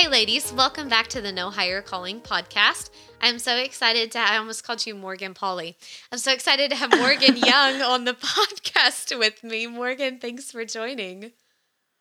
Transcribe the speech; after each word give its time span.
Hey, 0.00 0.08
ladies, 0.08 0.50
welcome 0.50 0.88
back 0.88 1.08
to 1.08 1.20
the 1.20 1.30
No 1.30 1.50
Higher 1.50 1.82
Calling 1.82 2.22
podcast. 2.22 2.88
I'm 3.20 3.38
so 3.38 3.54
excited 3.58 4.10
to, 4.12 4.18
I 4.18 4.38
almost 4.38 4.64
called 4.64 4.86
you 4.86 4.94
Morgan 4.94 5.34
Pauley. 5.34 5.74
I'm 6.10 6.16
so 6.16 6.32
excited 6.32 6.70
to 6.70 6.76
have 6.76 6.98
Morgan 6.98 7.36
Young 7.36 7.82
on 7.82 8.06
the 8.06 8.14
podcast 8.14 9.18
with 9.18 9.44
me. 9.44 9.66
Morgan, 9.66 10.18
thanks 10.18 10.50
for 10.50 10.64
joining. 10.64 11.32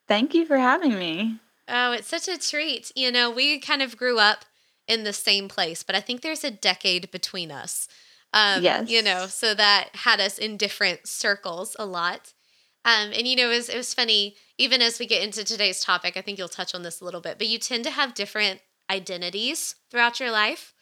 Thank 0.07 0.33
you 0.33 0.45
for 0.45 0.57
having 0.57 0.97
me. 0.97 1.39
Oh, 1.67 1.91
it's 1.91 2.07
such 2.07 2.29
a 2.29 2.37
treat. 2.37 2.89
You 2.95 3.11
know, 3.11 3.29
we 3.29 3.59
kind 3.59 3.81
of 3.81 3.97
grew 3.97 4.17
up 4.17 4.45
in 4.87 5.03
the 5.03 5.11
same 5.11 5.49
place, 5.49 5.83
but 5.83 5.93
I 5.93 5.99
think 5.99 6.21
there's 6.21 6.45
a 6.45 6.51
decade 6.51 7.11
between 7.11 7.51
us. 7.51 7.89
Um, 8.33 8.63
yes. 8.63 8.89
You 8.89 9.03
know, 9.03 9.25
so 9.25 9.53
that 9.55 9.89
had 9.93 10.21
us 10.21 10.37
in 10.37 10.55
different 10.55 11.05
circles 11.05 11.75
a 11.77 11.85
lot. 11.85 12.31
Um, 12.85 13.11
and 13.13 13.27
you 13.27 13.35
know, 13.35 13.49
it 13.51 13.55
was, 13.55 13.69
it 13.69 13.77
was 13.77 13.93
funny, 13.93 14.35
even 14.57 14.81
as 14.81 14.99
we 14.99 15.05
get 15.05 15.23
into 15.23 15.43
today's 15.43 15.81
topic, 15.81 16.15
I 16.17 16.21
think 16.21 16.37
you'll 16.37 16.47
touch 16.47 16.73
on 16.73 16.83
this 16.83 17.01
a 17.01 17.05
little 17.05 17.21
bit, 17.21 17.37
but 17.37 17.47
you 17.47 17.57
tend 17.59 17.83
to 17.85 17.91
have 17.91 18.13
different 18.13 18.61
identities 18.89 19.75
throughout 19.91 20.19
your 20.19 20.31
life. 20.31 20.73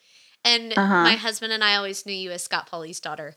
And 0.46 0.74
Uh-huh. 0.78 1.04
my 1.04 1.14
husband 1.16 1.52
and 1.54 1.64
I 1.64 1.76
always 1.76 2.06
knew 2.06 2.14
you 2.14 2.32
as 2.32 2.44
Scott 2.44 2.70
Pauley's 2.70 3.00
daughter. 3.00 3.36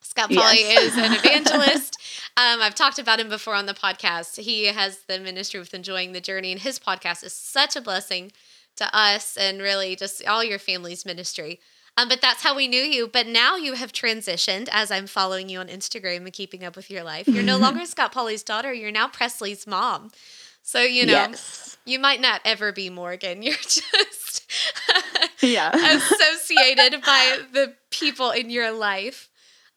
Scott 0.00 0.30
Pauley 0.30 0.60
Yes. 0.60 0.92
is 0.92 0.96
an 0.96 1.12
evangelist. 1.24 1.98
um, 2.36 2.62
I've 2.62 2.74
talked 2.76 2.98
about 2.98 3.18
him 3.20 3.28
before 3.28 3.54
on 3.54 3.66
the 3.66 3.74
podcast. 3.74 4.40
He 4.40 4.66
has 4.66 5.00
the 5.08 5.18
ministry 5.18 5.58
with 5.60 5.74
Enjoying 5.74 6.12
the 6.12 6.20
Journey, 6.20 6.52
and 6.52 6.60
his 6.60 6.78
podcast 6.78 7.24
is 7.24 7.32
such 7.32 7.74
a 7.76 7.80
blessing 7.80 8.32
to 8.76 8.96
us 8.96 9.36
and 9.36 9.60
really 9.60 9.96
just 9.96 10.24
all 10.26 10.44
your 10.44 10.58
family's 10.60 11.04
ministry. 11.04 11.58
Um, 11.98 12.08
but 12.08 12.20
that's 12.20 12.44
how 12.44 12.54
we 12.54 12.68
knew 12.68 12.80
you. 12.80 13.08
But 13.08 13.26
now 13.26 13.56
you 13.56 13.72
have 13.74 13.92
transitioned 13.92 14.68
as 14.70 14.90
I'm 14.92 15.08
following 15.08 15.48
you 15.48 15.58
on 15.58 15.66
Instagram 15.66 16.18
and 16.18 16.32
keeping 16.32 16.62
up 16.64 16.76
with 16.76 16.90
your 16.90 17.02
life. 17.02 17.26
You're 17.26 17.42
no 17.42 17.58
longer 17.66 17.84
Scott 17.86 18.12
Pauley's 18.12 18.44
daughter, 18.44 18.72
you're 18.72 18.92
now 18.92 19.08
Presleigh's 19.08 19.66
mom. 19.66 20.12
So, 20.62 20.80
you 20.82 21.06
know, 21.06 21.12
Yes. 21.12 21.76
you 21.84 21.98
might 21.98 22.20
not 22.20 22.40
ever 22.44 22.70
be 22.72 22.88
Morgan. 22.88 23.42
You're 23.42 23.54
just 23.54 24.50
Yeah. 25.42 25.70
associated 25.74 27.02
by 27.02 27.38
the 27.52 27.74
people 27.90 28.30
in 28.30 28.50
your 28.50 28.70
life. 28.70 29.28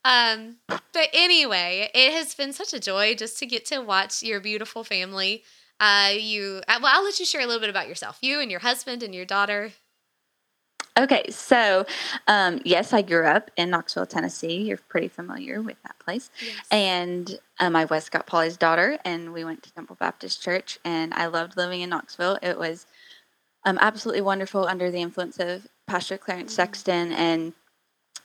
Um, 0.04 0.58
but 0.68 1.08
anyway, 1.14 1.90
it 1.94 2.12
has 2.14 2.36
been 2.36 2.52
such 2.54 2.74
a 2.74 2.80
joy 2.80 3.16
just 3.16 3.40
to 3.40 3.46
get 3.46 3.66
to 3.68 3.80
watch 3.80 4.22
your 4.22 4.40
beautiful 4.42 4.84
family. 4.84 5.44
Uh, 5.80 6.12
you, 6.20 6.62
uh, 6.68 6.80
well, 6.84 6.92
I'll 6.94 7.04
let 7.04 7.20
you 7.20 7.26
share 7.26 7.42
a 7.42 7.46
little 7.46 7.62
bit 7.62 7.70
about 7.70 7.88
yourself, 7.88 8.18
you 8.22 8.40
and 8.42 8.52
your 8.52 8.60
husband 8.60 9.02
and 9.02 9.16
your 9.16 9.26
daughter. 9.26 9.72
Okay, 10.98 11.24
so 11.30 11.86
um, 12.28 12.60
yes, 12.66 12.92
I 12.92 13.02
grew 13.02 13.26
up 13.26 13.50
in 13.56 13.70
Knoxville, 13.70 14.06
Tennessee. 14.06 14.62
You're 14.64 14.78
pretty 14.78 15.08
familiar 15.08 15.62
with 15.62 15.82
that 15.84 15.98
place. 16.00 16.30
And 16.70 17.40
um, 17.60 17.78
I 17.78 17.86
was 17.86 18.04
Scott 18.04 18.28
Pauley's 18.28 18.58
daughter, 18.58 19.00
and 19.06 19.32
we 19.32 19.46
went 19.46 19.64
to 19.64 19.74
Temple 19.74 19.96
Baptist 20.00 20.44
Church, 20.44 20.80
and 20.84 21.14
I 21.14 21.28
loved 21.28 21.56
living 21.56 21.82
in 21.82 21.90
Knoxville. 21.90 22.40
It 22.42 22.58
was 22.58 22.88
um, 23.64 23.78
absolutely 23.82 24.22
wonderful 24.22 24.68
under 24.68 24.92
the 24.92 25.02
influence 25.02 25.40
of 25.40 25.68
Pastor 25.88 26.18
Clarence 26.18 26.54
Sexton, 26.54 27.14
and 27.14 27.54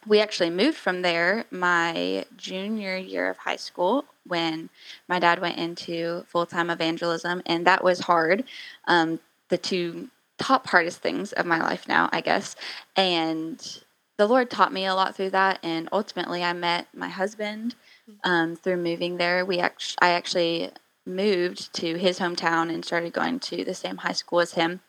we 0.05 0.21
actually 0.21 0.51
moved 0.51 0.77
from 0.77 1.03
there 1.03 1.45
my 1.51 2.25
junior 2.37 2.97
year 2.97 3.31
of 3.31 3.37
high 3.37 3.57
school 3.57 4.05
when 4.27 4.71
my 5.09 5.19
dad 5.21 5.41
went 5.41 5.59
into 5.59 6.25
full 6.29 6.47
time 6.47 6.71
evangelism, 6.71 7.43
and 7.47 7.65
that 7.67 7.85
was 7.85 8.01
hard. 8.01 8.45
Um, 8.89 9.21
the 9.49 9.59
two 9.59 10.09
top 10.39 10.67
hardest 10.67 10.99
things 10.99 11.33
of 11.33 11.47
my 11.47 11.59
life 11.59 11.89
now, 11.89 12.09
I 12.13 12.21
guess. 12.21 12.57
And 12.97 13.61
the 14.19 14.27
Lord 14.27 14.51
taught 14.51 14.73
me 14.73 14.87
a 14.87 14.95
lot 14.95 15.17
through 15.17 15.31
that. 15.31 15.59
And 15.63 15.89
ultimately, 15.93 16.43
I 16.43 16.53
met 16.53 16.89
my 16.95 17.09
husband 17.09 17.75
um, 18.25 18.57
through 18.57 18.79
moving 18.79 19.17
there. 19.17 19.45
We 19.45 19.59
act- 19.59 19.97
I 20.01 20.11
actually 20.11 20.71
moved 21.05 21.73
to 21.75 21.97
his 21.97 22.19
hometown 22.19 22.73
and 22.73 22.85
started 22.85 23.13
going 23.13 23.41
to 23.41 23.65
the 23.65 23.75
same 23.75 23.99
high 23.99 24.13
school 24.13 24.41
as 24.41 24.53
him. 24.55 24.81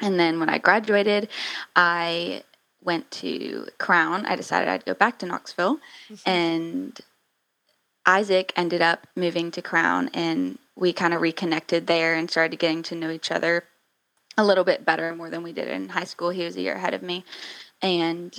And 0.00 0.18
then 0.18 0.38
when 0.38 0.48
I 0.48 0.58
graduated, 0.58 1.28
I 1.74 2.42
went 2.82 3.10
to 3.10 3.66
Crown. 3.78 4.26
I 4.26 4.36
decided 4.36 4.68
I'd 4.68 4.84
go 4.84 4.94
back 4.94 5.18
to 5.20 5.26
Knoxville. 5.26 5.78
And 6.26 6.98
Isaac 8.06 8.52
ended 8.56 8.80
up 8.80 9.06
moving 9.14 9.50
to 9.50 9.60
Crown, 9.60 10.08
and 10.14 10.58
we 10.76 10.92
kind 10.94 11.12
of 11.12 11.20
reconnected 11.20 11.86
there 11.86 12.14
and 12.14 12.30
started 12.30 12.58
getting 12.58 12.82
to 12.84 12.94
know 12.94 13.10
each 13.10 13.30
other 13.30 13.64
a 14.38 14.44
little 14.44 14.64
bit 14.64 14.86
better 14.86 15.14
more 15.14 15.28
than 15.28 15.42
we 15.42 15.52
did 15.52 15.68
in 15.68 15.90
high 15.90 16.04
school. 16.04 16.30
He 16.30 16.44
was 16.44 16.56
a 16.56 16.62
year 16.62 16.76
ahead 16.76 16.94
of 16.94 17.02
me. 17.02 17.24
And 17.82 18.34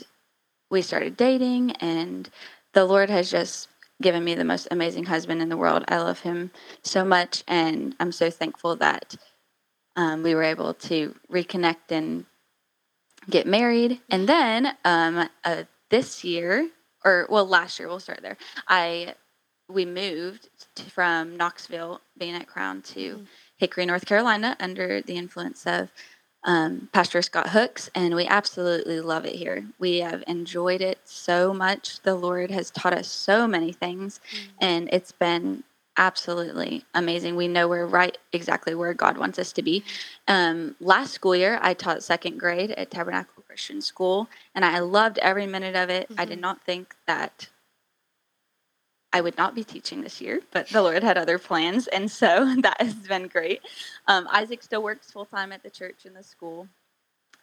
we 0.72 0.82
started 0.82 1.18
dating, 1.18 1.72
and 1.74 2.30
the 2.74 2.86
Lord 2.86 3.10
has 3.10 3.30
just 3.30 3.68
given 4.02 4.24
me 4.24 4.34
the 4.34 4.46
most 4.46 4.68
amazing 4.72 5.06
husband 5.06 5.42
in 5.42 5.50
the 5.50 5.58
world. 5.58 5.84
I 5.88 5.98
love 5.98 6.22
him 6.22 6.52
so 6.84 7.04
much, 7.04 7.44
and 7.48 7.96
I'm 8.00 8.14
so 8.14 8.30
thankful 8.30 8.78
that 8.78 9.16
um, 9.96 10.24
we 10.24 10.34
were 10.36 10.44
able 10.44 10.74
to 10.74 11.16
reconnect 11.32 11.92
and 11.92 12.26
get 13.30 13.46
married. 13.46 14.00
And 14.10 14.28
then 14.28 14.78
um, 14.86 15.28
uh, 15.44 15.64
this 15.90 16.24
year, 16.24 16.70
or 17.04 17.28
well, 17.30 17.46
last 17.46 17.80
year, 17.80 17.90
we'll 17.90 18.00
start 18.00 18.22
there. 18.22 18.38
I 18.68 19.16
we 19.68 19.86
moved 19.86 20.50
to, 20.76 20.90
from 20.90 21.38
Knoxville, 21.38 22.02
being 22.18 22.36
at 22.36 22.48
Crown, 22.48 22.82
to 22.82 23.26
Hickory, 23.60 23.86
North 23.86 24.06
Carolina, 24.06 24.56
under 24.60 25.02
the 25.02 25.18
influence 25.18 25.68
of 25.68 25.92
um, 26.44 26.90
Pastor 26.94 27.22
Scott 27.22 27.50
Hooks, 27.50 27.90
and 27.94 28.16
we 28.16 28.26
absolutely 28.26 29.02
love 29.02 29.26
it 29.26 29.36
here. 29.36 29.66
We 29.78 29.98
have 30.00 30.24
enjoyed 30.26 30.82
it 30.82 31.00
so 31.04 31.54
much. 31.54 32.00
The 32.02 32.16
Lord 32.16 32.50
has 32.52 32.72
taught 32.72 32.94
us 32.94 33.08
so 33.08 33.48
many 33.48 33.74
things, 33.74 34.22
and 34.60 34.90
it's 34.94 35.12
been 35.12 35.66
absolutely 35.98 36.86
amazing. 36.94 37.36
We 37.36 37.50
know 37.50 37.68
we're 37.68 37.86
right 37.86 38.18
exactly 38.32 38.74
where 38.74 38.94
God 38.94 39.18
wants 39.18 39.38
us 39.38 39.52
to 39.52 39.62
be. 39.62 39.84
Um, 40.30 40.78
last 40.80 41.12
school 41.14 41.36
year, 41.36 41.60
I 41.62 41.74
taught 41.74 42.04
second 42.04 42.40
grade 42.40 42.72
at 42.72 42.90
Tabernacle 42.90 43.44
Christian 43.46 43.82
School, 43.82 44.30
and 44.56 44.64
I 44.64 44.80
loved 44.80 45.18
every 45.18 45.46
minute 45.46 45.76
of 45.76 45.90
it. 45.90 46.10
I 46.18 46.24
did 46.24 46.40
not 46.40 46.64
think 46.64 46.96
that 47.06 47.50
I 49.12 49.22
would 49.22 49.38
not 49.38 49.56
be 49.56 49.64
teaching 49.64 50.02
this 50.02 50.22
year, 50.22 50.42
but 50.52 50.70
the 50.70 50.82
Lord 50.82 51.04
had 51.04 51.18
other 51.18 51.40
plans, 51.40 51.88
and 51.88 52.12
so 52.12 52.56
that 52.62 52.80
has 52.80 52.94
been 52.94 53.28
great. 53.28 53.62
Um, 54.08 54.28
Isaac 54.32 54.62
still 54.64 54.84
works 54.84 55.12
full 55.12 55.26
time 55.26 55.52
at 55.52 55.64
the 55.64 55.70
church 55.70 56.06
and 56.06 56.16
the 56.16 56.24
school, 56.24 56.68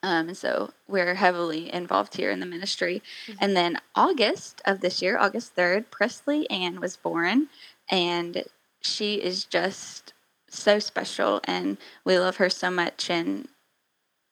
um, 0.02 0.28
and 0.28 0.36
so 0.36 0.72
we're 0.86 1.14
heavily 1.14 1.72
involved 1.72 2.16
here 2.16 2.30
in 2.30 2.40
the 2.40 2.46
ministry. 2.46 3.02
And 3.40 3.56
then 3.56 3.80
August 3.94 4.62
of 4.64 4.80
this 4.80 5.02
year, 5.02 5.18
August 5.18 5.54
third, 5.54 5.90
Presleigh 5.90 6.46
Ann 6.50 6.80
was 6.80 6.96
born, 6.96 7.48
and 7.90 8.44
she 8.80 9.14
is 9.16 9.44
just 9.44 10.12
so 10.48 10.78
special, 10.78 11.40
and 11.44 11.76
we 12.04 12.18
love 12.18 12.36
her 12.36 12.48
so 12.48 12.70
much. 12.70 13.10
And 13.10 13.48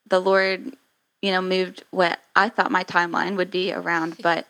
the 0.07 0.21
Lord, 0.21 0.77
you 1.23 1.33
know, 1.33 1.43
moved 1.43 1.85
what 1.91 2.21
I 2.37 2.49
thought 2.51 2.71
my 2.71 2.85
timeline 2.85 3.37
would 3.37 3.51
be 3.51 3.73
around, 3.73 4.19
but 4.23 4.47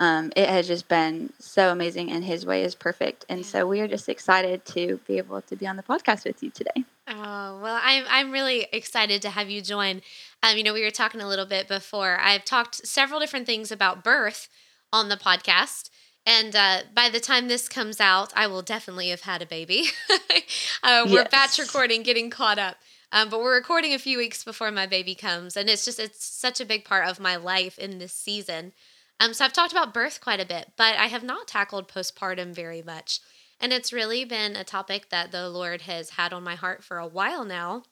um, 0.00 0.32
it 0.34 0.48
has 0.48 0.66
just 0.66 0.88
been 0.88 1.32
so 1.38 1.70
amazing 1.70 2.10
and 2.10 2.24
his 2.24 2.44
way 2.44 2.64
is 2.64 2.74
perfect 2.74 3.24
and 3.28 3.46
so 3.46 3.66
we 3.66 3.80
are 3.80 3.88
just 3.88 4.08
excited 4.08 4.64
to 4.64 4.98
be 5.06 5.18
able 5.18 5.40
to 5.42 5.54
be 5.54 5.66
on 5.66 5.76
the 5.76 5.82
podcast 5.82 6.24
with 6.24 6.42
you 6.42 6.50
today 6.50 6.84
Oh, 7.12 7.58
well, 7.60 7.80
I'm 7.82 8.04
I'm 8.08 8.30
really 8.30 8.68
excited 8.72 9.20
to 9.22 9.30
have 9.30 9.50
you 9.50 9.62
join. 9.62 10.00
Um, 10.44 10.56
you 10.56 10.62
know, 10.62 10.72
we 10.72 10.84
were 10.84 10.92
talking 10.92 11.20
a 11.20 11.26
little 11.26 11.46
bit 11.46 11.66
before. 11.66 12.18
I've 12.20 12.44
talked 12.44 12.86
several 12.86 13.18
different 13.18 13.46
things 13.46 13.72
about 13.72 14.04
birth 14.04 14.48
on 14.92 15.08
the 15.08 15.16
podcast. 15.16 15.90
And 16.26 16.54
uh, 16.54 16.82
by 16.94 17.08
the 17.08 17.18
time 17.18 17.48
this 17.48 17.68
comes 17.68 17.98
out, 17.98 18.32
I 18.36 18.46
will 18.46 18.62
definitely 18.62 19.08
have 19.08 19.22
had 19.22 19.42
a 19.42 19.46
baby. 19.46 19.86
uh, 20.82 21.06
we're 21.08 21.24
batch 21.24 21.58
recording, 21.58 22.02
getting 22.02 22.30
caught 22.30 22.58
up. 22.58 22.76
Um, 23.10 23.28
but 23.28 23.40
we're 23.40 23.54
recording 23.54 23.92
a 23.92 23.98
few 23.98 24.18
weeks 24.18 24.44
before 24.44 24.70
my 24.70 24.86
baby 24.86 25.16
comes, 25.16 25.56
and 25.56 25.68
it's 25.68 25.84
just 25.84 25.98
it's 25.98 26.24
such 26.24 26.60
a 26.60 26.64
big 26.64 26.84
part 26.84 27.08
of 27.08 27.18
my 27.18 27.34
life 27.34 27.76
in 27.76 27.98
this 27.98 28.12
season. 28.12 28.72
Um, 29.20 29.34
so 29.34 29.44
I've 29.44 29.52
talked 29.52 29.72
about 29.72 29.92
birth 29.92 30.20
quite 30.20 30.40
a 30.40 30.46
bit, 30.46 30.72
but 30.76 30.96
I 30.96 31.06
have 31.06 31.22
not 31.22 31.46
tackled 31.46 31.88
postpartum 31.88 32.54
very 32.54 32.82
much. 32.82 33.20
And 33.60 33.72
it's 33.72 33.92
really 33.92 34.24
been 34.24 34.56
a 34.56 34.64
topic 34.64 35.10
that 35.10 35.30
the 35.30 35.50
Lord 35.50 35.82
has 35.82 36.10
had 36.10 36.32
on 36.32 36.42
my 36.42 36.54
heart 36.54 36.82
for 36.82 36.96
a 36.96 37.06
while 37.06 37.44
now. 37.44 37.82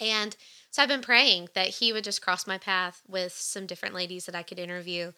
And 0.00 0.36
so 0.70 0.82
I've 0.82 0.88
been 0.88 1.02
praying 1.02 1.48
that 1.54 1.68
He 1.68 1.92
would 1.92 2.04
just 2.04 2.22
cross 2.22 2.46
my 2.46 2.58
path 2.58 3.02
with 3.08 3.32
some 3.32 3.66
different 3.66 3.96
ladies 3.96 4.26
that 4.26 4.36
I 4.36 4.44
could 4.44 4.60
interview 4.60 5.12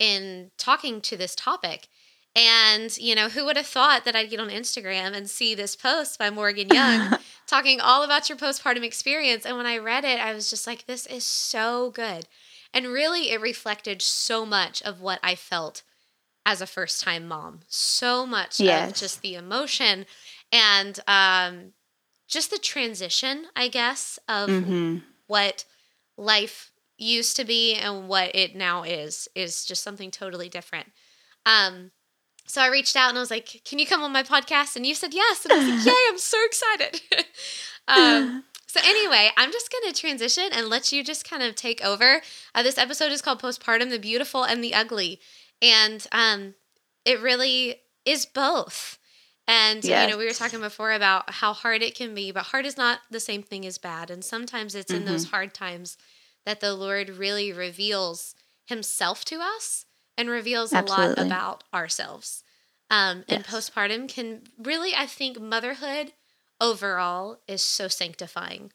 in 0.00 0.50
talking 0.58 1.00
to 1.02 1.16
this 1.16 1.36
topic. 1.36 1.88
And, 2.34 2.96
you 2.98 3.14
know, 3.14 3.28
who 3.28 3.44
would 3.44 3.56
have 3.56 3.66
thought 3.66 4.04
that 4.04 4.16
I'd 4.16 4.30
get 4.30 4.40
on 4.40 4.48
Instagram 4.48 5.14
and 5.14 5.30
see 5.30 5.54
this 5.54 5.76
post 5.76 6.18
by 6.18 6.30
Morgan 6.30 6.68
Young 6.68 7.18
talking 7.46 7.80
all 7.80 8.02
about 8.02 8.28
your 8.28 8.38
postpartum 8.38 8.82
experience? 8.82 9.44
And 9.46 9.56
when 9.56 9.66
I 9.66 9.78
read 9.78 10.04
it, 10.04 10.18
I 10.18 10.32
was 10.32 10.50
just 10.50 10.66
like, 10.66 10.86
this 10.86 11.06
is 11.06 11.24
so 11.24 11.90
good. 11.90 12.26
And 12.74 12.86
really, 12.86 13.30
it 13.30 13.40
reflected 13.40 14.00
so 14.00 14.46
much 14.46 14.82
of 14.82 15.00
what 15.00 15.20
I 15.22 15.34
felt 15.34 15.82
as 16.44 16.60
a 16.60 16.66
first 16.66 17.02
time 17.02 17.28
mom. 17.28 17.60
So 17.68 18.26
much 18.26 18.58
yes. 18.60 18.90
of 18.90 18.96
just 18.96 19.22
the 19.22 19.34
emotion 19.34 20.06
and 20.50 20.98
um, 21.06 21.72
just 22.28 22.50
the 22.50 22.58
transition, 22.58 23.46
I 23.54 23.68
guess, 23.68 24.18
of 24.28 24.48
mm-hmm. 24.48 24.98
what 25.26 25.64
life 26.16 26.72
used 26.98 27.36
to 27.36 27.44
be 27.44 27.74
and 27.74 28.08
what 28.08 28.34
it 28.34 28.54
now 28.54 28.82
is, 28.82 29.28
is 29.34 29.64
just 29.64 29.82
something 29.82 30.10
totally 30.10 30.48
different. 30.48 30.92
Um, 31.44 31.90
so 32.46 32.60
I 32.60 32.68
reached 32.68 32.96
out 32.96 33.08
and 33.08 33.18
I 33.18 33.20
was 33.20 33.30
like, 33.30 33.62
"Can 33.64 33.78
you 33.78 33.86
come 33.86 34.02
on 34.02 34.12
my 34.12 34.22
podcast?" 34.22 34.76
And 34.76 34.86
you 34.86 34.94
said 34.94 35.14
yes, 35.14 35.44
and 35.44 35.52
I 35.52 35.58
was 35.58 35.68
like, 35.68 35.86
"Yay! 35.86 36.08
I'm 36.08 36.18
so 36.18 36.38
excited." 36.44 37.00
um, 37.88 38.44
so 38.72 38.80
anyway, 38.82 39.28
I'm 39.36 39.52
just 39.52 39.70
gonna 39.70 39.92
transition 39.92 40.48
and 40.50 40.68
let 40.68 40.92
you 40.92 41.04
just 41.04 41.28
kind 41.28 41.42
of 41.42 41.54
take 41.54 41.84
over. 41.84 42.22
Uh, 42.54 42.62
this 42.62 42.78
episode 42.78 43.12
is 43.12 43.20
called 43.20 43.42
"Postpartum: 43.42 43.90
The 43.90 43.98
Beautiful 43.98 44.44
and 44.44 44.64
the 44.64 44.72
Ugly," 44.72 45.20
and 45.60 46.06
um, 46.10 46.54
it 47.04 47.20
really 47.20 47.82
is 48.06 48.24
both. 48.24 48.98
And 49.46 49.84
yes. 49.84 50.06
you 50.06 50.10
know, 50.10 50.18
we 50.18 50.24
were 50.24 50.32
talking 50.32 50.60
before 50.60 50.92
about 50.92 51.28
how 51.28 51.52
hard 51.52 51.82
it 51.82 51.94
can 51.94 52.14
be, 52.14 52.32
but 52.32 52.44
hard 52.44 52.64
is 52.64 52.78
not 52.78 53.00
the 53.10 53.20
same 53.20 53.42
thing 53.42 53.66
as 53.66 53.76
bad. 53.76 54.10
And 54.10 54.24
sometimes 54.24 54.74
it's 54.74 54.90
mm-hmm. 54.90 55.02
in 55.02 55.06
those 55.06 55.26
mm-hmm. 55.26 55.34
hard 55.34 55.52
times 55.52 55.98
that 56.46 56.60
the 56.60 56.72
Lord 56.72 57.10
really 57.10 57.52
reveals 57.52 58.34
Himself 58.64 59.22
to 59.26 59.40
us 59.42 59.84
and 60.16 60.30
reveals 60.30 60.72
Absolutely. 60.72 61.04
a 61.04 61.08
lot 61.08 61.26
about 61.26 61.64
ourselves. 61.74 62.42
Um, 62.88 63.24
and 63.28 63.44
yes. 63.44 63.50
postpartum 63.50 64.08
can 64.08 64.44
really, 64.56 64.94
I 64.96 65.04
think, 65.04 65.38
motherhood 65.38 66.14
overall 66.62 67.40
is 67.46 67.62
so 67.62 67.88
sanctifying. 67.88 68.72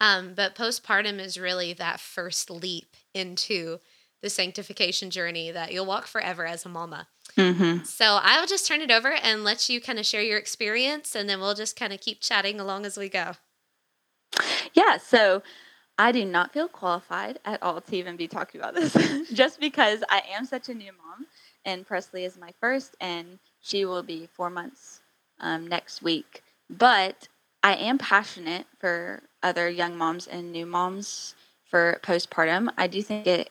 Um, 0.00 0.32
but 0.34 0.54
postpartum 0.54 1.20
is 1.20 1.38
really 1.38 1.72
that 1.74 2.00
first 2.00 2.50
leap 2.50 2.96
into 3.12 3.80
the 4.22 4.30
sanctification 4.30 5.10
journey 5.10 5.50
that 5.50 5.72
you'll 5.72 5.84
walk 5.84 6.06
forever 6.06 6.46
as 6.46 6.64
a 6.64 6.68
mama. 6.68 7.08
Mm-hmm. 7.36 7.84
So 7.84 8.18
I'll 8.22 8.46
just 8.46 8.66
turn 8.66 8.80
it 8.80 8.90
over 8.90 9.12
and 9.12 9.44
let 9.44 9.68
you 9.68 9.80
kind 9.80 9.98
of 9.98 10.06
share 10.06 10.22
your 10.22 10.38
experience, 10.38 11.14
and 11.14 11.28
then 11.28 11.40
we'll 11.40 11.54
just 11.54 11.76
kind 11.76 11.92
of 11.92 12.00
keep 12.00 12.20
chatting 12.20 12.58
along 12.60 12.86
as 12.86 12.96
we 12.96 13.08
go. 13.08 13.32
Yeah. 14.72 14.96
So 14.96 15.42
I 15.98 16.12
do 16.12 16.24
not 16.24 16.52
feel 16.52 16.68
qualified 16.68 17.38
at 17.44 17.62
all 17.62 17.80
to 17.80 17.96
even 17.96 18.16
be 18.16 18.28
talking 18.28 18.60
about 18.60 18.74
this, 18.74 18.94
just 19.32 19.60
because 19.60 20.02
I 20.08 20.22
am 20.32 20.46
such 20.46 20.68
a 20.68 20.74
new 20.74 20.92
mom, 20.92 21.26
and 21.64 21.86
Presleigh 21.86 22.26
is 22.26 22.38
my 22.38 22.52
first, 22.60 22.96
and 23.00 23.38
she 23.60 23.84
will 23.84 24.02
be 24.02 24.28
four 24.32 24.50
months 24.50 25.00
um, 25.40 25.66
next 25.66 26.02
week. 26.02 26.43
But 26.68 27.28
I 27.62 27.74
am 27.74 27.98
passionate 27.98 28.66
for 28.78 29.22
other 29.42 29.68
young 29.68 29.96
moms 29.96 30.26
and 30.26 30.52
new 30.52 30.66
moms 30.66 31.34
for 31.64 32.00
postpartum. 32.02 32.68
I 32.76 32.86
do 32.86 33.02
think 33.02 33.26
it 33.26 33.50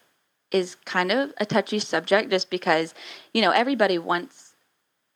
is 0.51 0.75
kind 0.85 1.11
of 1.11 1.33
a 1.37 1.45
touchy 1.45 1.79
subject 1.79 2.29
just 2.29 2.49
because, 2.49 2.93
you 3.33 3.41
know, 3.41 3.51
everybody 3.51 3.97
wants 3.97 4.55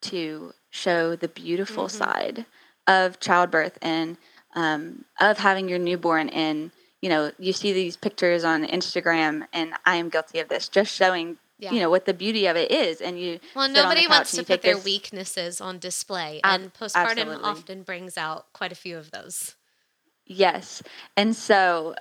to 0.02 0.54
show 0.70 1.16
the 1.16 1.28
beautiful 1.28 1.86
mm-hmm. 1.86 1.98
side 1.98 2.46
of 2.88 3.20
childbirth 3.20 3.78
and 3.82 4.18
um, 4.56 5.06
of 5.20 5.38
having 5.38 5.70
your 5.70 5.80
newborn 5.80 6.30
and 6.30 6.72
you 7.02 7.10
know, 7.10 7.32
you 7.38 7.54
see 7.54 7.74
these 7.74 7.96
pictures 7.96 8.44
on 8.44 8.66
Instagram, 8.66 9.48
and 9.54 9.74
I 9.86 9.98
am 9.98 10.10
guilty 10.10 10.40
of 10.40 10.50
this, 10.50 10.68
just 10.68 10.94
showing 10.94 11.38
yeah. 11.58 11.72
you 11.72 11.80
know 11.80 11.90
what 11.90 12.06
the 12.06 12.14
beauty 12.14 12.46
of 12.46 12.56
it 12.56 12.72
is 12.72 13.02
and 13.02 13.20
you 13.20 13.40
well 13.56 13.70
nobody 13.70 14.08
wants 14.08 14.32
to 14.32 14.44
put 14.44 14.62
their 14.62 14.76
this... 14.76 14.86
weaknesses 14.86 15.62
on 15.62 15.80
display 15.80 16.40
and 16.44 16.74
postpartum 16.74 17.18
Absolutely. 17.18 17.44
often 17.44 17.84
brings 17.84 18.18
out 18.18 18.46
quite 18.54 18.72
a 18.72 18.76
few 18.76 18.98
of 18.98 19.12
those 19.12 19.56
yes 20.26 20.84
and 21.16 21.36
so 21.36 21.96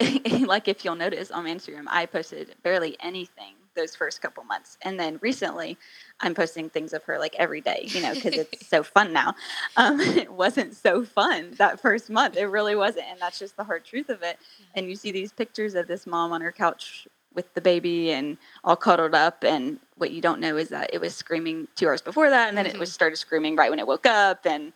like 0.40 0.68
if 0.68 0.84
you'll 0.84 0.94
notice 0.94 1.30
on 1.30 1.44
instagram 1.44 1.84
i 1.88 2.06
posted 2.06 2.54
barely 2.62 2.96
anything 3.00 3.54
those 3.74 3.94
first 3.94 4.20
couple 4.20 4.44
months. 4.44 4.76
And 4.82 4.98
then 4.98 5.18
recently, 5.22 5.78
I'm 6.20 6.34
posting 6.34 6.68
things 6.68 6.92
of 6.92 7.02
her 7.04 7.18
like 7.18 7.34
every 7.38 7.60
day, 7.60 7.84
you 7.86 8.02
know, 8.02 8.14
because 8.14 8.34
it's 8.34 8.66
so 8.66 8.82
fun 8.96 9.12
now. 9.12 9.34
Um, 9.76 10.00
it 10.00 10.32
wasn't 10.32 10.74
so 10.74 11.04
fun 11.04 11.52
that 11.58 11.80
first 11.80 12.10
month. 12.10 12.36
It 12.36 12.46
really 12.46 12.74
wasn't. 12.74 13.06
And 13.10 13.20
that's 13.20 13.38
just 13.38 13.56
the 13.56 13.64
hard 13.64 13.84
truth 13.84 14.08
of 14.08 14.22
it. 14.22 14.38
And 14.74 14.88
you 14.88 14.96
see 14.96 15.12
these 15.12 15.32
pictures 15.32 15.74
of 15.74 15.86
this 15.86 16.06
mom 16.06 16.32
on 16.32 16.40
her 16.40 16.52
couch 16.52 17.06
with 17.34 17.52
the 17.54 17.60
baby 17.60 18.10
and 18.10 18.38
all 18.64 18.76
cuddled 18.76 19.14
up. 19.14 19.44
And 19.44 19.78
what 19.96 20.10
you 20.10 20.20
don't 20.20 20.40
know 20.40 20.56
is 20.56 20.68
that 20.70 20.90
it 20.92 21.00
was 21.00 21.14
screaming 21.14 21.68
two 21.76 21.86
hours 21.86 22.02
before 22.02 22.30
that. 22.30 22.48
And 22.48 22.56
then 22.56 22.66
mm-hmm. 22.66 22.76
it 22.76 22.80
was 22.80 22.92
started 22.92 23.16
screaming 23.16 23.56
right 23.56 23.70
when 23.70 23.78
it 23.78 23.86
woke 23.86 24.06
up. 24.06 24.46
And 24.46 24.72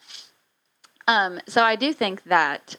um, 1.08 1.40
so 1.46 1.62
I 1.62 1.76
do 1.76 1.92
think 1.92 2.22
that 2.24 2.76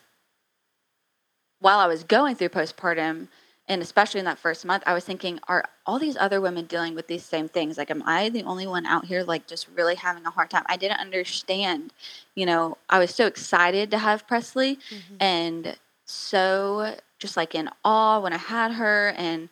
while 1.60 1.80
I 1.80 1.88
was 1.88 2.04
going 2.04 2.36
through 2.36 2.50
postpartum, 2.50 3.28
and 3.68 3.82
especially 3.82 4.20
in 4.20 4.26
that 4.26 4.38
first 4.38 4.66
month 4.66 4.84
i 4.86 4.94
was 4.94 5.04
thinking 5.04 5.40
are 5.48 5.66
all 5.86 6.00
these 6.00 6.18
other 6.18 6.40
women 6.40 6.66
dealing 6.66 6.96
with 6.96 7.08
these 7.08 7.24
same 7.24 7.48
things 7.48 7.78
like 7.78 7.90
am 7.90 8.04
i 8.06 8.30
the 8.30 8.44
only 8.44 8.68
one 8.68 8.86
out 8.86 9.06
here 9.06 9.24
like 9.24 9.48
just 9.48 9.68
really 9.76 9.96
having 9.96 10.26
a 10.26 10.30
hard 10.30 10.50
time 10.50 10.64
i 10.68 10.78
didn't 10.78 11.00
understand 11.00 11.92
you 12.36 12.46
know 12.46 12.78
i 12.90 13.00
was 13.00 13.14
so 13.14 13.26
excited 13.26 13.92
to 13.92 13.98
have 13.98 14.28
presleigh 14.28 14.78
mm-hmm. 14.90 15.16
and 15.20 15.78
so 16.06 16.96
just 17.20 17.36
like 17.38 17.56
in 17.56 17.70
awe 17.84 18.20
when 18.20 18.34
i 18.34 18.38
had 18.38 18.72
her 18.72 19.10
and 19.18 19.50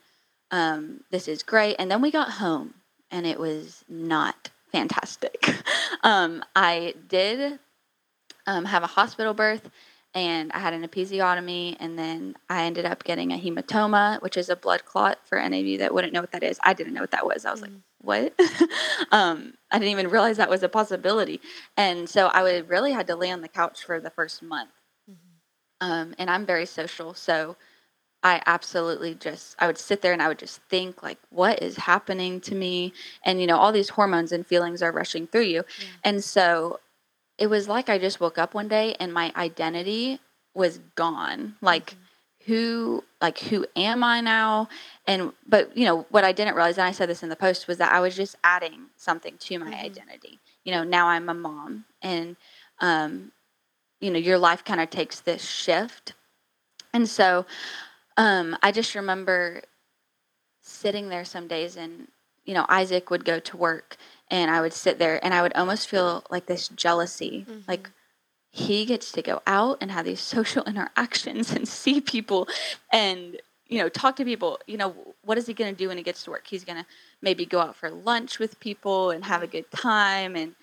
um, 0.53 1.01
this 1.11 1.27
is 1.27 1.43
great 1.43 1.75
and 1.77 1.91
then 1.91 2.01
we 2.01 2.09
got 2.09 2.29
home 2.29 2.73
and 3.11 3.25
it 3.25 3.37
was 3.37 3.83
not 3.89 4.49
fantastic 4.71 5.45
um, 6.03 6.41
i 6.55 6.93
did 7.09 7.59
um, 8.47 8.65
have 8.65 8.83
a 8.83 8.87
hospital 8.87 9.33
birth 9.33 9.69
and 10.15 10.51
I 10.51 10.59
had 10.59 10.73
an 10.73 10.87
episiotomy, 10.87 11.75
and 11.79 11.97
then 11.97 12.35
I 12.49 12.63
ended 12.65 12.85
up 12.85 13.03
getting 13.03 13.31
a 13.31 13.37
hematoma, 13.37 14.21
which 14.21 14.37
is 14.37 14.49
a 14.49 14.55
blood 14.55 14.85
clot. 14.85 15.17
For 15.25 15.39
any 15.39 15.59
of 15.59 15.65
you 15.65 15.79
that 15.79 15.93
wouldn't 15.93 16.13
know 16.13 16.21
what 16.21 16.31
that 16.31 16.43
is, 16.43 16.59
I 16.63 16.73
didn't 16.73 16.93
know 16.93 17.01
what 17.01 17.11
that 17.11 17.25
was. 17.25 17.45
I 17.45 17.51
was 17.51 17.61
mm-hmm. 17.61 17.79
like, 18.05 18.31
"What?" 18.37 18.69
um, 19.11 19.55
I 19.71 19.79
didn't 19.79 19.91
even 19.91 20.09
realize 20.09 20.37
that 20.37 20.49
was 20.49 20.61
a 20.61 20.69
possibility, 20.69 21.41
and 21.75 22.07
so 22.07 22.27
I 22.27 22.43
would 22.43 22.69
really 22.69 22.91
had 22.91 23.07
to 23.07 23.15
lay 23.15 23.31
on 23.31 23.41
the 23.41 23.47
couch 23.47 23.83
for 23.83 23.99
the 23.99 24.11
first 24.11 24.43
month. 24.43 24.69
Mm-hmm. 25.09 25.87
Um, 25.89 26.15
and 26.19 26.29
I'm 26.29 26.45
very 26.45 26.67
social, 26.67 27.15
so 27.15 27.55
I 28.23 28.41
absolutely 28.45 29.15
just 29.15 29.55
I 29.59 29.67
would 29.67 29.77
sit 29.77 30.01
there 30.01 30.13
and 30.13 30.21
I 30.21 30.29
would 30.29 30.39
just 30.39 30.61
think 30.69 31.03
like, 31.03 31.19
"What 31.29 31.61
is 31.61 31.75
happening 31.75 32.39
to 32.41 32.55
me?" 32.55 32.93
And 33.23 33.41
you 33.41 33.47
know, 33.47 33.57
all 33.57 33.71
these 33.71 33.89
hormones 33.89 34.31
and 34.31 34.47
feelings 34.47 34.81
are 34.81 34.91
rushing 34.91 35.27
through 35.27 35.41
you, 35.41 35.63
yeah. 35.79 35.87
and 36.03 36.23
so 36.23 36.79
it 37.37 37.47
was 37.47 37.67
like 37.67 37.89
I 37.89 37.97
just 37.97 38.19
woke 38.19 38.37
up 38.37 38.53
one 38.53 38.67
day 38.67 38.95
and 38.99 39.13
my 39.13 39.33
identity 39.35 40.19
was 40.53 40.79
gone. 40.95 41.55
Like 41.61 41.91
mm-hmm. 41.91 42.53
who 42.53 43.03
like 43.21 43.39
who 43.39 43.65
am 43.75 44.03
I 44.03 44.21
now? 44.21 44.69
And 45.05 45.33
but 45.47 45.75
you 45.75 45.85
know 45.85 46.05
what 46.09 46.23
I 46.23 46.31
didn't 46.31 46.55
realize, 46.55 46.77
and 46.77 46.87
I 46.87 46.91
said 46.91 47.09
this 47.09 47.23
in 47.23 47.29
the 47.29 47.35
post, 47.35 47.67
was 47.67 47.77
that 47.79 47.91
I 47.91 47.99
was 47.99 48.15
just 48.15 48.35
adding 48.43 48.85
something 48.95 49.35
to 49.37 49.59
my 49.59 49.65
mm-hmm. 49.65 49.85
identity. 49.85 50.39
You 50.63 50.71
know, 50.71 50.83
now 50.83 51.07
I'm 51.07 51.27
a 51.27 51.33
mom, 51.33 51.85
and 52.01 52.37
um, 52.79 53.31
you 53.99 54.11
know, 54.11 54.19
your 54.19 54.37
life 54.37 54.63
kind 54.63 54.79
of 54.79 54.89
takes 54.89 55.19
this 55.19 55.43
shift, 55.43 56.13
and 56.93 57.09
so 57.09 57.45
um, 58.17 58.57
I 58.61 58.71
just 58.71 58.95
remember 58.95 59.61
sitting 60.61 61.09
there 61.09 61.25
some 61.25 61.47
days, 61.47 61.75
and 61.75 62.07
you 62.45 62.53
know, 62.53 62.65
Isaac 62.69 63.09
would 63.09 63.25
go 63.25 63.39
to 63.39 63.57
work 63.57 63.97
and 64.29 64.51
I 64.51 64.61
would 64.61 64.73
sit 64.73 64.99
there 64.99 65.23
and 65.23 65.33
I 65.33 65.41
would 65.41 65.53
almost 65.53 65.87
feel 65.87 66.23
like 66.29 66.45
this 66.45 66.67
jealousy, 66.69 67.45
mm-hmm. 67.49 67.61
like 67.67 67.89
he 68.51 68.85
gets 68.85 69.11
to 69.13 69.21
go 69.21 69.41
out 69.47 69.77
and 69.81 69.91
have 69.91 70.05
these 70.05 70.19
social 70.35 70.63
interactions 70.63 71.51
and 71.51 71.67
see 71.67 72.01
people 72.01 72.47
and 72.91 73.39
you 73.67 73.79
know 73.79 73.89
talk 73.89 74.15
to 74.15 74.25
people 74.25 74.59
you 74.67 74.77
know 74.77 74.93
what 75.25 75.37
is 75.37 75.47
he 75.47 75.53
going 75.53 75.73
to 75.73 75.77
do 75.77 75.87
when 75.87 75.97
he 75.97 76.03
gets 76.03 76.23
to 76.23 76.31
work? 76.31 76.45
He's 76.47 76.65
going 76.65 76.77
to 76.77 76.85
maybe 77.21 77.45
go 77.45 77.59
out 77.59 77.75
for 77.75 77.89
lunch 77.89 78.39
with 78.39 78.59
people 78.59 79.11
and 79.11 79.23
have 79.23 79.41
a 79.41 79.47
good 79.47 79.69
time 79.71 80.35
and 80.35 80.55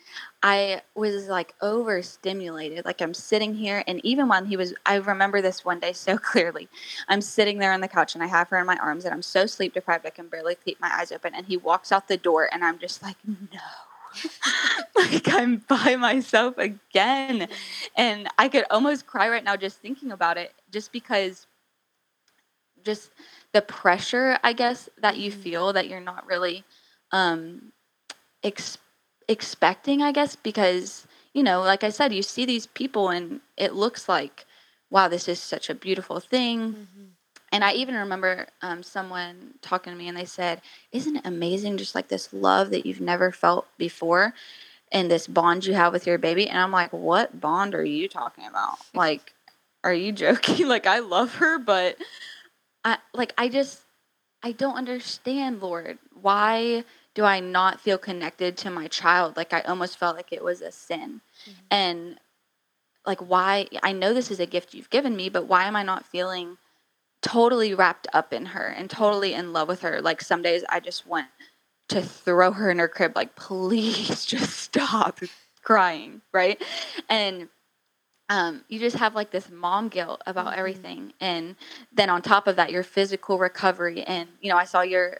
i 0.42 0.83
was 0.95 1.28
like 1.28 1.54
overstimulated. 1.61 2.85
Like 2.85 3.00
i'm 3.00 3.14
sitting 3.14 3.54
here 3.54 3.83
and 3.87 4.04
even 4.04 4.28
when 4.28 4.47
he 4.47 4.57
was 4.57 4.75
i 4.87 4.97
remember 4.97 5.40
this 5.40 5.64
one 5.64 5.80
day 5.80 5.92
so 5.92 6.19
clearly. 6.30 6.69
I'm 7.09 7.21
sitting 7.21 7.59
there 7.59 7.73
on 7.73 7.80
the 7.80 7.88
couch 7.88 8.14
and 8.14 8.23
i 8.23 8.26
have 8.26 8.49
her 8.50 8.59
in 8.59 8.66
my 8.66 8.76
arms 8.76 9.04
and 9.04 9.14
i'm 9.14 9.23
so 9.23 9.47
sleep 9.47 9.75
deprived 9.75 10.07
i 10.07 10.11
can 10.11 10.28
barely 10.28 10.57
keep 10.64 10.80
my 10.80 10.90
eyes 10.92 11.12
open 11.12 11.35
and 11.35 11.47
he 11.47 11.57
walks 11.57 11.92
out 11.92 12.09
the 12.09 12.16
door 12.16 12.49
and 12.52 12.64
i'm 12.64 12.78
just 12.78 13.02
like 13.02 13.16
no. 13.25 13.61
Like 14.97 15.28
I'm 15.28 15.59
by 15.69 15.97
myself 15.97 16.59
again. 16.59 17.49
And 17.97 18.28
I 18.38 18.49
could 18.49 18.64
almost 18.71 19.07
cry 19.07 19.28
right 19.28 19.42
now 19.42 19.57
just 19.57 19.78
thinking 19.78 20.12
about 20.12 20.37
it, 20.37 20.52
just 20.71 20.92
because 20.92 21.47
just 22.85 23.11
the 23.53 23.63
pressure, 23.63 24.39
I 24.43 24.53
guess, 24.53 24.89
that 25.01 25.17
you 25.17 25.31
mm-hmm. 25.31 25.41
feel 25.41 25.73
that 25.73 25.89
you're 25.89 26.01
not 26.01 26.27
really 26.27 26.65
um, 27.13 27.73
ex- 28.43 28.79
expecting, 29.29 30.03
I 30.03 30.13
guess, 30.13 30.37
because, 30.37 31.07
you 31.35 31.43
know, 31.43 31.61
like 31.61 31.85
I 31.85 31.91
said, 31.91 32.13
you 32.13 32.23
see 32.23 32.45
these 32.45 32.67
people 32.67 33.09
and 33.09 33.41
it 33.57 33.75
looks 33.75 34.09
like, 34.09 34.47
wow, 34.91 35.09
this 35.09 35.29
is 35.29 35.41
such 35.41 35.71
a 35.71 35.75
beautiful 35.75 36.21
thing. 36.21 36.73
Mm-hmm. 36.73 37.05
And 37.53 37.65
I 37.65 37.73
even 37.73 37.97
remember 37.97 38.47
um, 38.63 38.83
someone 38.83 39.55
talking 39.61 39.93
to 39.93 39.99
me 39.99 40.09
and 40.09 40.17
they 40.17 40.25
said, 40.25 40.61
Isn't 40.93 41.17
it 41.17 41.27
amazing 41.27 41.79
just 41.79 41.95
like 41.95 42.09
this 42.09 42.33
love 42.33 42.71
that 42.71 42.87
you've 42.87 43.01
never 43.01 43.33
felt 43.33 43.67
before 43.77 44.35
and 44.93 45.11
this 45.11 45.27
bond 45.27 45.67
you 45.67 45.75
have 45.75 45.93
with 45.93 46.07
your 46.07 46.19
baby? 46.19 46.49
And 46.49 46.59
I'm 46.59 46.71
like, 46.71 46.93
What 46.93 47.41
bond 47.41 47.75
are 47.75 47.85
you 47.85 48.09
talking 48.09 48.47
about? 48.47 48.79
Like, 48.95 49.35
are 49.83 49.95
you 49.95 50.13
joking? 50.13 50.69
like, 50.69 50.87
I 50.87 51.01
love 51.01 51.37
her, 51.37 51.59
but 51.59 51.97
I 52.85 52.99
like, 53.15 53.33
I 53.37 53.49
just, 53.49 53.83
I 54.43 54.53
don't 54.53 54.77
understand, 54.77 55.63
Lord. 55.63 55.99
Why 56.21 56.85
do 57.15 57.25
I 57.25 57.41
not 57.41 57.81
feel 57.81 57.99
connected 57.99 58.57
to 58.59 58.71
my 58.71 58.89
child? 58.89 59.37
Like, 59.37 59.53
I 59.53 59.61
almost 59.63 59.99
felt 59.99 60.17
like 60.17 60.33
it 60.33 60.43
was 60.43 60.61
a 60.61 60.73
sin. 60.73 61.21
Mm-hmm. 61.43 61.61
And 61.71 62.21
like, 63.07 63.21
why? 63.21 63.67
I 63.83 63.93
know 63.93 64.15
this 64.15 64.31
is 64.31 64.41
a 64.41 64.47
gift 64.47 64.75
you've 64.75 64.91
given 64.91 65.17
me, 65.17 65.29
but 65.29 65.47
why 65.47 65.65
am 65.65 65.77
I 65.77 65.83
not 65.83 66.07
feeling 66.07 66.59
totally 67.23 67.75
wrapped 67.75 68.07
up 68.13 68.33
in 68.33 68.47
her 68.47 68.67
and 68.67 68.89
totally 68.89 69.35
in 69.35 69.53
love 69.53 69.69
with 69.69 69.83
her. 69.83 70.01
Like 70.01 70.21
some 70.21 70.43
days 70.43 70.65
I 70.69 70.81
just 70.81 71.07
want 71.07 71.27
to 71.89 72.03
throw 72.03 72.53
her 72.53 72.71
in 72.71 72.79
her 72.79 72.89
crib, 72.89 73.13
like, 73.17 73.35
please 73.37 74.25
just 74.25 74.59
stop 74.59 75.21
crying, 75.63 76.23
right? 76.33 76.63
And 77.09 77.49
um, 78.31 78.65
you 78.69 78.79
just 78.79 78.97
have 78.97 79.17
like 79.17 79.33
this 79.33 79.51
mom 79.51 79.89
guilt 79.89 80.23
about 80.25 80.47
mm-hmm. 80.47 80.59
everything. 80.61 81.13
And 81.21 81.57
then 81.93 82.09
on 82.09 82.23
top 82.23 82.47
of 82.47 82.57
that, 82.57 82.71
your 82.71 82.85
physical 82.85 83.39
recovery. 83.39 84.05
And, 84.05 84.29
you 84.41 84.49
know, 84.49 84.57
I 84.57 84.65
saw 84.65 84.83
your 84.83 85.19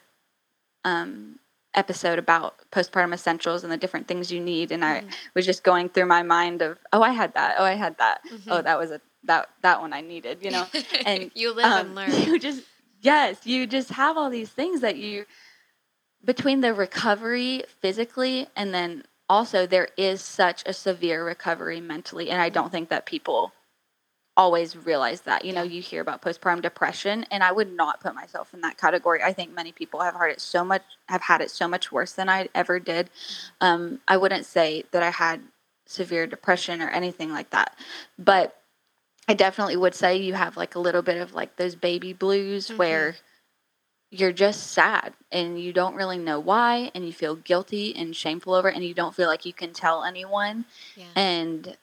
um, 0.85 1.41
episode 1.75 2.21
about 2.21 2.55
postpartum 2.71 3.13
essentials 3.13 3.65
and 3.65 3.73
the 3.73 3.77
different 3.77 4.07
things 4.07 4.31
you 4.31 4.39
need. 4.39 4.71
And 4.71 4.85
mm-hmm. 4.85 5.09
I 5.09 5.13
was 5.35 5.45
just 5.45 5.65
going 5.65 5.89
through 5.89 6.07
my 6.07 6.23
mind 6.23 6.63
of, 6.63 6.79
oh, 6.93 7.03
I 7.03 7.11
had 7.11 7.35
that. 7.35 7.57
Oh, 7.59 7.65
I 7.65 7.75
had 7.75 7.99
that. 7.99 8.21
Oh, 8.25 8.35
mm-hmm. 8.35 8.53
Oh, 8.53 8.63
that 8.63 8.79
was 8.79 8.93
a 8.93 9.01
that 9.25 9.51
that 9.63 9.81
one 9.81 9.93
I 9.93 10.01
needed, 10.01 10.39
you 10.41 10.53
know. 10.53 10.67
And 11.05 11.31
you 11.35 11.53
live 11.53 11.67
um, 11.67 11.87
and 11.87 11.95
learn. 11.97 12.13
You 12.13 12.39
just 12.39 12.63
yes, 13.01 13.45
you 13.45 13.67
just 13.67 13.91
have 13.91 14.17
all 14.17 14.31
these 14.31 14.49
things 14.49 14.83
that 14.83 14.97
you 14.97 15.27
between 16.25 16.61
the 16.61 16.73
recovery 16.73 17.65
physically 17.81 18.47
and 18.55 18.73
then 18.73 19.03
also 19.31 19.65
there 19.65 19.89
is 19.97 20.21
such 20.21 20.65
a 20.67 20.73
severe 20.73 21.25
recovery 21.25 21.81
mentally 21.81 22.31
and 22.31 22.43
I 22.43 22.49
don't 22.49 22.73
think 22.73 22.89
that 22.89 23.07
people 23.07 23.53
always 24.37 24.75
realize 24.75 25.21
that. 25.23 25.45
You 25.45 25.53
know, 25.53 25.63
you 25.63 25.81
hear 25.83 26.01
about 26.01 26.23
postpartum 26.23 26.63
depression 26.63 27.27
and 27.31 27.45
I 27.45 27.53
would 27.53 27.73
not 27.73 28.01
put 28.01 28.15
myself 28.15 28.53
in 28.55 28.61
that 28.63 28.77
category. 28.77 29.23
I 29.23 29.33
think 29.33 29.55
many 29.55 29.71
people 29.71 30.01
have 30.01 30.15
had 30.15 30.31
it 30.31 30.41
so 30.41 30.65
much 30.65 30.83
have 31.09 31.23
had 31.23 31.41
it 31.41 31.51
so 31.51 31.69
much 31.69 31.93
worse 31.93 32.13
than 32.13 32.29
I 32.29 32.49
ever 32.55 32.81
did. 32.81 33.07
Mm-hmm. 33.07 33.67
Um, 33.67 34.01
I 34.09 34.17
wouldn't 34.17 34.47
say 34.47 34.85
that 34.91 35.03
I 35.03 35.11
had 35.11 35.43
severe 35.87 36.27
depression 36.27 36.83
or 36.83 36.89
anything 36.89 37.31
like 37.31 37.51
that. 37.51 37.77
But 38.19 38.57
I 39.29 39.35
definitely 39.35 39.77
would 39.77 39.95
say 39.95 40.17
you 40.17 40.35
have 40.35 40.57
like 40.57 40.75
a 40.75 40.81
little 40.81 41.03
bit 41.03 41.21
of 41.21 41.35
like 41.35 41.57
those 41.57 41.75
baby 41.77 42.13
blues 42.13 42.67
mm-hmm. 42.67 42.79
where 42.79 43.17
you're 44.11 44.33
just 44.33 44.69
sad 44.73 45.15
and 45.31 45.61
you 45.61 45.73
don't 45.73 45.95
really 45.95 46.19
know 46.19 46.41
why 46.41 46.91
and 46.95 47.07
you 47.07 47.13
feel 47.13 47.37
guilty 47.37 47.95
and 47.95 48.15
shameful 48.15 48.55
over 48.55 48.69
it 48.69 48.75
and 48.75 48.85
you 48.85 48.95
don't 48.95 49.15
feel 49.15 49.29
like 49.29 49.47
you 49.47 49.53
can 49.53 49.73
tell 49.73 50.05
anyone. 50.05 50.65
Yeah. 50.97 51.05
And 51.15 51.77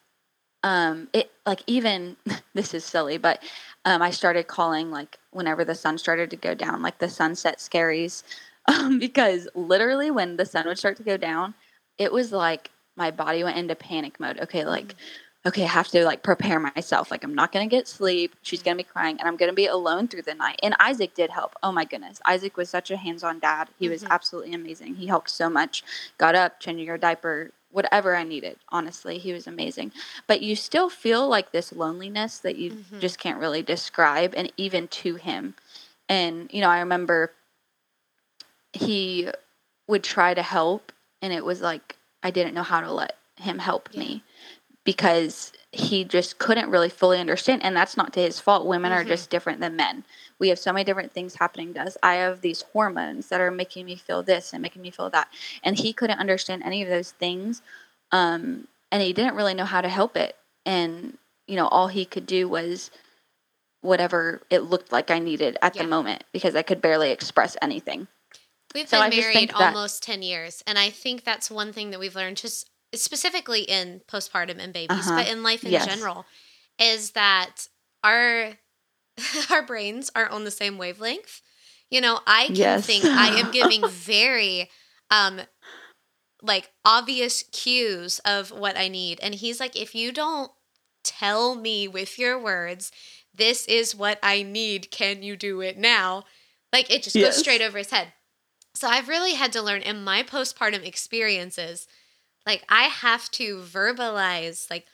um 0.64 1.08
it 1.14 1.32
like 1.46 1.62
even 1.68 2.18
this 2.54 2.74
is 2.74 2.84
silly, 2.84 3.18
but 3.18 3.42
um 3.86 4.02
I 4.02 4.12
started 4.12 4.48
calling 4.48 4.92
like 4.92 5.18
whenever 5.32 5.64
the 5.64 5.76
sun 5.76 5.98
started 5.98 6.30
to 6.32 6.36
go 6.36 6.54
down, 6.54 6.82
like 6.82 7.00
the 7.00 7.10
sunset 7.10 7.60
scaries. 7.60 8.24
Um, 8.70 9.00
because 9.00 9.48
literally 9.56 10.12
when 10.12 10.36
the 10.36 10.46
sun 10.46 10.68
would 10.68 10.78
start 10.78 10.98
to 10.98 11.04
go 11.04 11.16
down, 11.16 11.54
it 11.98 12.12
was 12.12 12.34
like 12.34 12.70
my 12.98 13.12
body 13.12 13.42
went 13.42 13.58
into 13.58 13.76
panic 13.76 14.20
mode. 14.20 14.42
Okay, 14.42 14.66
like 14.66 14.88
mm-hmm 14.88 15.27
okay, 15.48 15.63
I 15.63 15.68
have 15.68 15.88
to 15.89 16.04
like 16.04 16.24
prepare 16.24 16.60
myself. 16.60 17.10
Like 17.10 17.24
I'm 17.24 17.34
not 17.34 17.51
going 17.51 17.68
to 17.68 17.74
get 17.74 17.88
sleep. 17.88 18.36
She's 18.42 18.62
going 18.62 18.77
to 18.77 18.84
be 18.84 18.88
crying 18.88 19.18
and 19.18 19.27
I'm 19.27 19.38
going 19.38 19.50
to 19.50 19.56
be 19.56 19.66
alone 19.66 20.08
through 20.08 20.24
the 20.24 20.36
night. 20.36 20.60
And 20.62 20.75
Isaac 20.80 21.13
did 21.13 21.30
help. 21.30 21.56
Oh 21.63 21.72
my 21.72 21.86
goodness. 21.86 22.20
Isaac 22.25 22.58
was 22.58 22.70
such 22.70 22.92
a 22.92 22.98
hands-on 22.98 23.39
dad. 23.39 23.70
He 23.80 23.86
mm-hmm. 23.86 23.94
was 23.94 24.04
absolutely 24.04 24.54
amazing. 24.54 24.96
He 24.96 25.08
helped 25.08 25.30
so 25.30 25.50
much. 25.50 25.84
Got 26.18 26.36
up, 26.36 26.60
changing 26.60 26.86
your 26.86 26.98
diaper, 26.98 27.51
whatever 27.72 28.16
I 28.16 28.24
needed. 28.24 28.58
Honestly, 28.70 29.18
he 29.18 29.32
was 29.32 29.48
amazing. 29.48 29.94
But 30.27 30.42
you 30.42 30.56
still 30.56 30.89
feel 30.89 31.27
like 31.27 31.51
this 31.51 31.72
loneliness 31.72 32.39
that 32.39 32.58
you 32.58 32.72
mm-hmm. 32.72 33.00
just 33.00 33.18
can't 33.18 33.39
really 33.39 33.62
describe 33.62 34.34
and 34.36 34.51
even 34.58 34.88
to 34.89 35.16
him. 35.16 35.56
And 36.10 36.50
you 36.51 36.62
know, 36.62 36.70
I 36.70 36.80
remember 36.80 37.32
he 38.74 39.30
would 39.88 40.04
try 40.04 40.34
to 40.34 40.42
help 40.42 40.92
and 41.22 41.32
it 41.32 41.46
was 41.46 41.62
like 41.62 41.96
I 42.22 42.32
didn't 42.32 42.54
know 42.54 42.63
how 42.63 42.82
to 42.82 42.92
let 42.92 43.16
him 43.38 43.60
help 43.60 43.89
yeah. 43.92 44.00
me 44.00 44.24
because 44.88 45.51
he 45.74 46.06
just 46.06 46.39
couldn't 46.39 46.70
really 46.70 46.88
fully 46.88 47.20
understand 47.20 47.62
and 47.62 47.75
that's 47.75 47.98
not 47.98 48.13
to 48.13 48.22
his 48.22 48.39
fault 48.39 48.65
women 48.65 48.89
mm-hmm. 48.89 49.01
are 49.01 49.03
just 49.03 49.29
different 49.29 49.60
than 49.60 49.75
men 49.75 50.06
we 50.39 50.48
have 50.48 50.58
so 50.58 50.72
many 50.72 50.86
different 50.86 51.12
things 51.12 51.36
happening 51.36 51.74
to 51.74 51.82
us 51.82 51.98
i 52.01 52.15
have 52.15 52.39
these 52.39 52.62
hormones 52.72 53.27
that 53.27 53.41
are 53.41 53.51
making 53.51 53.86
me 53.86 53.98
feel 53.98 54.24
this 54.24 54.53
and 54.53 54.62
making 54.62 54.82
me 54.82 54.89
feel 54.89 55.10
that 55.10 55.27
and 55.62 55.77
he 55.77 55.91
couldn't 55.91 56.20
understand 56.20 56.63
any 56.63 56.82
of 56.82 56.88
those 56.88 57.12
things 57.12 57.62
um, 58.13 58.65
and 58.89 59.03
he 59.03 59.12
didn't 59.12 59.36
really 59.36 59.53
know 59.53 59.65
how 59.65 59.82
to 59.82 59.89
help 59.89 60.15
it 60.15 60.38
and 60.65 61.17
you 61.48 61.58
know 61.58 61.67
all 61.67 61.89
he 61.89 62.06
could 62.06 62.25
do 62.25 62.48
was 62.48 62.89
whatever 63.82 64.41
it 64.50 64.60
looked 64.60 64.94
like 64.94 65.12
i 65.12 65.20
needed 65.20 65.58
at 65.62 65.75
yeah. 65.75 65.82
the 65.84 65.88
moment 65.89 66.24
because 66.32 66.56
i 66.56 66.62
could 66.62 66.82
barely 66.82 67.12
express 67.12 67.58
anything 67.62 68.08
We've 68.74 68.88
so 68.88 69.01
been 69.10 69.17
married 69.17 69.51
almost 69.53 70.03
10 70.03 70.22
years. 70.22 70.62
And 70.67 70.77
I 70.77 70.89
think 70.89 71.24
that's 71.24 71.50
one 71.50 71.72
thing 71.72 71.91
that 71.91 72.01
we've 72.01 72.15
learned 72.15 72.36
just 72.36 72.70
specifically 72.96 73.62
in 73.62 74.01
postpartum 74.08 74.60
and 74.60 74.74
babies, 74.74 75.08
uh-huh. 75.08 75.17
but 75.17 75.29
in 75.29 75.44
life 75.44 75.63
in 75.63 75.72
yes. 75.72 75.86
general, 75.86 76.25
is 76.79 77.12
that 77.12 77.67
our 78.03 78.53
our 79.51 79.63
brains 79.63 80.12
are 80.15 80.29
on 80.29 80.44
the 80.44 80.51
same 80.51 80.77
wavelength. 80.77 81.41
You 81.89 82.01
know, 82.01 82.20
I 82.27 82.48
can 82.48 82.56
yes. 82.56 82.86
think 82.86 83.06
I 83.06 83.39
am 83.39 83.51
giving 83.51 83.88
very 83.88 84.70
um 85.12 85.41
like 86.41 86.72
obvious 86.86 87.44
cues 87.51 88.20
of 88.20 88.51
what 88.51 88.77
I 88.77 88.88
need. 88.88 89.20
And 89.22 89.34
he's 89.34 89.60
like, 89.60 89.75
if 89.75 89.96
you 89.96 90.12
don't 90.12 90.51
tell 91.03 91.56
me 91.56 91.88
with 91.88 92.20
your 92.20 92.39
words, 92.39 92.91
this 93.34 93.65
is 93.65 93.96
what 93.96 94.20
I 94.22 94.44
need, 94.44 94.91
can 94.91 95.24
you 95.24 95.36
do 95.36 95.62
it 95.62 95.77
now? 95.77 96.24
Like 96.72 96.91
it 96.91 97.03
just 97.03 97.15
yes. 97.15 97.36
goes 97.36 97.39
straight 97.39 97.62
over 97.62 97.77
his 97.77 97.91
head. 97.91 98.13
So 98.75 98.88
I've 98.88 99.08
really 99.08 99.34
had 99.34 99.51
to 99.53 99.62
learn 99.62 99.82
in 99.82 100.03
my 100.03 100.22
postpartum 100.22 100.86
experiences 100.86 101.88
like 102.48 102.63
I 102.70 102.84
have 102.84 103.30
to 103.32 103.58
verbalize 103.58 104.72
like 104.72 104.86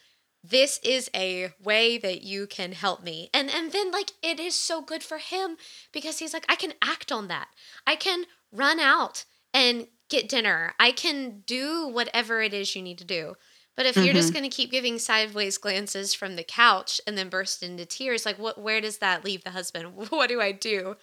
this 0.44 0.80
is 0.84 1.10
a 1.16 1.52
way 1.64 1.98
that 1.98 2.22
you 2.24 2.48
can 2.48 2.74
help 2.74 3.04
me. 3.04 3.30
And 3.34 3.50
and 3.50 3.72
then 3.72 3.92
like 3.92 4.12
it 4.22 4.40
is 4.40 4.56
so 4.56 4.82
good 4.82 5.04
for 5.04 5.20
him 5.20 5.56
because 5.94 6.20
he's 6.20 6.34
like 6.34 6.46
I 6.50 6.56
can 6.56 6.74
act 6.82 7.12
on 7.12 7.30
that. 7.30 7.48
I 7.88 7.96
can 7.96 8.26
run 8.52 8.80
out 8.80 9.24
and 9.54 9.88
get 10.10 10.28
dinner. 10.28 10.74
I 10.80 10.92
can 10.92 11.44
do 11.46 11.88
whatever 11.88 12.42
it 12.42 12.54
is 12.54 12.76
you 12.76 12.82
need 12.82 12.98
to 12.98 13.06
do. 13.06 13.36
But 13.76 13.86
if 13.86 13.96
mm-hmm. 13.96 14.06
you're 14.06 14.14
just 14.14 14.30
mm-hmm. 14.30 14.40
going 14.40 14.50
to 14.50 14.56
keep 14.56 14.70
giving 14.70 15.00
sideways 15.00 15.58
glances 15.58 16.14
from 16.14 16.36
the 16.36 16.44
couch 16.44 17.02
and 17.08 17.18
then 17.18 17.30
burst 17.30 17.64
into 17.64 17.86
tears, 17.86 18.26
like 18.26 18.38
what 18.38 18.60
where 18.60 18.82
does 18.82 18.98
that 18.98 19.24
leave 19.24 19.44
the 19.44 19.52
husband? 19.52 19.94
What 20.10 20.30
do 20.30 20.42
I 20.42 20.52
do? 20.52 20.96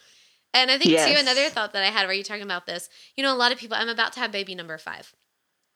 And 0.52 0.70
I 0.70 0.78
think 0.78 0.90
yes. 0.90 1.08
too 1.08 1.18
another 1.18 1.48
thought 1.48 1.72
that 1.72 1.84
I 1.84 1.90
had 1.90 2.06
while 2.06 2.14
you 2.14 2.24
talking 2.24 2.42
about 2.42 2.66
this, 2.66 2.88
you 3.16 3.22
know, 3.22 3.32
a 3.32 3.38
lot 3.38 3.52
of 3.52 3.58
people 3.58 3.76
I'm 3.76 3.88
about 3.88 4.12
to 4.14 4.20
have 4.20 4.32
baby 4.32 4.56
number 4.56 4.76
5. 4.76 5.14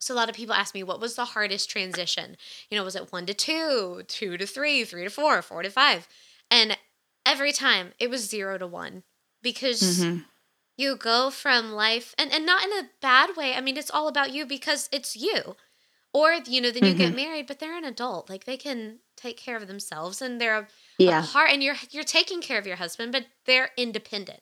So 0.05 0.13
a 0.13 0.17
lot 0.17 0.29
of 0.29 0.37
people 0.37 0.55
ask 0.55 0.75
me, 0.75 0.83
what 0.83 1.01
was 1.01 1.15
the 1.15 1.25
hardest 1.25 1.71
transition? 1.71 2.37
You 2.69 2.77
know, 2.77 2.85
was 2.85 2.95
it 2.95 3.11
one 3.11 3.25
to 3.25 3.33
two, 3.33 4.03
two 4.07 4.37
to 4.37 4.47
three, 4.47 4.85
three 4.85 5.05
to 5.05 5.09
four, 5.09 5.41
four 5.41 5.63
to 5.63 5.71
five? 5.71 6.07
And 6.51 6.77
every 7.25 7.53
time 7.53 7.93
it 7.99 8.11
was 8.11 8.29
zero 8.29 8.59
to 8.59 8.67
one 8.67 9.03
because 9.43 9.81
mm-hmm. 9.81 10.19
you 10.77 10.97
go 10.97 11.31
from 11.31 11.73
life 11.73 12.15
and, 12.19 12.31
and 12.31 12.45
not 12.45 12.65
in 12.65 12.73
a 12.73 12.91
bad 13.01 13.35
way. 13.35 13.55
I 13.55 13.63
mean, 13.63 13.79
it's 13.79 13.91
all 13.91 14.07
about 14.07 14.31
you 14.31 14.45
because 14.45 14.91
it's 14.93 15.17
you. 15.17 15.57
Or, 16.13 16.35
you 16.35 16.61
know, 16.61 16.71
then 16.71 16.85
you 16.85 16.91
mm-hmm. 16.91 16.99
get 16.99 17.17
married, 17.17 17.47
but 17.47 17.59
they're 17.59 17.77
an 17.77 17.85
adult. 17.85 18.29
Like 18.29 18.45
they 18.45 18.59
can 18.59 18.99
take 19.17 19.39
care 19.39 19.57
of 19.57 19.67
themselves 19.67 20.21
and 20.21 20.39
they're 20.39 20.59
a, 20.59 20.67
yeah. 20.99 21.27
and 21.35 21.63
you're 21.63 21.77
you're 21.91 22.05
taking 22.05 22.43
care 22.43 22.59
of 22.59 22.67
your 22.67 22.77
husband, 22.77 23.11
but 23.11 23.25
they're 23.47 23.71
independent. 23.79 24.41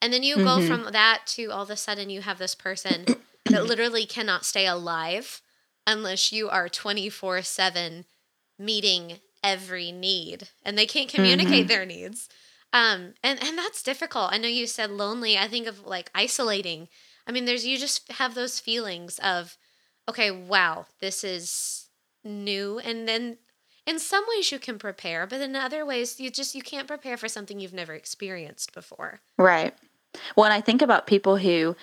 And 0.00 0.10
then 0.10 0.22
you 0.22 0.36
mm-hmm. 0.36 0.44
go 0.44 0.66
from 0.66 0.92
that 0.92 1.22
to 1.26 1.48
all 1.48 1.62
of 1.62 1.70
a 1.70 1.76
sudden 1.76 2.08
you 2.08 2.22
have 2.22 2.38
this 2.38 2.54
person 2.54 3.04
that 3.48 3.64
literally 3.66 4.06
cannot 4.06 4.44
stay 4.44 4.66
alive 4.66 5.42
unless 5.86 6.32
you 6.32 6.48
are 6.48 6.68
24 6.68 7.42
7 7.42 8.04
meeting 8.58 9.18
every 9.42 9.92
need 9.92 10.48
and 10.64 10.76
they 10.76 10.86
can't 10.86 11.08
communicate 11.08 11.66
mm-hmm. 11.66 11.68
their 11.68 11.86
needs. 11.86 12.28
Um, 12.72 13.14
and, 13.22 13.42
and 13.42 13.56
that's 13.56 13.82
difficult. 13.82 14.32
I 14.32 14.38
know 14.38 14.48
you 14.48 14.66
said 14.66 14.90
lonely. 14.90 15.38
I 15.38 15.46
think 15.46 15.66
of 15.66 15.86
like 15.86 16.10
isolating. 16.14 16.88
I 17.26 17.32
mean, 17.32 17.44
there's, 17.44 17.66
you 17.66 17.78
just 17.78 18.10
have 18.12 18.34
those 18.34 18.60
feelings 18.60 19.18
of, 19.20 19.56
okay, 20.08 20.30
wow, 20.30 20.86
this 21.00 21.24
is 21.24 21.88
new. 22.24 22.78
And 22.80 23.08
then 23.08 23.38
in 23.86 23.98
some 23.98 24.24
ways 24.28 24.50
you 24.50 24.58
can 24.58 24.78
prepare, 24.78 25.26
but 25.26 25.40
in 25.40 25.54
other 25.56 25.86
ways 25.86 26.20
you 26.20 26.30
just, 26.30 26.54
you 26.54 26.62
can't 26.62 26.88
prepare 26.88 27.16
for 27.16 27.28
something 27.28 27.60
you've 27.60 27.72
never 27.72 27.94
experienced 27.94 28.74
before. 28.74 29.20
Right. 29.38 29.74
Well, 30.34 30.46
and 30.46 30.54
I 30.54 30.60
think 30.60 30.82
about 30.82 31.06
people 31.06 31.36
who 31.36 31.76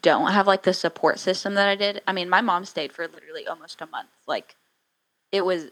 don't 0.00 0.32
have 0.32 0.46
like 0.46 0.62
the 0.62 0.72
support 0.72 1.18
system 1.18 1.54
that 1.54 1.68
I 1.68 1.74
did. 1.74 2.00
I 2.06 2.12
mean, 2.12 2.28
my 2.28 2.40
mom 2.40 2.64
stayed 2.64 2.92
for 2.92 3.06
literally 3.06 3.46
almost 3.46 3.80
a 3.80 3.86
month. 3.86 4.08
Like 4.26 4.56
it 5.30 5.44
was 5.44 5.66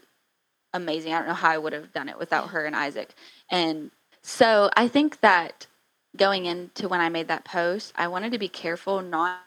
amazing. 0.73 1.13
I 1.13 1.19
don't 1.19 1.27
know 1.27 1.33
how 1.33 1.49
I 1.49 1.57
would 1.57 1.73
have 1.73 1.93
done 1.93 2.09
it 2.09 2.19
without 2.19 2.49
her 2.49 2.65
and 2.65 2.75
Isaac. 2.75 3.13
And 3.49 3.91
so 4.21 4.69
I 4.75 4.87
think 4.87 5.21
that 5.21 5.67
going 6.15 6.45
into 6.45 6.87
when 6.87 7.01
I 7.01 7.09
made 7.09 7.27
that 7.29 7.45
post, 7.45 7.93
I 7.95 8.07
wanted 8.07 8.31
to 8.33 8.39
be 8.39 8.49
careful 8.49 9.01
not 9.01 9.39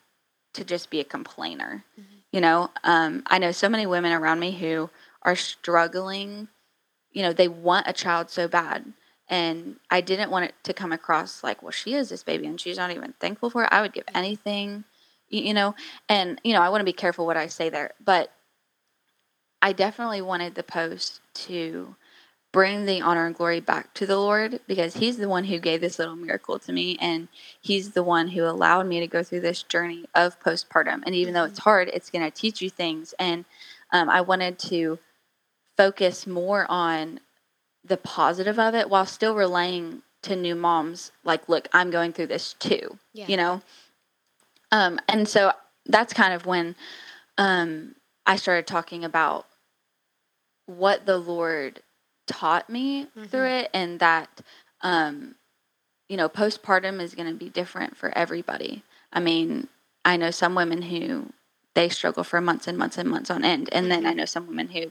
to 0.55 0.65
just 0.65 0.91
be 0.91 1.01
a 1.01 1.05
complainer. 1.05 1.85
Mm-hmm. 1.99 2.15
You 2.33 2.41
know, 2.41 2.71
um, 2.83 3.23
I 3.27 3.39
know 3.39 3.53
so 3.53 3.69
many 3.69 3.87
women 3.87 4.13
around 4.13 4.41
me 4.41 4.53
who 4.53 4.91
are 5.23 5.37
struggling. 5.37 6.49
You 7.13 7.23
know, 7.23 7.33
they 7.33 7.49
want 7.49 7.87
a 7.89 7.93
child 7.93 8.31
so 8.31 8.49
bad. 8.49 8.93
And 9.29 9.77
I 9.91 10.01
didn't 10.01 10.31
want 10.31 10.47
it 10.47 10.55
to 10.65 10.75
come 10.75 10.93
across 10.93 11.43
like, 11.43 11.63
well, 11.63 11.71
she 11.71 11.95
is 11.95 12.11
this 12.11 12.23
baby 12.23 12.47
and 12.47 12.61
she's 12.61 12.77
not 12.77 12.91
even 12.91 13.15
thankful 13.21 13.51
for 13.51 13.65
it. 13.65 13.71
I 13.73 13.81
would 13.81 13.93
give 13.93 14.05
anything, 14.15 14.85
you 15.29 15.55
know, 15.55 15.75
and, 16.09 16.41
you 16.45 16.53
know, 16.53 16.61
I 16.61 16.69
want 16.69 16.83
to 16.83 16.85
be 16.85 16.93
careful 16.93 17.27
what 17.27 17.37
I 17.37 17.47
say 17.47 17.71
there. 17.71 17.93
But 18.05 18.31
I 19.63 19.73
definitely 19.73 20.21
wanted 20.21 20.55
the 20.55 20.63
post 20.63 21.21
to 21.35 21.97
bring 22.53 22.85
the 22.85 23.01
honor 23.01 23.27
and 23.27 23.35
glory 23.35 23.61
back 23.61 23.93
to 23.95 24.07
the 24.07 24.19
Lord 24.19 24.61
because 24.69 24.95
He's 24.95 25.17
the 25.17 25.29
one 25.29 25.45
who 25.45 25.59
gave 25.59 25.81
this 25.81 25.99
little 25.99 26.17
miracle 26.17 26.59
to 26.61 26.73
me. 26.73 26.97
And 27.01 27.29
He's 27.61 27.93
the 27.93 28.03
one 28.03 28.29
who 28.29 28.45
allowed 28.45 28.87
me 28.87 29.01
to 29.01 29.07
go 29.07 29.23
through 29.23 29.41
this 29.41 29.63
journey 29.63 30.05
of 30.15 30.39
postpartum. 30.39 31.03
And 31.05 31.15
even 31.15 31.35
though 31.35 31.45
it's 31.45 31.59
mm-hmm. 31.59 31.69
hard, 31.69 31.89
it's 31.89 32.11
going 32.11 32.25
to 32.25 32.31
teach 32.31 32.61
you 32.61 32.71
things. 32.71 33.15
And 33.19 33.47
um, 33.91 34.11
I 34.11 34.21
wanted 34.21 34.59
to 34.71 34.99
focus 35.77 36.27
more 36.27 36.67
on 36.69 37.21
the 37.85 37.97
positive 37.97 38.59
of 38.59 38.75
it 38.75 38.89
while 38.89 39.07
still 39.07 39.35
relaying 39.35 40.03
to 40.23 40.35
new 40.35 40.55
moms 40.55 41.13
like 41.23 41.49
look 41.49 41.69
i'm 41.73 41.91
going 41.91 42.13
through 42.13 42.27
this 42.27 42.55
too 42.55 42.99
yeah. 43.13 43.27
you 43.29 43.37
know 43.37 43.61
um 44.73 44.99
and 45.09 45.29
so 45.29 45.53
that's 45.87 46.15
kind 46.15 46.33
of 46.33 46.47
when 46.47 46.75
um 47.37 47.95
i 48.27 48.37
started 48.37 48.67
talking 48.67 49.05
about 49.05 49.47
what 50.67 51.05
the 51.05 51.19
lord 51.19 51.83
taught 52.27 52.71
me 52.71 53.05
mm-hmm. 53.05 53.25
through 53.25 53.47
it 53.47 53.71
and 53.75 54.01
that 54.01 54.41
um 54.81 55.35
you 56.09 56.17
know 56.17 56.29
postpartum 56.29 57.01
is 57.01 57.15
going 57.15 57.29
to 57.29 57.35
be 57.35 57.51
different 57.51 57.97
for 57.97 58.17
everybody 58.17 58.83
i 59.13 59.21
mean 59.21 59.69
i 60.07 60.17
know 60.17 60.31
some 60.31 60.55
women 60.55 60.81
who 60.83 61.27
they 61.75 61.91
struggle 61.91 62.25
for 62.25 62.41
months 62.41 62.67
and 62.67 62.79
months 62.79 62.97
and 62.97 63.11
months 63.11 63.31
on 63.31 63.45
end 63.45 63.69
and 63.73 63.91
then 63.91 64.07
i 64.07 64.11
mm-hmm. 64.11 64.19
know 64.19 64.25
some 64.25 64.47
women 64.47 64.69
who 64.69 64.91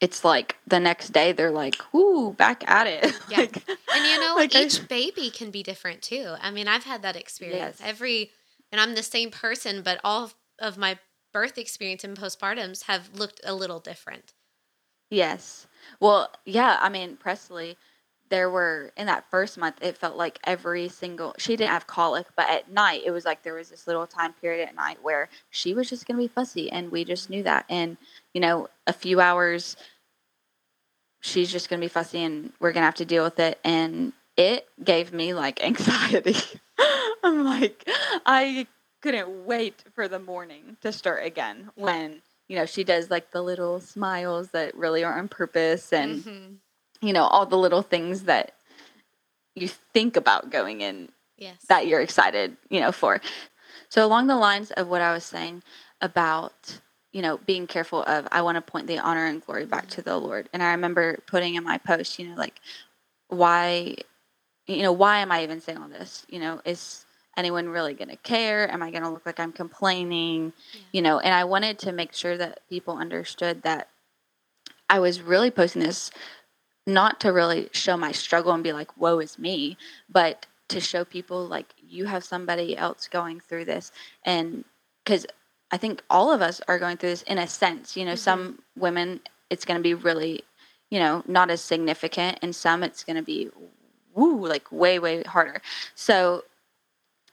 it's 0.00 0.24
like 0.24 0.56
the 0.66 0.78
next 0.78 1.10
day 1.10 1.32
they're 1.32 1.50
like, 1.50 1.76
"Ooh, 1.94 2.32
back 2.32 2.68
at 2.68 2.86
it." 2.86 3.12
Yeah, 3.30 3.40
like, 3.40 3.68
and 3.94 4.04
you 4.06 4.20
know, 4.20 4.34
like 4.36 4.54
each 4.54 4.80
I, 4.80 4.84
baby 4.84 5.30
can 5.30 5.50
be 5.50 5.62
different 5.62 6.02
too. 6.02 6.34
I 6.40 6.50
mean, 6.50 6.68
I've 6.68 6.84
had 6.84 7.02
that 7.02 7.16
experience. 7.16 7.78
Yes. 7.80 7.88
Every, 7.88 8.30
and 8.72 8.80
I'm 8.80 8.94
the 8.94 9.02
same 9.02 9.30
person, 9.30 9.82
but 9.82 10.00
all 10.02 10.32
of 10.58 10.78
my 10.78 10.98
birth 11.32 11.58
experience 11.58 12.04
and 12.04 12.16
postpartums 12.16 12.84
have 12.84 13.10
looked 13.14 13.40
a 13.44 13.54
little 13.54 13.80
different. 13.80 14.32
Yes. 15.10 15.66
Well, 16.00 16.32
yeah. 16.44 16.78
I 16.80 16.88
mean, 16.88 17.16
Presleigh, 17.16 17.76
there 18.30 18.50
were 18.50 18.92
in 18.96 19.06
that 19.06 19.30
first 19.30 19.58
month, 19.58 19.76
it 19.80 19.96
felt 19.96 20.16
like 20.16 20.38
every 20.44 20.88
single. 20.88 21.34
She 21.38 21.56
didn't 21.56 21.70
have 21.70 21.86
colic, 21.86 22.26
but 22.36 22.48
at 22.48 22.70
night, 22.70 23.02
it 23.04 23.10
was 23.10 23.24
like 23.24 23.42
there 23.42 23.54
was 23.54 23.70
this 23.70 23.86
little 23.86 24.06
time 24.06 24.32
period 24.34 24.68
at 24.68 24.74
night 24.74 24.98
where 25.02 25.28
she 25.50 25.74
was 25.74 25.88
just 25.88 26.06
going 26.06 26.16
to 26.16 26.22
be 26.22 26.28
fussy, 26.28 26.70
and 26.70 26.90
we 26.90 27.04
just 27.04 27.30
knew 27.30 27.42
that. 27.42 27.64
And 27.68 27.96
you 28.38 28.40
know, 28.40 28.68
a 28.86 28.92
few 28.92 29.20
hours, 29.20 29.76
she's 31.18 31.50
just 31.50 31.68
going 31.68 31.80
to 31.80 31.84
be 31.84 31.88
fussy 31.88 32.22
and 32.22 32.52
we're 32.60 32.70
going 32.70 32.82
to 32.82 32.86
have 32.86 32.94
to 32.94 33.04
deal 33.04 33.24
with 33.24 33.40
it. 33.40 33.58
And 33.64 34.12
it 34.36 34.68
gave 34.84 35.12
me 35.12 35.34
like 35.34 35.60
anxiety. 35.64 36.36
I'm 37.24 37.42
like, 37.42 37.82
I 38.24 38.68
couldn't 39.02 39.44
wait 39.44 39.82
for 39.92 40.06
the 40.06 40.20
morning 40.20 40.76
to 40.82 40.92
start 40.92 41.24
again 41.24 41.70
when, 41.74 42.22
you 42.46 42.54
know, 42.54 42.64
she 42.64 42.84
does 42.84 43.10
like 43.10 43.32
the 43.32 43.42
little 43.42 43.80
smiles 43.80 44.50
that 44.50 44.76
really 44.76 45.02
are 45.02 45.18
on 45.18 45.26
purpose 45.26 45.92
and, 45.92 46.20
mm-hmm. 46.20 47.04
you 47.04 47.12
know, 47.12 47.24
all 47.24 47.44
the 47.44 47.58
little 47.58 47.82
things 47.82 48.22
that 48.22 48.52
you 49.56 49.66
think 49.92 50.16
about 50.16 50.48
going 50.48 50.80
in 50.80 51.08
yes. 51.36 51.56
that 51.68 51.88
you're 51.88 52.00
excited, 52.00 52.56
you 52.70 52.78
know, 52.78 52.92
for. 52.92 53.20
So, 53.88 54.06
along 54.06 54.28
the 54.28 54.36
lines 54.36 54.70
of 54.70 54.86
what 54.86 55.02
I 55.02 55.12
was 55.12 55.24
saying 55.24 55.64
about 56.00 56.78
you 57.18 57.22
know, 57.22 57.36
being 57.46 57.66
careful 57.66 58.04
of, 58.04 58.28
I 58.30 58.42
want 58.42 58.54
to 58.54 58.62
point 58.62 58.86
the 58.86 59.00
honor 59.00 59.26
and 59.26 59.44
glory 59.44 59.66
back 59.66 59.88
to 59.88 60.02
the 60.02 60.16
Lord. 60.16 60.48
And 60.52 60.62
I 60.62 60.70
remember 60.70 61.18
putting 61.26 61.56
in 61.56 61.64
my 61.64 61.76
post, 61.76 62.16
you 62.16 62.28
know, 62.28 62.36
like, 62.36 62.60
why, 63.26 63.96
you 64.68 64.82
know, 64.82 64.92
why 64.92 65.18
am 65.18 65.32
I 65.32 65.42
even 65.42 65.60
saying 65.60 65.78
all 65.78 65.88
this? 65.88 66.24
You 66.28 66.38
know, 66.38 66.60
is 66.64 67.04
anyone 67.36 67.70
really 67.70 67.92
going 67.94 68.10
to 68.10 68.16
care? 68.18 68.70
Am 68.70 68.84
I 68.84 68.92
going 68.92 69.02
to 69.02 69.08
look 69.08 69.26
like 69.26 69.40
I'm 69.40 69.50
complaining? 69.50 70.52
Yeah. 70.72 70.80
You 70.92 71.02
know, 71.02 71.18
and 71.18 71.34
I 71.34 71.42
wanted 71.42 71.80
to 71.80 71.90
make 71.90 72.12
sure 72.12 72.36
that 72.36 72.60
people 72.70 72.96
understood 72.96 73.62
that 73.62 73.88
I 74.88 75.00
was 75.00 75.20
really 75.20 75.50
posting 75.50 75.82
this 75.82 76.12
not 76.86 77.18
to 77.22 77.32
really 77.32 77.68
show 77.72 77.96
my 77.96 78.12
struggle 78.12 78.52
and 78.52 78.62
be 78.62 78.72
like, 78.72 78.96
woe 78.96 79.18
is 79.18 79.40
me, 79.40 79.76
but 80.08 80.46
to 80.68 80.78
show 80.78 81.04
people 81.04 81.48
like 81.48 81.74
you 81.84 82.04
have 82.04 82.22
somebody 82.22 82.76
else 82.76 83.08
going 83.08 83.40
through 83.40 83.64
this. 83.64 83.90
And 84.24 84.64
because 85.04 85.26
I 85.70 85.76
think 85.76 86.02
all 86.08 86.32
of 86.32 86.40
us 86.40 86.60
are 86.68 86.78
going 86.78 86.96
through 86.96 87.10
this 87.10 87.22
in 87.22 87.38
a 87.38 87.46
sense. 87.46 87.96
You 87.96 88.04
know, 88.04 88.12
mm-hmm. 88.12 88.18
some 88.18 88.62
women 88.76 89.20
it's 89.50 89.64
going 89.64 89.78
to 89.78 89.82
be 89.82 89.94
really, 89.94 90.44
you 90.90 90.98
know, 90.98 91.22
not 91.26 91.50
as 91.50 91.60
significant, 91.60 92.38
and 92.42 92.54
some 92.54 92.82
it's 92.82 93.04
going 93.04 93.16
to 93.16 93.22
be, 93.22 93.50
woo, 94.14 94.46
like 94.46 94.70
way 94.70 94.98
way 94.98 95.22
harder. 95.22 95.60
So, 95.94 96.44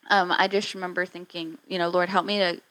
um, 0.10 0.32
I 0.32 0.48
just 0.48 0.74
remember 0.74 1.06
thinking, 1.06 1.58
you 1.68 1.78
know, 1.78 1.90
Lord, 1.90 2.10
help 2.10 2.26
me 2.26 2.40
to 2.40 2.62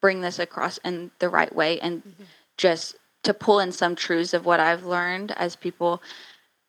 bring 0.00 0.20
this 0.20 0.38
across 0.38 0.78
in 0.78 1.10
the 1.18 1.28
right 1.28 1.54
way, 1.54 1.80
and 1.80 2.02
mm-hmm. 2.02 2.24
just 2.56 2.96
to 3.24 3.34
pull 3.34 3.60
in 3.60 3.72
some 3.72 3.94
truths 3.94 4.32
of 4.32 4.46
what 4.46 4.60
I've 4.60 4.84
learned 4.84 5.32
as 5.32 5.56
people 5.56 6.02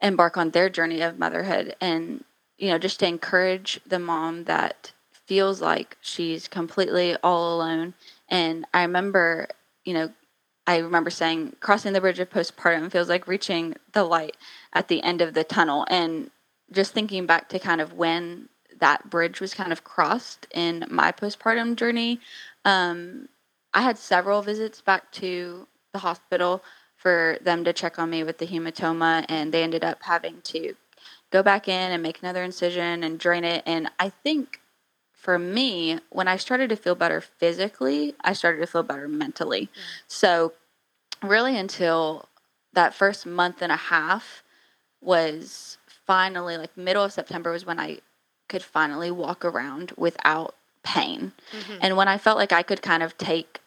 embark 0.02 0.38
on 0.38 0.52
their 0.52 0.70
journey 0.70 1.02
of 1.02 1.20
motherhood, 1.20 1.76
and 1.80 2.24
you 2.58 2.70
know, 2.70 2.78
just 2.78 3.00
to 3.00 3.08
encourage 3.08 3.80
the 3.86 4.00
mom 4.00 4.46
that 4.46 4.92
feels 5.26 5.62
like 5.62 5.96
she's 6.02 6.48
completely 6.48 7.16
all 7.18 7.56
alone 7.56 7.94
and 8.30 8.66
I 8.74 8.84
remember, 8.84 9.48
you 9.86 9.94
know, 9.94 10.12
I 10.68 10.78
remember 10.78 11.10
saying 11.10 11.56
crossing 11.60 11.94
the 11.94 12.02
bridge 12.02 12.20
of 12.20 12.30
postpartum 12.30 12.92
feels 12.92 13.10
like 13.10 13.28
reaching 13.28 13.76
the 13.94 14.04
light 14.04 14.38
at 14.72 14.88
the 14.88 15.02
end 15.02 15.22
of 15.22 15.34
the 15.34 15.44
tunnel. 15.44 15.86
And 15.90 16.30
just 16.72 16.94
thinking 16.94 17.26
back 17.26 17.50
to 17.50 17.60
kind 17.60 17.82
of 17.82 17.94
when 17.94 18.50
that 18.80 19.10
bridge 19.10 19.42
was 19.42 19.56
kind 19.56 19.72
of 19.72 19.84
crossed 19.84 20.46
in 20.54 20.86
my 20.90 21.12
postpartum 21.12 21.76
journey, 21.76 22.20
um, 22.66 23.30
I 23.74 23.82
had 23.82 23.98
several 23.98 24.44
visits 24.44 24.80
back 24.80 25.12
to 25.14 25.68
the 25.92 26.00
hospital 26.00 26.64
for 26.96 27.38
them 27.42 27.64
to 27.64 27.74
check 27.74 27.98
on 27.98 28.10
me 28.10 28.24
with 28.24 28.38
the 28.38 28.48
hematoma, 28.48 29.26
and 29.28 29.52
they 29.52 29.64
ended 29.64 29.84
up 29.84 30.04
having 30.04 30.42
to 30.42 30.76
go 31.32 31.42
back 31.42 31.68
in 31.68 31.92
and 31.92 32.04
make 32.04 32.22
another 32.22 32.44
incision 32.44 33.04
and 33.04 33.20
drain 33.20 33.44
it. 33.44 33.64
And 33.66 33.90
I 34.00 34.10
think 34.10 34.62
for 35.20 35.38
me, 35.38 36.00
when 36.10 36.30
I 36.30 36.38
started 36.38 36.70
to 36.70 36.78
feel 36.78 36.96
better 36.96 37.20
physically, 37.20 38.16
I 38.22 38.32
started 38.32 38.60
to 38.60 38.68
feel 38.68 38.84
better 38.84 39.08
mentally. 39.08 39.64
Mm. 39.64 39.70
So, 40.08 40.54
really, 41.22 41.58
until 41.58 42.30
that 42.74 42.94
first 42.94 43.26
month 43.26 43.62
and 43.62 43.72
a 43.72 43.76
half 43.76 44.44
was 45.02 45.78
finally 46.08 46.58
like 46.58 46.76
middle 46.78 47.04
of 47.04 47.12
September 47.12 47.52
was 47.52 47.66
when 47.66 47.80
I 47.80 48.00
could 48.48 48.64
finally 48.64 49.12
walk 49.12 49.44
around 49.44 49.92
without 49.98 50.56
pain. 50.84 51.34
Mm-hmm. 51.52 51.80
And 51.82 51.98
when 51.98 52.08
I 52.08 52.18
felt 52.18 52.38
like 52.38 52.54
I 52.54 52.64
could 52.64 52.82
kind 52.82 53.04
of 53.04 53.18
take 53.18 53.60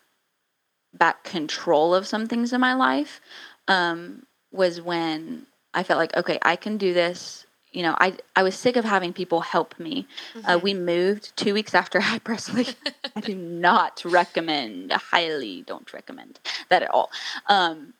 back 0.94 1.22
control 1.22 1.94
of 1.94 2.06
some 2.06 2.26
things 2.26 2.52
in 2.52 2.60
my 2.60 2.74
life, 2.74 3.20
um, 3.68 4.26
was 4.50 4.80
when 4.80 5.46
I 5.74 5.82
felt 5.82 5.98
like, 5.98 6.16
okay, 6.16 6.38
I 6.42 6.56
can 6.56 6.78
do 6.78 6.94
this 6.94 7.46
you 7.72 7.82
know, 7.82 7.94
I 7.98 8.16
I 8.36 8.42
was 8.42 8.54
sick 8.54 8.76
of 8.76 8.84
having 8.84 9.12
people 9.12 9.40
help 9.40 9.78
me. 9.78 10.06
Uh, 10.34 10.38
mm-hmm. 10.38 10.50
Uh, 10.50 10.58
we 10.58 10.74
moved 10.74 11.36
two 11.36 11.54
weeks 11.54 11.74
after 11.74 12.00
I 12.02 12.18
Presleigh. 12.18 12.74
I 13.16 13.20
do 13.20 13.34
not 13.34 14.02
recommend, 14.04 14.92
highly 14.92 15.62
don't 15.62 15.92
recommend 15.92 16.40
that 16.68 16.82
at 16.82 16.90
all. 16.90 17.10
Um, 17.48 17.94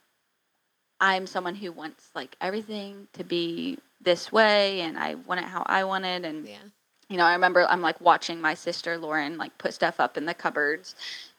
I'm 1.01 1.27
someone 1.27 1.55
who 1.55 1.73
wants 1.73 2.11
like 2.15 2.37
everything 2.41 3.09
to 3.15 3.25
be 3.25 3.79
this 4.01 4.31
way, 4.31 4.83
and 4.83 4.99
I 4.99 5.15
want 5.15 5.41
it 5.41 5.47
how 5.47 5.63
I 5.67 5.85
want 5.85 6.05
it, 6.05 6.25
and 6.25 6.47
yeah. 6.47 6.59
you 7.09 7.17
know, 7.17 7.25
I 7.25 7.33
remember 7.33 7.67
I'm 7.67 7.83
like 7.83 8.01
watching 8.01 8.41
my 8.41 8.55
sister 8.55 8.99
Lauren 8.99 9.39
like 9.39 9.57
put 9.59 9.75
stuff 9.75 10.01
up 10.01 10.17
in 10.17 10.27
the 10.27 10.35
cupboards, 10.35 10.95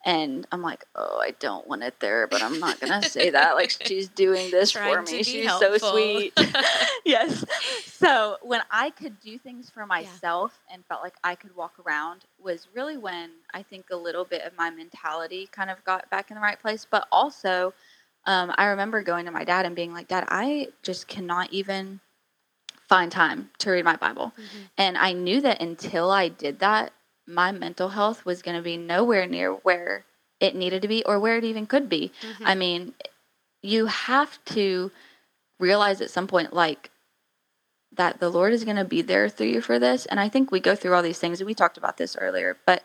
and 0.05 0.45
I'm 0.51 0.61
like, 0.61 0.85
oh, 0.95 1.19
I 1.21 1.31
don't 1.39 1.65
want 1.67 1.83
it 1.83 1.99
there, 1.99 2.27
but 2.27 2.43
I'm 2.43 2.59
not 2.59 2.79
gonna 2.79 3.03
say 3.03 3.29
that. 3.29 3.55
Like 3.55 3.71
she's 3.85 4.09
doing 4.09 4.51
this 4.51 4.71
for 4.71 5.01
me. 5.01 5.23
She's 5.23 5.45
helpful. 5.45 5.79
so 5.79 5.91
sweet. 5.93 6.33
yes. 7.05 7.45
So 7.85 8.37
when 8.41 8.61
I 8.69 8.89
could 8.89 9.19
do 9.21 9.37
things 9.37 9.69
for 9.69 9.85
myself 9.85 10.59
yeah. 10.67 10.75
and 10.75 10.85
felt 10.85 11.03
like 11.03 11.15
I 11.23 11.35
could 11.35 11.55
walk 11.55 11.73
around 11.85 12.25
was 12.41 12.67
really 12.73 12.97
when 12.97 13.31
I 13.53 13.63
think 13.63 13.85
a 13.91 13.95
little 13.95 14.25
bit 14.25 14.41
of 14.41 14.51
my 14.57 14.69
mentality 14.69 15.47
kind 15.51 15.69
of 15.69 15.83
got 15.85 16.09
back 16.09 16.31
in 16.31 16.35
the 16.35 16.41
right 16.41 16.59
place. 16.59 16.85
But 16.89 17.07
also, 17.09 17.73
um, 18.25 18.53
I 18.57 18.65
remember 18.65 19.03
going 19.03 19.25
to 19.25 19.31
my 19.31 19.45
dad 19.45 19.65
and 19.65 19.75
being 19.75 19.93
like, 19.93 20.09
Dad, 20.09 20.25
I 20.27 20.67
just 20.81 21.07
cannot 21.07 21.51
even 21.51 22.01
find 22.89 23.11
time 23.11 23.49
to 23.59 23.71
read 23.71 23.85
my 23.85 23.95
Bible. 23.95 24.33
Mm-hmm. 24.37 24.59
And 24.77 24.97
I 24.97 25.13
knew 25.13 25.41
that 25.41 25.61
until 25.61 26.11
I 26.11 26.27
did 26.27 26.59
that, 26.59 26.91
my 27.27 27.51
mental 27.51 27.89
health 27.89 28.25
was 28.25 28.41
going 28.41 28.57
to 28.57 28.63
be 28.63 28.77
nowhere 28.77 29.25
near 29.25 29.51
where 29.51 30.05
it 30.39 30.55
needed 30.55 30.81
to 30.81 30.87
be 30.87 31.03
or 31.05 31.19
where 31.19 31.37
it 31.37 31.43
even 31.43 31.65
could 31.65 31.87
be. 31.89 32.11
Mm-hmm. 32.21 32.43
I 32.45 32.55
mean, 32.55 32.93
you 33.61 33.85
have 33.85 34.43
to 34.45 34.91
realize 35.59 36.01
at 36.01 36.09
some 36.09 36.27
point, 36.27 36.53
like, 36.53 36.89
that 37.95 38.19
the 38.19 38.29
Lord 38.29 38.53
is 38.53 38.63
going 38.63 38.77
to 38.77 38.85
be 38.85 39.01
there 39.03 39.29
through 39.29 39.47
you 39.47 39.61
for 39.61 39.77
this. 39.77 40.05
And 40.07 40.19
I 40.19 40.27
think 40.27 40.51
we 40.51 40.59
go 40.59 40.75
through 40.75 40.95
all 40.95 41.03
these 41.03 41.19
things, 41.19 41.39
and 41.39 41.47
we 41.47 41.53
talked 41.53 41.77
about 41.77 41.97
this 41.97 42.17
earlier, 42.19 42.57
but 42.65 42.83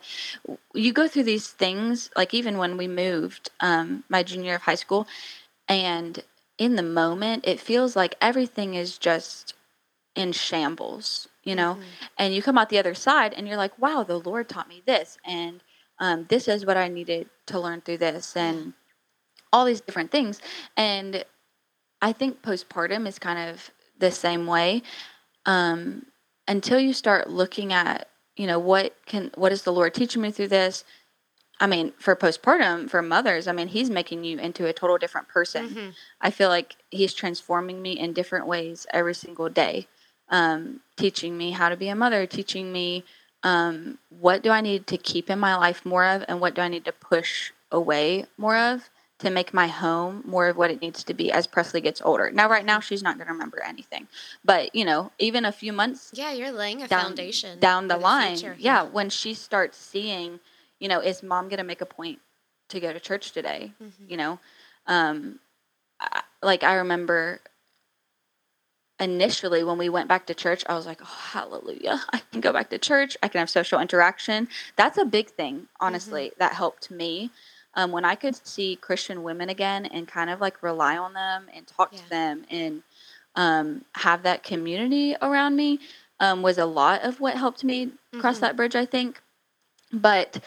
you 0.73 0.93
go 0.93 1.07
through 1.07 1.23
these 1.23 1.47
things, 1.47 2.11
like 2.15 2.33
even 2.33 2.57
when 2.57 2.77
we 2.77 2.87
moved 2.87 3.49
um, 3.59 4.03
my 4.07 4.21
junior 4.21 4.45
year 4.45 4.55
of 4.55 4.61
high 4.61 4.75
school, 4.75 5.07
and 5.67 6.23
in 6.57 6.75
the 6.75 6.83
moment, 6.83 7.47
it 7.47 7.59
feels 7.59 7.95
like 7.95 8.15
everything 8.21 8.75
is 8.75 8.97
just 8.97 9.53
in 10.15 10.31
shambles, 10.31 11.28
you 11.43 11.55
know? 11.55 11.75
Mhm. 11.75 11.83
And 12.17 12.33
you 12.35 12.41
come 12.41 12.57
out 12.57 12.69
the 12.69 12.77
other 12.79 12.93
side 12.93 13.33
and 13.33 13.47
you're 13.47 13.57
like, 13.57 13.77
wow, 13.79 14.03
the 14.03 14.19
Lord 14.19 14.49
taught 14.49 14.67
me 14.69 14.81
this. 14.85 15.17
And 15.25 15.61
um, 15.99 16.25
this 16.29 16.47
is 16.47 16.65
what 16.65 16.77
I 16.77 16.87
needed 16.87 17.29
to 17.47 17.59
learn 17.59 17.81
through 17.81 17.97
this. 17.97 18.35
And 18.35 18.73
all 19.51 19.65
these 19.65 19.81
different 19.81 20.11
things. 20.11 20.39
And 20.77 21.23
I 22.01 22.13
think 22.13 22.41
postpartum 22.41 23.07
is 23.07 23.19
kind 23.19 23.49
of 23.49 23.71
the 23.97 24.11
same 24.11 24.45
way. 24.47 24.83
Um, 25.45 26.05
until 26.47 26.79
you 26.79 26.93
start 26.93 27.29
looking 27.29 27.73
at, 27.73 28.09
you 28.35 28.47
know, 28.47 28.59
what 28.59 28.95
can, 29.05 29.31
what 29.35 29.51
is 29.51 29.63
the 29.63 29.73
Lord 29.73 29.93
teaching 29.93 30.21
me 30.21 30.31
through 30.31 30.47
this? 30.49 30.83
I 31.59 31.67
mean, 31.67 31.91
for 31.99 32.15
postpartum, 32.15 32.89
for 32.89 33.01
mothers, 33.01 33.47
I 33.47 33.51
mean, 33.51 33.67
He's 33.67 33.89
making 33.89 34.23
you 34.23 34.37
into 34.37 34.65
a 34.65 34.73
total 34.73 34.97
different 34.97 35.27
person. 35.27 35.69
Mhm. 35.69 35.93
I 36.21 36.31
feel 36.31 36.47
like 36.49 36.77
He's 36.89 37.13
transforming 37.13 37.81
me 37.81 37.99
in 37.99 38.13
different 38.13 38.47
ways 38.47 38.87
every 38.91 39.13
single 39.13 39.49
day, 39.49 39.87
um, 40.29 40.81
teaching 40.95 41.37
me 41.37 41.51
how 41.51 41.69
to 41.69 41.75
be 41.77 41.87
a 41.89 41.95
mother, 41.95 42.25
teaching 42.25 42.71
me 42.71 43.03
um, 43.43 43.97
what 44.09 44.43
do 44.43 44.49
I 44.51 44.61
need 44.61 44.87
to 44.87 44.97
keep 44.97 45.29
in 45.29 45.39
my 45.39 45.55
life 45.55 45.85
more 45.85 46.05
of, 46.05 46.23
and 46.27 46.41
what 46.41 46.55
do 46.55 46.61
I 46.61 46.67
need 46.67 46.85
to 46.85 46.91
push 46.91 47.51
away 47.71 48.25
more 48.37 48.57
of 48.57 48.89
to 49.19 49.29
make 49.29 49.53
my 49.53 49.67
home 49.67 50.23
more 50.25 50.47
of 50.47 50.55
what 50.57 50.71
it 50.71 50.81
needs 50.81 51.03
to 51.03 51.13
be 51.13 51.31
as 51.31 51.45
Presleigh 51.45 51.83
gets 51.83 52.01
older. 52.01 52.31
Now, 52.31 52.49
right 52.49 52.63
now, 52.65 52.79
she's 52.79 53.03
not 53.03 53.17
going 53.17 53.27
to 53.27 53.33
remember 53.33 53.61
anything, 53.63 54.07
but 54.45 54.73
you 54.73 54.85
know, 54.85 55.11
even 55.19 55.45
a 55.45 55.51
few 55.51 55.73
months 55.73 56.11
Yeah, 56.13 56.31
you're 56.31 56.51
laying 56.51 56.81
a 56.81 56.87
down 56.87 57.07
foundation 57.07 57.59
down 57.59 57.87
the 57.87 57.95
for 57.95 58.01
line, 58.01 58.37
future. 58.37 58.55
yeah, 58.57 58.83
when 58.83 59.09
she 59.09 59.33
starts 59.33 59.77
seeing, 59.77 60.39
you 60.79 60.87
know, 60.87 60.99
is 60.99 61.21
mom 61.21 61.49
going 61.49 61.57
to 61.57 61.63
make 61.65 61.81
a 61.81 61.85
point 61.85 62.19
to 62.69 62.79
go 62.79 62.93
to 62.93 62.99
church 62.99 63.31
today? 63.31 63.73
Mhm. 63.81 64.09
You 64.09 64.17
know, 64.17 64.39
um, 64.87 65.39
I, 65.99 66.21
like 66.41 66.63
I 66.63 66.75
remember 66.75 67.41
initially 68.99 69.63
when 69.63 69.77
we 69.77 69.89
went 69.89 70.07
back 70.07 70.25
to 70.27 70.33
church, 70.33 70.63
I 70.67 70.75
was 70.75 70.85
like, 70.85 70.99
oh, 71.01 71.05
hallelujah. 71.31 72.01
I 72.13 72.21
can 72.31 72.41
go 72.41 72.51
back 72.53 72.69
to 72.71 72.77
church. 72.77 73.17
I 73.23 73.27
can 73.27 73.39
have 73.39 73.49
social 73.49 73.79
interaction. 73.79 74.47
That's 74.75 74.97
a 74.97 75.05
big 75.05 75.29
thing, 75.31 75.67
honestly, 75.79 76.31
that 76.37 76.53
helped 76.53 76.91
me. 76.91 77.31
Um, 77.75 77.91
when 77.91 78.03
I 78.03 78.15
could 78.15 78.35
see 78.47 78.75
Christian 78.75 79.23
women 79.23 79.47
again 79.49 79.85
and 79.85 80.07
kind 80.07 80.29
of 80.29 80.41
like 80.41 80.63
rely 80.63 80.97
on 80.97 81.13
them 81.13 81.45
and 81.53 81.65
talk 81.67 81.91
Yeah. 81.93 81.99
to 81.99 82.09
them 82.09 82.45
and 82.49 82.83
um, 83.35 83.85
have 83.93 84.23
that 84.23 84.43
community 84.43 85.15
around 85.21 85.55
me 85.55 85.79
um, 86.19 86.41
was 86.41 86.57
a 86.57 86.65
lot 86.65 87.03
of 87.03 87.19
what 87.21 87.35
helped 87.37 87.63
me 87.63 87.91
cross 88.19 88.37
Mhm. 88.37 88.41
that 88.41 88.55
bridge, 88.57 88.75
I 88.75 88.85
think. 88.85 89.21
But 89.93 90.39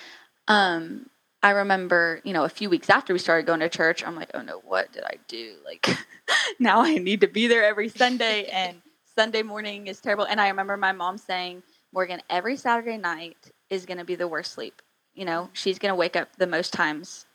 um, 0.48 1.08
I 1.42 1.50
remember, 1.50 2.20
you 2.24 2.32
know, 2.32 2.44
a 2.44 2.48
few 2.48 2.70
weeks 2.70 2.88
after 2.88 3.12
we 3.12 3.18
started 3.18 3.46
going 3.46 3.60
to 3.60 3.68
church, 3.68 4.04
I'm 4.06 4.14
like, 4.14 4.30
oh 4.34 4.42
no, 4.42 4.60
what 4.64 4.92
did 4.92 5.02
I 5.04 5.16
do? 5.26 5.56
Like, 5.64 5.88
now 6.60 6.80
I 6.80 6.98
need 6.98 7.20
to 7.22 7.26
be 7.26 7.48
there 7.48 7.64
every 7.64 7.88
Sunday, 7.88 8.44
and 8.52 8.80
Sunday 9.14 9.42
morning 9.42 9.88
is 9.88 10.00
terrible. 10.00 10.24
And 10.24 10.40
I 10.40 10.48
remember 10.48 10.76
my 10.76 10.92
mom 10.92 11.18
saying, 11.18 11.62
Morgan, 11.92 12.22
every 12.30 12.56
Saturday 12.56 12.96
night 12.96 13.36
is 13.70 13.86
going 13.86 13.98
to 13.98 14.04
be 14.04 14.14
the 14.14 14.28
worst 14.28 14.52
sleep. 14.52 14.80
You 15.14 15.24
know, 15.24 15.50
she's 15.52 15.78
going 15.78 15.90
to 15.90 15.96
wake 15.96 16.16
up 16.16 16.36
the 16.36 16.46
most 16.46 16.72
times 16.72 17.26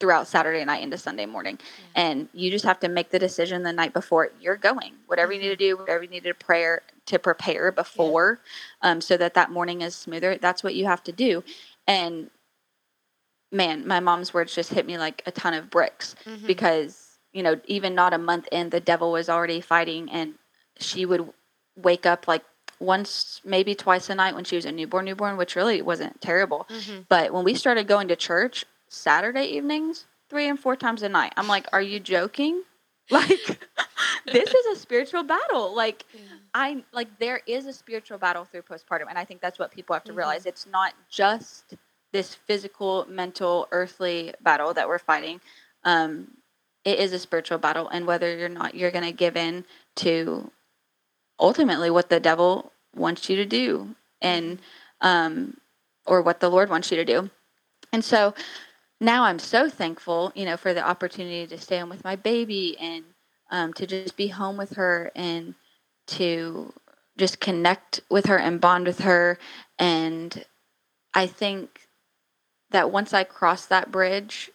throughout 0.00 0.28
Saturday 0.28 0.64
night 0.64 0.82
into 0.82 0.98
Sunday 0.98 1.26
morning. 1.26 1.58
And 1.94 2.28
you 2.32 2.50
just 2.50 2.64
have 2.64 2.78
to 2.80 2.88
make 2.88 3.10
the 3.10 3.18
decision 3.18 3.62
the 3.62 3.72
night 3.72 3.92
before 3.92 4.30
you're 4.40 4.56
going. 4.56 4.94
Whatever 5.06 5.32
you 5.32 5.40
need 5.40 5.48
to 5.48 5.56
do, 5.56 5.76
whatever 5.76 6.04
you 6.04 6.10
need 6.10 6.24
to 6.24 6.34
prayer 6.34 6.82
to 7.06 7.18
prepare 7.18 7.72
before, 7.72 8.40
um, 8.82 9.00
so 9.00 9.16
that 9.16 9.34
that 9.34 9.50
morning 9.50 9.80
is 9.82 9.96
smoother. 9.96 10.36
That's 10.36 10.62
what 10.62 10.74
you 10.74 10.86
have 10.86 11.02
to 11.04 11.12
do. 11.12 11.42
And 11.86 12.30
man, 13.50 13.86
my 13.86 14.00
mom's 14.00 14.34
words 14.34 14.54
just 14.54 14.70
hit 14.72 14.86
me 14.86 14.98
like 14.98 15.22
a 15.26 15.30
ton 15.32 15.54
of 15.54 15.70
bricks 15.70 16.14
Mhm. 16.24 16.46
because 16.46 17.18
you 17.32 17.42
know 17.42 17.60
even 17.66 17.94
not 17.94 18.12
a 18.14 18.18
month 18.18 18.48
in, 18.52 18.70
the 18.70 18.80
devil 18.80 19.12
was 19.12 19.28
already 19.28 19.60
fighting, 19.60 20.10
and 20.10 20.34
she 20.78 21.04
would 21.06 21.32
wake 21.76 22.06
up 22.06 22.26
like 22.28 22.44
once, 22.80 23.40
maybe 23.44 23.74
twice 23.74 24.08
a 24.08 24.14
night 24.14 24.34
when 24.36 24.44
she 24.44 24.54
was 24.56 24.64
a 24.64 24.70
newborn, 24.72 25.04
newborn, 25.04 25.36
which 25.36 25.56
really 25.56 25.82
wasn't 25.82 26.20
terrible. 26.20 26.64
Mhm. 26.70 27.06
But 27.08 27.32
when 27.32 27.42
we 27.44 27.54
started 27.54 27.88
going 27.88 28.06
to 28.08 28.14
church 28.16 28.64
Saturday 28.88 29.46
evenings, 29.46 30.06
three 30.30 30.46
and 30.48 30.58
four 30.60 30.76
times 30.76 31.02
a 31.02 31.08
night, 31.08 31.32
I'm 31.36 31.48
like, 31.48 31.66
are 31.72 31.82
you 31.82 31.98
joking? 32.00 32.62
Like, 33.10 33.58
this 34.26 34.52
is 34.52 34.66
a 34.66 34.76
spiritual 34.78 35.22
battle. 35.22 35.74
Like, 35.74 36.04
Yeah. 36.12 36.20
I 36.54 36.84
like 36.92 37.18
there 37.18 37.40
is 37.46 37.64
a 37.66 37.72
spiritual 37.72 38.18
battle 38.18 38.44
through 38.44 38.62
postpartum, 38.62 39.06
and 39.08 39.18
I 39.18 39.24
think 39.24 39.40
that's 39.40 39.58
what 39.58 39.70
people 39.70 39.94
have 39.94 40.04
to 40.04 40.12
Mhm. 40.12 40.16
realize. 40.18 40.44
It's 40.46 40.66
not 40.66 40.92
just 41.08 41.74
this 42.12 42.34
physical, 42.34 43.06
mental, 43.08 43.68
earthly 43.70 44.34
battle 44.40 44.74
that 44.74 44.88
we're 44.88 44.98
fighting. 44.98 45.40
Um, 45.84 46.28
it 46.84 46.98
is 46.98 47.12
a 47.12 47.18
spiritual 47.18 47.58
battle, 47.58 47.88
and 47.88 48.06
whether 48.06 48.36
you're 48.36 48.48
not, 48.48 48.74
you're 48.74 48.90
going 48.90 49.04
to 49.04 49.12
give 49.12 49.36
in 49.36 49.64
to 49.96 50.50
ultimately 51.38 51.90
what 51.90 52.08
the 52.08 52.20
devil 52.20 52.72
wants 52.94 53.28
you 53.28 53.36
to 53.36 53.44
do, 53.44 53.94
and 54.22 54.58
um, 55.00 55.58
or 56.06 56.22
what 56.22 56.40
the 56.40 56.48
Lord 56.48 56.70
wants 56.70 56.90
you 56.90 56.96
to 56.96 57.04
do. 57.04 57.30
And 57.92 58.04
so 58.04 58.34
now 59.00 59.24
I'm 59.24 59.38
so 59.38 59.68
thankful, 59.68 60.32
you 60.34 60.44
know, 60.44 60.56
for 60.56 60.74
the 60.74 60.86
opportunity 60.86 61.46
to 61.46 61.58
stay 61.58 61.78
home 61.78 61.88
with 61.88 62.04
my 62.04 62.16
baby 62.16 62.76
and 62.78 63.04
um, 63.50 63.72
to 63.74 63.86
just 63.86 64.16
be 64.16 64.28
home 64.28 64.56
with 64.56 64.74
her 64.74 65.12
and 65.14 65.54
to 66.08 66.72
just 67.16 67.40
connect 67.40 68.00
with 68.10 68.26
her 68.26 68.38
and 68.38 68.60
bond 68.60 68.86
with 68.86 69.00
her. 69.00 69.38
And 69.78 70.44
I 71.14 71.26
think 71.26 71.87
that 72.70 72.90
once 72.90 73.12
I 73.12 73.24
cross 73.24 73.66
that 73.66 73.90
bridge, 73.90 74.50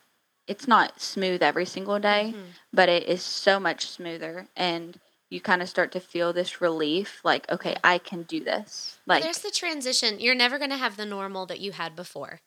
it's 0.47 0.67
not 0.67 1.01
smooth 1.01 1.41
every 1.41 1.65
single 1.65 1.99
day, 1.99 2.33
Mhm. 2.35 2.51
but 2.71 2.89
it 2.89 3.03
is 3.03 3.23
so 3.23 3.59
much 3.59 3.87
smoother. 3.87 4.47
And 4.55 4.99
you 5.29 5.41
kind 5.41 5.61
of 5.61 5.69
start 5.69 5.91
to 5.93 5.99
feel 5.99 6.33
this 6.33 6.61
relief 6.61 7.21
like, 7.23 7.49
okay, 7.49 7.75
I 7.83 7.97
can 7.97 8.23
do 8.23 8.43
this. 8.43 8.97
Like, 9.05 9.23
There's 9.23 9.39
the 9.39 9.51
transition. 9.51 10.19
You're 10.19 10.35
never 10.35 10.57
going 10.57 10.69
to 10.69 10.77
have 10.77 10.97
the 10.97 11.05
normal 11.05 11.45
that 11.47 11.59
you 11.59 11.71
had 11.71 11.95
before, 11.95 12.41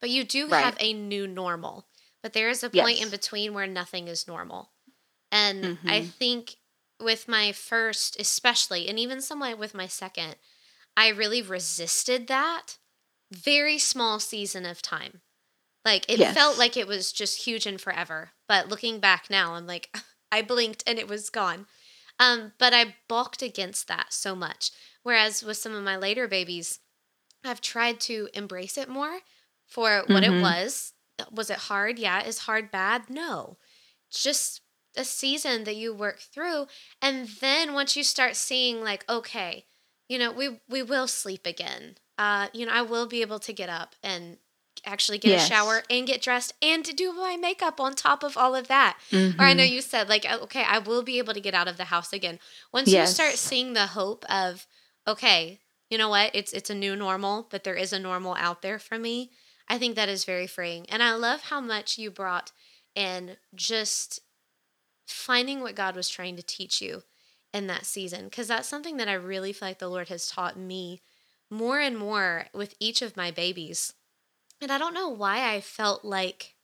but 0.00 0.10
you 0.10 0.24
do 0.24 0.48
Right. 0.48 0.64
have 0.64 0.76
a 0.80 0.92
new 0.92 1.26
normal. 1.26 1.86
But 2.22 2.32
there 2.32 2.48
is 2.48 2.62
a 2.62 2.70
point 2.70 3.00
in 3.00 3.10
between 3.10 3.54
where 3.54 3.66
nothing 3.66 4.08
is 4.08 4.26
normal. 4.28 4.72
And 5.32 5.78
I 5.86 6.00
Mhm. 6.00 6.12
think 6.12 6.56
with 6.98 7.28
my 7.28 7.52
first, 7.52 8.18
especially, 8.20 8.88
and 8.88 8.98
even 8.98 9.20
somewhat 9.22 9.58
with 9.58 9.74
my 9.74 9.86
second, 9.86 10.36
I 10.96 11.08
really 11.08 11.40
resisted 11.40 12.26
that 12.26 12.76
very 13.32 13.78
small 13.78 14.18
season 14.20 14.66
of 14.66 14.82
time. 14.82 15.22
Like 15.84 16.06
it 16.10 16.18
felt 16.34 16.58
like 16.58 16.76
it 16.76 16.86
was 16.86 17.12
just 17.12 17.44
huge 17.44 17.66
and 17.66 17.80
forever. 17.80 18.32
But 18.48 18.68
looking 18.68 19.00
back 19.00 19.30
now, 19.30 19.54
I'm 19.54 19.66
like, 19.66 19.90
I 20.32 20.42
blinked 20.42 20.84
and 20.86 20.98
it 20.98 21.08
was 21.08 21.30
gone. 21.30 21.66
Um, 22.18 22.52
but 22.58 22.74
I 22.74 22.96
balked 23.08 23.42
against 23.42 23.88
that 23.88 24.12
so 24.12 24.34
much. 24.36 24.70
Whereas 25.02 25.42
with 25.42 25.56
some 25.56 25.74
of 25.74 25.84
my 25.84 25.96
later 25.96 26.28
babies, 26.28 26.80
I've 27.44 27.60
tried 27.60 28.00
to 28.02 28.28
embrace 28.34 28.78
it 28.78 28.88
more 28.88 29.20
for 29.66 30.04
what 30.08 30.24
it 30.24 30.32
Mhm. 30.32 30.40
was. 30.40 30.94
Was 31.30 31.50
it 31.50 31.58
hard? 31.58 31.98
Yeah. 31.98 32.22
Is 32.24 32.40
hard 32.40 32.70
bad? 32.70 33.10
No. 33.10 33.58
Just 34.10 34.62
a 34.96 35.04
season 35.04 35.64
that 35.64 35.76
you 35.76 35.94
work 35.94 36.20
through. 36.20 36.66
And 37.02 37.28
then 37.28 37.74
once 37.74 37.96
you 37.96 38.04
start 38.04 38.36
seeing 38.36 38.82
like, 38.82 39.08
okay, 39.08 39.66
you 40.08 40.18
know, 40.18 40.32
we 40.32 40.60
we 40.68 40.82
will 40.82 41.08
sleep 41.08 41.46
again. 41.46 41.98
Uh, 42.20 42.48
you 42.52 42.66
know, 42.66 42.72
I 42.72 42.82
will 42.82 43.06
be 43.06 43.22
able 43.22 43.38
to 43.40 43.52
get 43.52 43.70
up 43.70 43.94
and 44.02 44.36
actually 44.84 45.18
get 45.18 45.30
Yes. 45.32 45.44
a 45.44 45.48
shower 45.54 45.82
and 45.88 46.06
get 46.06 46.20
dressed 46.22 46.52
and 46.62 46.84
to 46.84 46.92
do 46.92 47.12
my 47.14 47.36
makeup 47.36 47.80
on 47.80 47.94
top 47.94 48.22
of 48.22 48.36
all 48.36 48.54
of 48.54 48.68
that. 48.68 48.98
Or 49.38 49.46
I 49.46 49.54
know 49.54 49.64
Mhm. 49.64 49.72
you 49.72 49.80
said 49.80 50.08
like, 50.10 50.30
uh, 50.30 50.38
okay, 50.42 50.62
I 50.64 50.78
will 50.78 51.02
be 51.02 51.18
able 51.18 51.32
to 51.34 51.40
get 51.40 51.54
out 51.54 51.68
of 51.68 51.78
the 51.78 51.86
house 51.86 52.12
again. 52.12 52.38
Once 52.72 52.92
you 52.92 53.06
start 53.06 53.38
seeing 53.38 53.72
the 53.72 53.88
hope 53.88 54.24
of, 54.30 54.66
okay, 55.06 55.60
you 55.88 55.98
know 55.98 56.10
what, 56.10 56.30
it's 56.34 56.52
it's 56.52 56.70
a 56.70 56.74
new 56.74 56.94
normal, 56.94 57.48
but 57.50 57.64
there 57.64 57.74
is 57.74 57.92
a 57.92 57.98
normal 57.98 58.34
out 58.36 58.62
there 58.62 58.78
for 58.78 58.98
me. 58.98 59.30
I 59.68 59.78
think 59.78 59.96
that 59.96 60.08
is 60.10 60.24
very 60.24 60.46
freeing, 60.46 60.88
and 60.90 61.02
I 61.02 61.14
love 61.14 61.42
how 61.42 61.60
much 61.60 61.98
you 61.98 62.10
brought 62.10 62.52
in 62.94 63.38
just 63.54 64.20
finding 65.06 65.60
what 65.60 65.74
God 65.74 65.96
was 65.96 66.08
trying 66.08 66.36
to 66.36 66.42
teach 66.42 66.80
you 66.82 67.02
in 67.52 67.66
that 67.68 67.86
season, 67.86 68.26
because 68.26 68.48
that's 68.48 68.68
something 68.68 68.96
that 68.98 69.08
I 69.08 69.14
really 69.14 69.52
feel 69.52 69.68
like 69.68 69.78
the 69.78 69.88
Lord 69.88 70.08
has 70.08 70.26
taught 70.28 70.56
me 70.58 71.02
more 71.50 71.80
and 71.80 71.98
more 71.98 72.46
with 72.54 72.74
each 72.80 73.02
of 73.02 73.16
my 73.16 73.30
babies. 73.30 73.94
And 74.60 74.70
I 74.70 74.78
don't 74.78 74.94
know 74.94 75.08
why 75.08 75.52
I 75.52 75.60
felt 75.60 76.04
like 76.04 76.54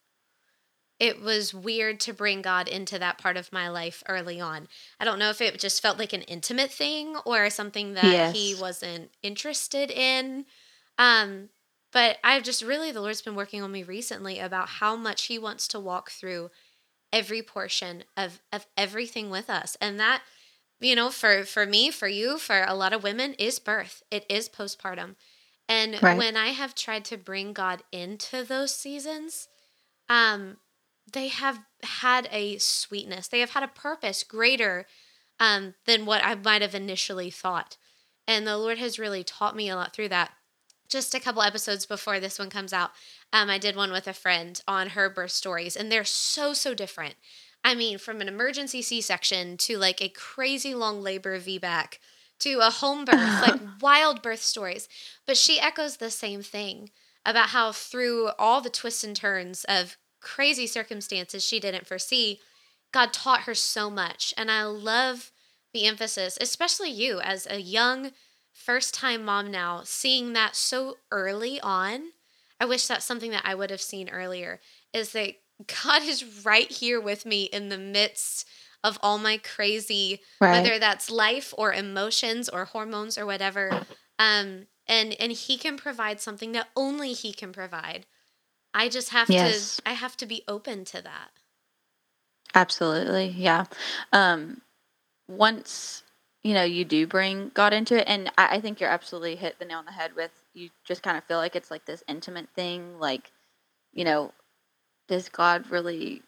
it 0.98 1.20
was 1.20 1.52
weird 1.52 2.00
to 2.00 2.14
bring 2.14 2.40
God 2.40 2.68
into 2.68 2.98
that 2.98 3.18
part 3.18 3.36
of 3.36 3.52
my 3.52 3.68
life 3.68 4.02
early 4.08 4.40
on. 4.40 4.68
I 4.98 5.04
don't 5.04 5.18
know 5.18 5.30
if 5.30 5.40
it 5.42 5.58
just 5.58 5.82
felt 5.82 5.98
like 5.98 6.12
an 6.12 6.22
intimate 6.22 6.70
thing 6.70 7.16
or 7.26 7.50
something 7.50 7.94
that 7.94 8.34
he 8.34 8.54
wasn't 8.54 9.10
interested 9.22 9.90
in. 9.90 10.46
Um, 10.98 11.50
but 11.92 12.18
I've 12.24 12.42
just 12.42 12.62
really, 12.62 12.92
the 12.92 13.00
Lord's 13.00 13.22
been 13.22 13.34
working 13.34 13.62
on 13.62 13.72
me 13.72 13.82
recently 13.82 14.38
about 14.38 14.68
how 14.68 14.96
much 14.96 15.24
He 15.24 15.38
wants 15.38 15.68
to 15.68 15.80
walk 15.80 16.10
through 16.10 16.50
every 17.12 17.42
portion 17.42 18.04
of, 18.16 18.40
of 18.52 18.66
everything 18.76 19.30
with 19.30 19.48
us. 19.48 19.76
And 19.80 19.98
that, 20.00 20.22
you 20.80 20.94
know, 20.94 21.10
for, 21.10 21.44
for 21.44 21.66
me, 21.66 21.90
for 21.90 22.08
you, 22.08 22.38
for 22.38 22.64
a 22.66 22.74
lot 22.74 22.92
of 22.92 23.02
women, 23.02 23.34
is 23.34 23.58
birth, 23.58 24.02
it 24.10 24.26
is 24.28 24.48
postpartum. 24.48 25.16
And 25.68 26.00
right. 26.02 26.16
when 26.16 26.36
I 26.36 26.48
have 26.48 26.74
tried 26.74 27.04
to 27.06 27.16
bring 27.16 27.52
God 27.52 27.82
into 27.90 28.44
those 28.44 28.74
seasons, 28.74 29.48
um, 30.08 30.58
they 31.12 31.28
have 31.28 31.60
had 31.82 32.28
a 32.30 32.58
sweetness. 32.58 33.28
They 33.28 33.40
have 33.40 33.50
had 33.50 33.62
a 33.62 33.68
purpose 33.68 34.22
greater 34.22 34.86
um, 35.40 35.74
than 35.86 36.06
what 36.06 36.24
I 36.24 36.34
might 36.34 36.62
have 36.62 36.74
initially 36.74 37.30
thought. 37.30 37.76
And 38.28 38.46
the 38.46 38.56
Lord 38.56 38.78
has 38.78 38.98
really 38.98 39.22
taught 39.22 39.56
me 39.56 39.68
a 39.68 39.76
lot 39.76 39.94
through 39.94 40.08
that. 40.08 40.32
Just 40.88 41.14
a 41.14 41.20
couple 41.20 41.42
episodes 41.42 41.84
before 41.84 42.20
this 42.20 42.38
one 42.38 42.50
comes 42.50 42.72
out, 42.72 42.90
um, 43.32 43.50
I 43.50 43.58
did 43.58 43.74
one 43.74 43.90
with 43.90 44.06
a 44.06 44.12
friend 44.12 44.60
on 44.68 44.90
her 44.90 45.10
birth 45.10 45.32
stories, 45.32 45.76
and 45.76 45.90
they're 45.90 46.04
so, 46.04 46.52
so 46.52 46.74
different. 46.74 47.16
I 47.66 47.74
mean, 47.74 47.98
from 47.98 48.20
an 48.20 48.28
emergency 48.28 48.80
C 48.80 49.00
section 49.00 49.56
to 49.56 49.76
like 49.76 50.00
a 50.00 50.08
crazy 50.08 50.72
long 50.72 51.02
labor 51.02 51.36
VBAC 51.36 51.98
to 52.38 52.60
a 52.60 52.70
home 52.70 53.04
birth, 53.04 53.16
like 53.42 53.60
wild 53.82 54.22
birth 54.22 54.40
stories. 54.40 54.88
But 55.26 55.36
she 55.36 55.58
echoes 55.58 55.96
the 55.96 56.12
same 56.12 56.42
thing 56.42 56.90
about 57.24 57.48
how 57.48 57.72
through 57.72 58.28
all 58.38 58.60
the 58.60 58.70
twists 58.70 59.02
and 59.02 59.16
turns 59.16 59.64
of 59.64 59.96
crazy 60.20 60.68
circumstances 60.68 61.44
she 61.44 61.58
didn't 61.58 61.88
foresee, 61.88 62.38
God 62.92 63.12
taught 63.12 63.42
her 63.42 63.54
so 63.54 63.90
much. 63.90 64.32
And 64.36 64.48
I 64.48 64.62
love 64.62 65.32
the 65.72 65.86
emphasis, 65.86 66.38
especially 66.40 66.90
you 66.90 67.18
as 67.18 67.48
a 67.50 67.60
young 67.60 68.12
first 68.52 68.94
time 68.94 69.24
mom 69.24 69.50
now, 69.50 69.80
seeing 69.82 70.34
that 70.34 70.54
so 70.54 70.98
early 71.10 71.60
on. 71.60 72.12
I 72.60 72.64
wish 72.64 72.86
that's 72.86 73.04
something 73.04 73.32
that 73.32 73.44
I 73.44 73.56
would 73.56 73.70
have 73.70 73.82
seen 73.82 74.08
earlier 74.08 74.60
is 74.92 75.10
that 75.12 75.34
God 75.84 76.02
is 76.02 76.44
right 76.44 76.70
here 76.70 77.00
with 77.00 77.24
me 77.24 77.44
in 77.44 77.68
the 77.68 77.78
midst 77.78 78.46
of 78.84 78.98
all 79.02 79.18
my 79.18 79.38
crazy, 79.38 80.20
right. 80.40 80.62
whether 80.62 80.78
that's 80.78 81.10
life 81.10 81.54
or 81.56 81.72
emotions 81.72 82.48
or 82.48 82.66
hormones 82.66 83.16
or 83.16 83.26
whatever. 83.26 83.86
Um, 84.18 84.66
and 84.86 85.14
and 85.18 85.32
he 85.32 85.56
can 85.58 85.76
provide 85.76 86.20
something 86.20 86.52
that 86.52 86.68
only 86.76 87.12
he 87.12 87.32
can 87.32 87.52
provide. 87.52 88.06
I 88.72 88.88
just 88.88 89.10
have 89.10 89.30
yes. 89.30 89.76
to 89.76 89.82
I 89.86 89.92
have 89.92 90.16
to 90.18 90.26
be 90.26 90.44
open 90.46 90.84
to 90.86 91.02
that. 91.02 91.30
Absolutely. 92.54 93.28
Yeah. 93.28 93.64
Um 94.12 94.62
once 95.28 96.02
you 96.44 96.54
know 96.54 96.62
you 96.62 96.84
do 96.84 97.06
bring 97.06 97.50
God 97.54 97.72
into 97.72 97.98
it 97.98 98.04
and 98.06 98.30
I, 98.38 98.56
I 98.56 98.60
think 98.60 98.78
you're 98.78 98.90
absolutely 98.90 99.34
hit 99.34 99.58
the 99.58 99.64
nail 99.64 99.78
on 99.78 99.84
the 99.86 99.92
head 99.92 100.14
with 100.14 100.30
you 100.54 100.70
just 100.84 101.02
kind 101.02 101.18
of 101.18 101.24
feel 101.24 101.38
like 101.38 101.56
it's 101.56 101.70
like 101.70 101.84
this 101.84 102.04
intimate 102.06 102.48
thing 102.54 103.00
like 103.00 103.32
you 103.92 104.04
know 104.04 104.32
does 105.08 105.28
God 105.28 105.70
really 105.70 106.22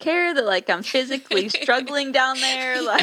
care 0.00 0.34
that 0.34 0.44
like 0.44 0.68
I'm 0.68 0.82
physically 0.82 1.48
struggling 1.48 2.10
down 2.20 2.40
there. 2.40 2.82
Like 2.82 3.02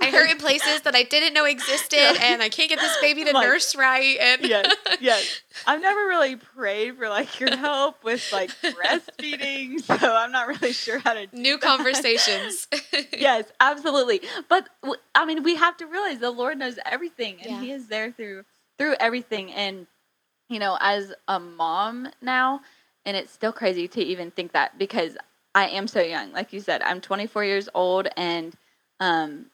I 0.00 0.10
hurt 0.10 0.30
in 0.30 0.38
places 0.38 0.80
that 0.82 0.94
I 0.94 1.02
didn't 1.02 1.34
know 1.34 1.44
existed, 1.44 2.16
and 2.22 2.40
I 2.40 2.48
can't 2.48 2.70
get 2.70 2.78
this 2.78 2.96
baby 3.02 3.24
to 3.24 3.32
like, 3.32 3.46
nurse 3.46 3.76
right. 3.76 4.16
And 4.18 4.42
yes, 4.42 4.74
yes, 5.00 5.40
I've 5.66 5.82
never 5.82 6.06
really 6.06 6.36
prayed 6.36 6.96
for 6.96 7.08
like 7.08 7.38
your 7.38 7.54
help 7.54 8.02
with 8.02 8.26
like 8.32 8.50
breastfeeding, 8.62 9.80
so 10.00 10.16
I'm 10.16 10.32
not 10.32 10.48
really 10.48 10.72
sure 10.72 11.00
how 11.00 11.14
to. 11.14 11.26
New 11.32 11.58
that. 11.58 11.62
conversations. 11.62 12.68
yes, 13.12 13.44
absolutely. 13.60 14.22
But 14.48 14.68
I 15.14 15.26
mean, 15.26 15.42
we 15.42 15.56
have 15.56 15.76
to 15.78 15.86
realize 15.86 16.20
the 16.20 16.30
Lord 16.30 16.58
knows 16.58 16.78
everything, 16.86 17.36
and 17.42 17.50
yeah. 17.50 17.60
He 17.60 17.72
is 17.72 17.88
there 17.88 18.12
through 18.12 18.44
through 18.78 18.94
everything. 19.00 19.52
And 19.52 19.86
you 20.48 20.60
know, 20.60 20.78
as 20.80 21.12
a 21.28 21.40
mom 21.40 22.08
now. 22.22 22.60
And 23.06 23.16
it's 23.16 23.32
still 23.32 23.52
crazy 23.52 23.88
to 23.88 24.02
even 24.02 24.30
think 24.30 24.52
that 24.52 24.78
because 24.78 25.16
I 25.54 25.68
am 25.68 25.88
so 25.88 26.02
young. 26.02 26.32
Like 26.32 26.52
you 26.52 26.60
said, 26.60 26.82
I'm 26.82 27.00
24 27.00 27.44
years 27.44 27.68
old 27.72 28.08
and 28.16 28.54
um, 29.00 29.46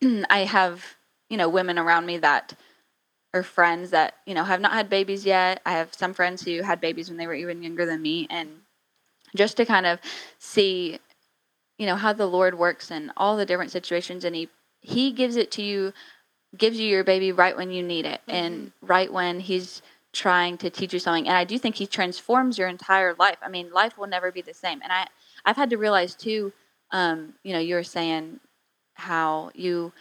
I 0.30 0.40
have, 0.40 0.84
you 1.28 1.36
know, 1.36 1.48
women 1.48 1.78
around 1.78 2.06
me 2.06 2.18
that 2.18 2.54
are 3.32 3.42
friends 3.42 3.90
that, 3.90 4.14
you 4.26 4.34
know, 4.34 4.44
have 4.44 4.60
not 4.60 4.72
had 4.72 4.88
babies 4.88 5.26
yet. 5.26 5.60
I 5.66 5.72
have 5.72 5.92
some 5.92 6.14
friends 6.14 6.42
who 6.42 6.62
had 6.62 6.80
babies 6.80 7.08
when 7.08 7.18
they 7.18 7.26
were 7.26 7.34
even 7.34 7.64
younger 7.64 7.84
than 7.84 8.00
me. 8.00 8.28
And 8.30 8.50
just 9.34 9.56
to 9.56 9.64
kind 9.64 9.86
of 9.86 9.98
see, 10.38 11.00
you 11.78 11.86
know, 11.86 11.96
how 11.96 12.12
the 12.12 12.26
Lord 12.26 12.56
works 12.56 12.92
in 12.92 13.10
all 13.16 13.36
the 13.36 13.46
different 13.46 13.72
situations 13.72 14.24
and 14.24 14.36
he 14.36 14.48
he 14.80 15.10
gives 15.12 15.36
it 15.36 15.50
to 15.50 15.62
you 15.62 15.92
gives 16.56 16.78
you 16.78 16.86
your 16.86 17.02
baby 17.02 17.32
right 17.32 17.56
when 17.56 17.70
you 17.70 17.82
need 17.82 18.04
it 18.04 18.20
mm-hmm. 18.28 18.36
and 18.36 18.72
right 18.82 19.12
when 19.12 19.40
he's 19.40 19.82
trying 20.14 20.56
to 20.58 20.70
teach 20.70 20.92
you 20.92 20.98
something 20.98 21.28
and 21.28 21.36
i 21.36 21.44
do 21.44 21.58
think 21.58 21.76
he 21.76 21.86
transforms 21.86 22.58
your 22.58 22.68
entire 22.68 23.14
life 23.18 23.38
i 23.42 23.48
mean 23.48 23.70
life 23.72 23.98
will 23.98 24.06
never 24.06 24.32
be 24.32 24.42
the 24.42 24.54
same 24.54 24.80
and 24.82 24.92
i 24.92 25.06
I've 25.44 25.56
had 25.56 25.70
to 25.70 25.76
realize 25.76 26.14
too, 26.14 26.52
um, 26.90 27.34
you 27.42 27.52
know, 27.52 27.58
you 27.58 27.74
were 27.74 27.82
saying 27.84 28.40
how 28.94 29.50
you, 29.54 29.92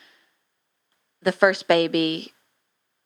the 1.21 1.31
first 1.31 1.67
baby, 1.67 2.33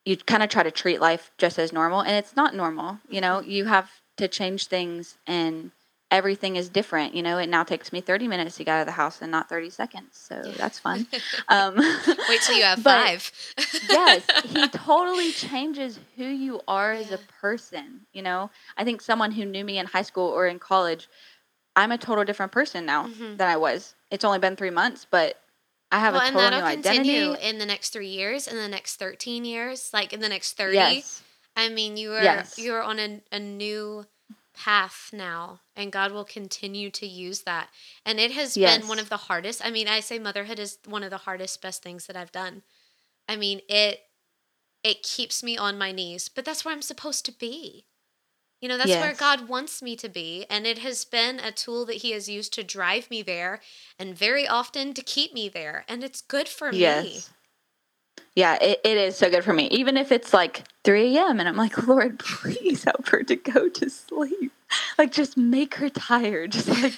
you 0.05 0.17
kind 0.17 0.43
of 0.43 0.49
try 0.49 0.63
to 0.63 0.71
treat 0.71 1.01
life 1.01 1.31
just 1.37 1.59
as 1.59 1.73
normal, 1.73 2.01
and 2.01 2.13
it's 2.13 2.35
not 2.35 2.55
normal. 2.55 2.99
You 3.09 3.21
know, 3.21 3.41
you 3.41 3.65
have 3.65 3.91
to 4.17 4.27
change 4.27 4.67
things, 4.67 5.17
and 5.27 5.71
everything 6.09 6.55
is 6.55 6.69
different. 6.69 7.13
You 7.13 7.23
know, 7.23 7.37
it 7.37 7.49
now 7.49 7.63
takes 7.63 7.91
me 7.91 8.01
30 8.01 8.27
minutes 8.27 8.57
to 8.57 8.63
get 8.63 8.75
out 8.75 8.79
of 8.81 8.85
the 8.85 8.93
house 8.93 9.21
and 9.21 9.31
not 9.31 9.49
30 9.49 9.69
seconds. 9.69 10.09
So 10.11 10.41
that's 10.57 10.79
fun. 10.79 11.07
Um, 11.49 11.75
Wait 11.77 12.41
till 12.41 12.57
you 12.57 12.63
have 12.63 12.79
five. 12.83 13.31
yes, 13.89 14.25
he 14.45 14.67
totally 14.69 15.31
changes 15.31 15.99
who 16.15 16.25
you 16.25 16.61
are 16.67 16.93
yeah. 16.93 16.99
as 16.99 17.11
a 17.11 17.19
person. 17.39 18.01
You 18.11 18.21
know, 18.21 18.49
I 18.75 18.83
think 18.83 19.01
someone 19.01 19.31
who 19.31 19.45
knew 19.45 19.63
me 19.63 19.77
in 19.77 19.85
high 19.85 20.01
school 20.01 20.27
or 20.27 20.47
in 20.47 20.59
college 20.59 21.07
I'm 21.77 21.91
a 21.91 21.97
total 21.97 22.25
different 22.25 22.51
person 22.51 22.87
now 22.87 23.05
mm-hmm. 23.07 23.37
than 23.37 23.47
I 23.47 23.55
was. 23.55 23.93
It's 24.09 24.25
only 24.25 24.39
been 24.39 24.55
three 24.55 24.71
months, 24.71 25.05
but 25.09 25.39
I 25.91 25.99
have 25.99 26.15
well, 26.15 26.27
a 26.27 26.31
total 26.31 26.59
new 26.59 26.65
identity. 26.65 27.47
in 27.47 27.59
the 27.59 27.67
next 27.67 27.91
three 27.91 28.09
years, 28.09 28.47
in 28.47 28.57
the 28.57 28.67
next 28.67 28.95
thirteen 28.95 29.45
years, 29.45 29.91
like 29.93 30.11
in 30.11 30.19
the 30.19 30.27
next 30.27 30.57
thirty. 30.57 30.75
Yes. 30.75 31.21
I 31.55 31.69
mean, 31.69 31.95
you 31.95 32.13
are 32.13 32.23
yes. 32.23 32.57
you 32.57 32.73
are 32.73 32.81
on 32.81 32.99
a, 32.99 33.21
a 33.31 33.39
new 33.39 34.05
path 34.57 35.11
now, 35.13 35.61
and 35.75 35.91
God 35.91 36.11
will 36.11 36.25
continue 36.25 36.89
to 36.91 37.05
use 37.05 37.41
that. 37.41 37.69
And 38.05 38.19
it 38.19 38.31
has 38.31 38.57
yes. 38.57 38.77
been 38.77 38.87
one 38.87 38.99
of 38.99 39.09
the 39.09 39.17
hardest. 39.17 39.63
I 39.63 39.69
mean, 39.69 39.87
I 39.87 39.99
say 39.99 40.17
motherhood 40.17 40.59
is 40.59 40.79
one 40.85 41.03
of 41.03 41.11
the 41.11 41.17
hardest, 41.17 41.61
best 41.61 41.83
things 41.83 42.07
that 42.07 42.15
I've 42.17 42.31
done. 42.31 42.63
I 43.29 43.35
mean, 43.35 43.61
it 43.69 44.01
it 44.83 45.03
keeps 45.03 45.43
me 45.43 45.57
on 45.57 45.77
my 45.77 45.91
knees, 45.91 46.29
but 46.29 46.45
that's 46.45 46.63
where 46.63 46.73
I'm 46.73 46.81
supposed 46.81 47.25
to 47.25 47.31
be. 47.31 47.85
You 48.61 48.67
know, 48.67 48.77
that's 48.77 48.89
yes. 48.89 49.01
where 49.01 49.13
God 49.13 49.47
wants 49.47 49.83
me 49.83 49.95
to 49.97 50.09
be. 50.09 50.45
And 50.49 50.65
it 50.65 50.79
has 50.79 51.05
been 51.05 51.39
a 51.39 51.51
tool 51.51 51.85
that 51.85 51.97
He 51.97 52.11
has 52.11 52.27
used 52.27 52.53
to 52.53 52.63
drive 52.63 53.09
me 53.11 53.21
there 53.21 53.61
and 53.99 54.17
very 54.17 54.47
often 54.47 54.93
to 54.95 55.03
keep 55.03 55.33
me 55.33 55.49
there. 55.49 55.85
And 55.87 56.03
it's 56.03 56.21
good 56.21 56.47
for 56.47 56.71
yes. 56.71 57.03
me. 57.03 57.19
Yeah, 58.37 58.55
it, 58.61 58.81
it 58.83 58.97
is 58.97 59.17
so 59.17 59.31
good 59.31 59.43
for 59.43 59.51
me. 59.51 59.67
Even 59.71 59.97
if 59.97 60.11
it's 60.11 60.31
like 60.31 60.63
3 60.83 61.17
a.m. 61.17 61.39
and 61.39 61.49
I'm 61.49 61.55
like, 61.55 61.87
Lord, 61.87 62.19
please 62.19 62.83
help 62.83 63.07
her 63.07 63.23
to 63.23 63.35
go 63.35 63.67
to 63.67 63.89
sleep. 63.89 64.51
Like, 64.95 65.11
just 65.11 65.37
make 65.37 65.73
her 65.73 65.89
tired. 65.89 66.51
Just 66.51 66.67
like, 66.67 66.93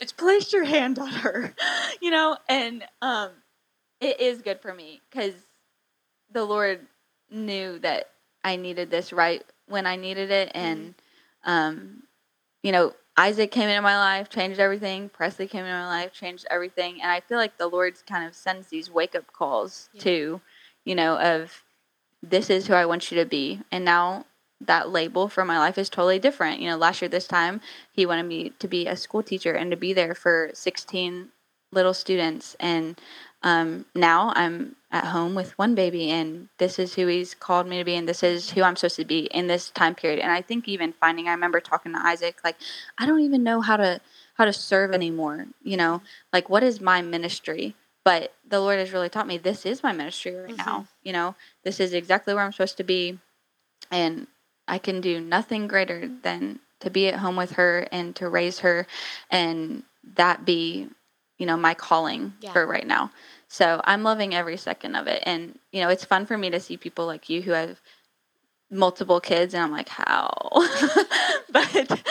just 0.00 0.16
place 0.16 0.52
your 0.52 0.64
hand 0.64 0.98
on 0.98 1.06
her, 1.06 1.54
you 2.00 2.10
know? 2.10 2.36
And 2.48 2.82
um, 3.00 3.30
it 4.00 4.20
is 4.20 4.42
good 4.42 4.58
for 4.60 4.74
me 4.74 5.02
because 5.08 5.34
the 6.32 6.42
Lord 6.42 6.80
knew 7.30 7.78
that 7.78 8.10
I 8.42 8.56
needed 8.56 8.90
this 8.90 9.12
right 9.12 9.44
when 9.68 9.86
I 9.86 9.94
needed 9.94 10.32
it. 10.32 10.50
And, 10.52 10.96
mm-hmm. 11.44 11.50
um, 11.50 12.02
you 12.64 12.72
know, 12.72 12.92
Isaac 13.16 13.50
came 13.50 13.68
into 13.68 13.82
my 13.82 13.96
life, 13.96 14.28
changed 14.28 14.60
everything. 14.60 15.08
Presleigh 15.08 15.48
came 15.48 15.64
into 15.64 15.78
my 15.78 15.86
life, 15.86 16.12
changed 16.12 16.46
everything. 16.50 17.00
And 17.00 17.10
I 17.10 17.20
feel 17.20 17.38
like 17.38 17.56
the 17.56 17.68
Lord 17.68 17.94
kind 18.06 18.26
of 18.26 18.34
sends 18.34 18.66
these 18.66 18.90
wake 18.90 19.14
up 19.14 19.32
calls 19.32 19.88
yeah. 19.94 20.02
too, 20.02 20.40
you 20.86 20.94
know, 20.94 21.18
of 21.18 21.62
this 22.22 22.48
is 22.48 22.66
who 22.66 22.72
I 22.72 22.86
want 22.86 23.10
you 23.10 23.18
to 23.18 23.26
be. 23.26 23.60
And 23.70 23.84
now 23.84 24.24
that 24.60 24.88
label 24.88 25.28
for 25.28 25.44
my 25.44 25.58
life 25.58 25.76
is 25.76 25.90
totally 25.90 26.18
different. 26.18 26.60
You 26.60 26.70
know, 26.70 26.76
last 26.76 27.02
year 27.02 27.10
this 27.10 27.26
time, 27.26 27.60
he 27.92 28.06
wanted 28.06 28.22
me 28.22 28.52
to 28.58 28.68
be 28.68 28.86
a 28.86 28.96
school 28.96 29.22
teacher 29.22 29.52
and 29.52 29.70
to 29.70 29.76
be 29.76 29.92
there 29.92 30.14
for 30.14 30.50
16 30.54 31.28
little 31.72 31.92
students. 31.92 32.56
And 32.58 32.98
um, 33.42 33.84
now 33.94 34.32
I'm 34.34 34.76
at 34.90 35.04
home 35.04 35.34
with 35.34 35.58
one 35.58 35.74
baby 35.74 36.10
and 36.10 36.48
this 36.58 36.78
is 36.78 36.94
who 36.94 37.06
he's 37.06 37.34
called 37.34 37.66
me 37.66 37.78
to 37.78 37.84
be 37.84 37.94
and 37.94 38.08
this 38.08 38.22
is 38.22 38.50
who 38.50 38.62
I'm 38.62 38.76
supposed 38.76 38.96
to 38.96 39.04
be 39.04 39.26
in 39.26 39.46
this 39.46 39.70
time 39.70 39.94
period. 39.94 40.20
And 40.20 40.32
I 40.32 40.40
think 40.40 40.66
even 40.68 40.92
finding 40.92 41.28
I 41.28 41.32
remember 41.32 41.60
talking 41.60 41.92
to 41.92 41.98
Isaac 41.98 42.38
like 42.42 42.56
I 42.96 43.04
don't 43.04 43.20
even 43.20 43.42
know 43.42 43.60
how 43.60 43.76
to 43.76 44.00
how 44.34 44.46
to 44.46 44.52
serve 44.52 44.92
anymore, 44.92 45.46
you 45.62 45.76
know? 45.76 46.02
Like 46.32 46.48
what 46.48 46.62
is 46.62 46.80
my 46.80 47.02
ministry? 47.02 47.74
But 48.06 48.32
the 48.48 48.60
Lord 48.60 48.78
has 48.78 48.92
really 48.92 49.08
taught 49.08 49.26
me 49.26 49.36
this 49.36 49.66
is 49.66 49.82
my 49.82 49.90
ministry 49.90 50.32
right 50.32 50.46
mm-hmm. 50.46 50.64
now. 50.64 50.86
You 51.02 51.12
know, 51.12 51.34
this 51.64 51.80
is 51.80 51.92
exactly 51.92 52.34
where 52.34 52.44
I'm 52.44 52.52
supposed 52.52 52.76
to 52.76 52.84
be 52.84 53.18
and 53.90 54.28
I 54.68 54.78
can 54.78 55.00
do 55.00 55.20
nothing 55.20 55.66
greater 55.66 56.08
than 56.22 56.60
to 56.78 56.88
be 56.88 57.08
at 57.08 57.16
home 57.16 57.34
with 57.34 57.50
her 57.54 57.88
and 57.90 58.14
to 58.14 58.28
raise 58.28 58.60
her 58.60 58.86
and 59.28 59.82
that 60.14 60.44
be, 60.44 60.88
you 61.36 61.46
know, 61.46 61.56
my 61.56 61.74
calling 61.74 62.34
yeah. 62.40 62.52
for 62.52 62.64
right 62.64 62.86
now. 62.86 63.10
So 63.48 63.80
I'm 63.82 64.04
loving 64.04 64.36
every 64.36 64.56
second 64.56 64.94
of 64.94 65.08
it. 65.08 65.24
And, 65.26 65.58
you 65.72 65.80
know, 65.80 65.88
it's 65.88 66.04
fun 66.04 66.26
for 66.26 66.38
me 66.38 66.48
to 66.50 66.60
see 66.60 66.76
people 66.76 67.06
like 67.06 67.28
you 67.28 67.42
who 67.42 67.50
have 67.50 67.80
multiple 68.70 69.20
kids 69.20 69.52
and 69.52 69.64
I'm 69.64 69.72
like, 69.72 69.88
how? 69.88 70.32
but 71.50 72.02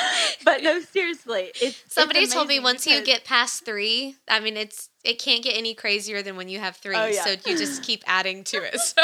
but 0.43 0.61
no, 0.61 0.81
seriously. 0.81 1.51
It's 1.61 1.81
Somebody 1.87 2.19
it's 2.19 2.33
told 2.33 2.49
me 2.49 2.59
once 2.59 2.85
you 2.85 3.01
get 3.01 3.23
past 3.23 3.63
three, 3.63 4.15
I 4.27 4.41
mean 4.41 4.57
it's 4.57 4.89
it 5.05 5.19
can't 5.19 5.43
get 5.43 5.55
any 5.55 5.73
crazier 5.73 6.21
than 6.21 6.35
when 6.35 6.49
you 6.49 6.59
have 6.59 6.75
three. 6.77 6.95
Oh, 6.95 7.05
yeah. 7.05 7.23
So 7.23 7.31
you 7.31 7.57
just 7.57 7.83
keep 7.83 8.03
adding 8.07 8.43
to 8.45 8.57
it. 8.57 8.79
So. 8.79 9.03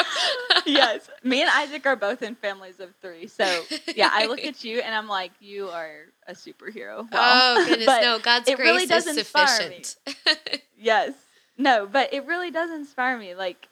Yes. 0.66 1.08
Me 1.22 1.40
and 1.40 1.50
Isaac 1.54 1.86
are 1.86 1.96
both 1.96 2.22
in 2.22 2.34
families 2.34 2.80
of 2.80 2.94
three. 3.00 3.26
So 3.26 3.64
yeah, 3.94 4.10
I 4.12 4.26
look 4.26 4.44
at 4.44 4.64
you 4.64 4.80
and 4.80 4.94
I'm 4.94 5.08
like, 5.08 5.32
you 5.40 5.68
are 5.68 6.06
a 6.26 6.32
superhero. 6.32 7.10
Wow. 7.10 7.54
Oh 7.56 7.64
goodness, 7.68 7.86
no! 7.86 8.18
God's 8.18 8.48
it 8.48 8.56
grace 8.56 8.66
really 8.66 8.84
is 8.84 9.04
sufficient. 9.04 9.96
Yes. 10.76 11.12
No, 11.56 11.86
but 11.86 12.12
it 12.12 12.26
really 12.26 12.50
does 12.50 12.70
inspire 12.70 13.16
me. 13.16 13.36
Like, 13.36 13.68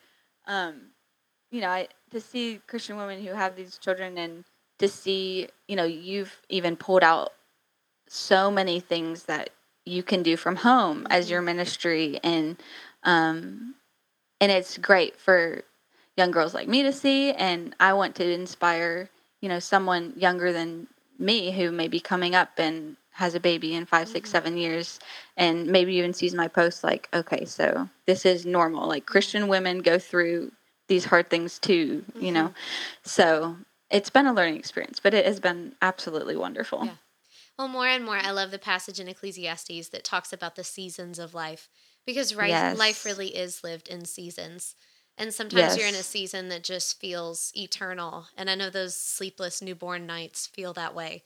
um, 0.47 0.75
you 1.51 1.59
know, 1.59 1.67
I 1.67 1.89
to 2.11 2.21
see 2.21 2.61
Christian 2.67 2.95
women 2.95 3.21
who 3.21 3.33
have 3.33 3.57
these 3.57 3.77
children 3.77 4.17
and 4.17 4.45
to 4.79 4.87
see, 4.87 5.49
you 5.67 5.75
know, 5.75 5.83
you've 5.83 6.41
even 6.47 6.77
pulled 6.77 7.03
out 7.03 7.33
so 8.07 8.49
many 8.49 8.79
things 8.79 9.23
that 9.23 9.49
you 9.85 10.03
can 10.03 10.23
do 10.23 10.37
from 10.37 10.57
home 10.57 11.07
as 11.09 11.29
your 11.29 11.39
mm-hmm. 11.39 11.47
ministry 11.47 12.19
and 12.23 12.57
um 13.03 13.75
and 14.39 14.51
it's 14.51 14.77
great 14.77 15.19
for 15.19 15.63
young 16.17 16.31
girls 16.31 16.53
like 16.53 16.67
me 16.67 16.83
to 16.83 16.91
see 16.91 17.31
and 17.31 17.75
I 17.79 17.93
want 17.93 18.15
to 18.15 18.29
inspire, 18.29 19.09
you 19.41 19.49
know, 19.49 19.59
someone 19.59 20.13
younger 20.15 20.51
than 20.51 20.87
me 21.17 21.51
who 21.51 21.71
may 21.71 21.87
be 21.87 21.99
coming 21.99 22.35
up 22.35 22.51
and 22.57 22.97
has 23.11 23.35
a 23.35 23.39
baby 23.39 23.75
in 23.75 23.85
five, 23.85 24.07
six, 24.07 24.29
mm-hmm. 24.29 24.37
seven 24.37 24.57
years 24.57 24.99
and 25.37 25.67
maybe 25.67 25.95
even 25.95 26.13
sees 26.13 26.33
my 26.33 26.47
post 26.47 26.83
like, 26.83 27.07
okay, 27.13 27.45
so 27.45 27.87
this 28.07 28.25
is 28.25 28.45
normal. 28.45 28.87
Like 28.87 29.03
mm-hmm. 29.03 29.11
Christian 29.11 29.47
women 29.47 29.79
go 29.79 29.99
through 29.99 30.51
these 30.87 31.05
hard 31.05 31.29
things 31.29 31.59
too, 31.59 32.03
you 32.19 32.31
know. 32.31 32.53
So 33.03 33.55
it's 33.89 34.09
been 34.09 34.25
a 34.25 34.33
learning 34.33 34.57
experience, 34.57 34.99
but 34.99 35.13
it 35.13 35.25
has 35.25 35.39
been 35.39 35.75
absolutely 35.81 36.35
wonderful. 36.35 36.85
Yeah. 36.85 36.91
Well, 37.57 37.67
more 37.67 37.87
and 37.87 38.03
more, 38.03 38.17
I 38.17 38.31
love 38.31 38.51
the 38.51 38.57
passage 38.59 38.99
in 38.99 39.07
Ecclesiastes 39.07 39.89
that 39.89 40.03
talks 40.03 40.33
about 40.33 40.55
the 40.55 40.63
seasons 40.63 41.19
of 41.19 41.33
life 41.33 41.69
because 42.05 42.33
right, 42.33 42.59
Yes. 42.59 42.71
life 42.71 43.05
really 43.05 43.35
is 43.35 43.63
lived 43.63 43.87
in 43.87 44.05
seasons. 44.05 44.75
And 45.17 45.33
sometimes 45.33 45.77
you're 45.77 45.87
in 45.87 45.95
a 45.95 46.01
season 46.03 46.49
that 46.49 46.63
just 46.63 46.99
feels 46.99 47.51
eternal. 47.55 48.27
And 48.35 48.49
I 48.49 48.55
know 48.55 48.69
those 48.69 48.95
sleepless 48.95 49.61
newborn 49.61 50.07
nights 50.07 50.47
feel 50.47 50.73
that 50.73 50.95
way. 50.95 51.23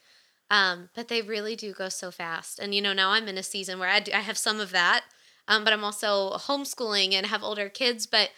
Um, 0.50 0.90
but 0.94 1.08
they 1.08 1.22
really 1.22 1.56
do 1.56 1.74
go 1.74 1.90
so 1.90 2.12
fast. 2.12 2.60
And, 2.60 2.76
you 2.76 2.82
know, 2.82 2.94
now 2.94 3.12
I'm 3.12 3.28
in 3.28 3.38
a 3.38 3.44
season 3.44 3.80
where 3.80 3.90
I, 3.90 4.00
do, 4.00 4.12
I 4.12 4.20
have 4.20 4.38
some 4.38 4.60
of 4.60 4.72
that, 4.72 5.06
um, 5.48 5.64
but 5.64 5.74
I'm 5.74 5.84
also 5.84 6.32
homeschooling 6.32 7.14
and 7.14 7.26
have 7.28 7.44
older 7.44 7.70
kids. 7.70 8.06
But 8.06 8.32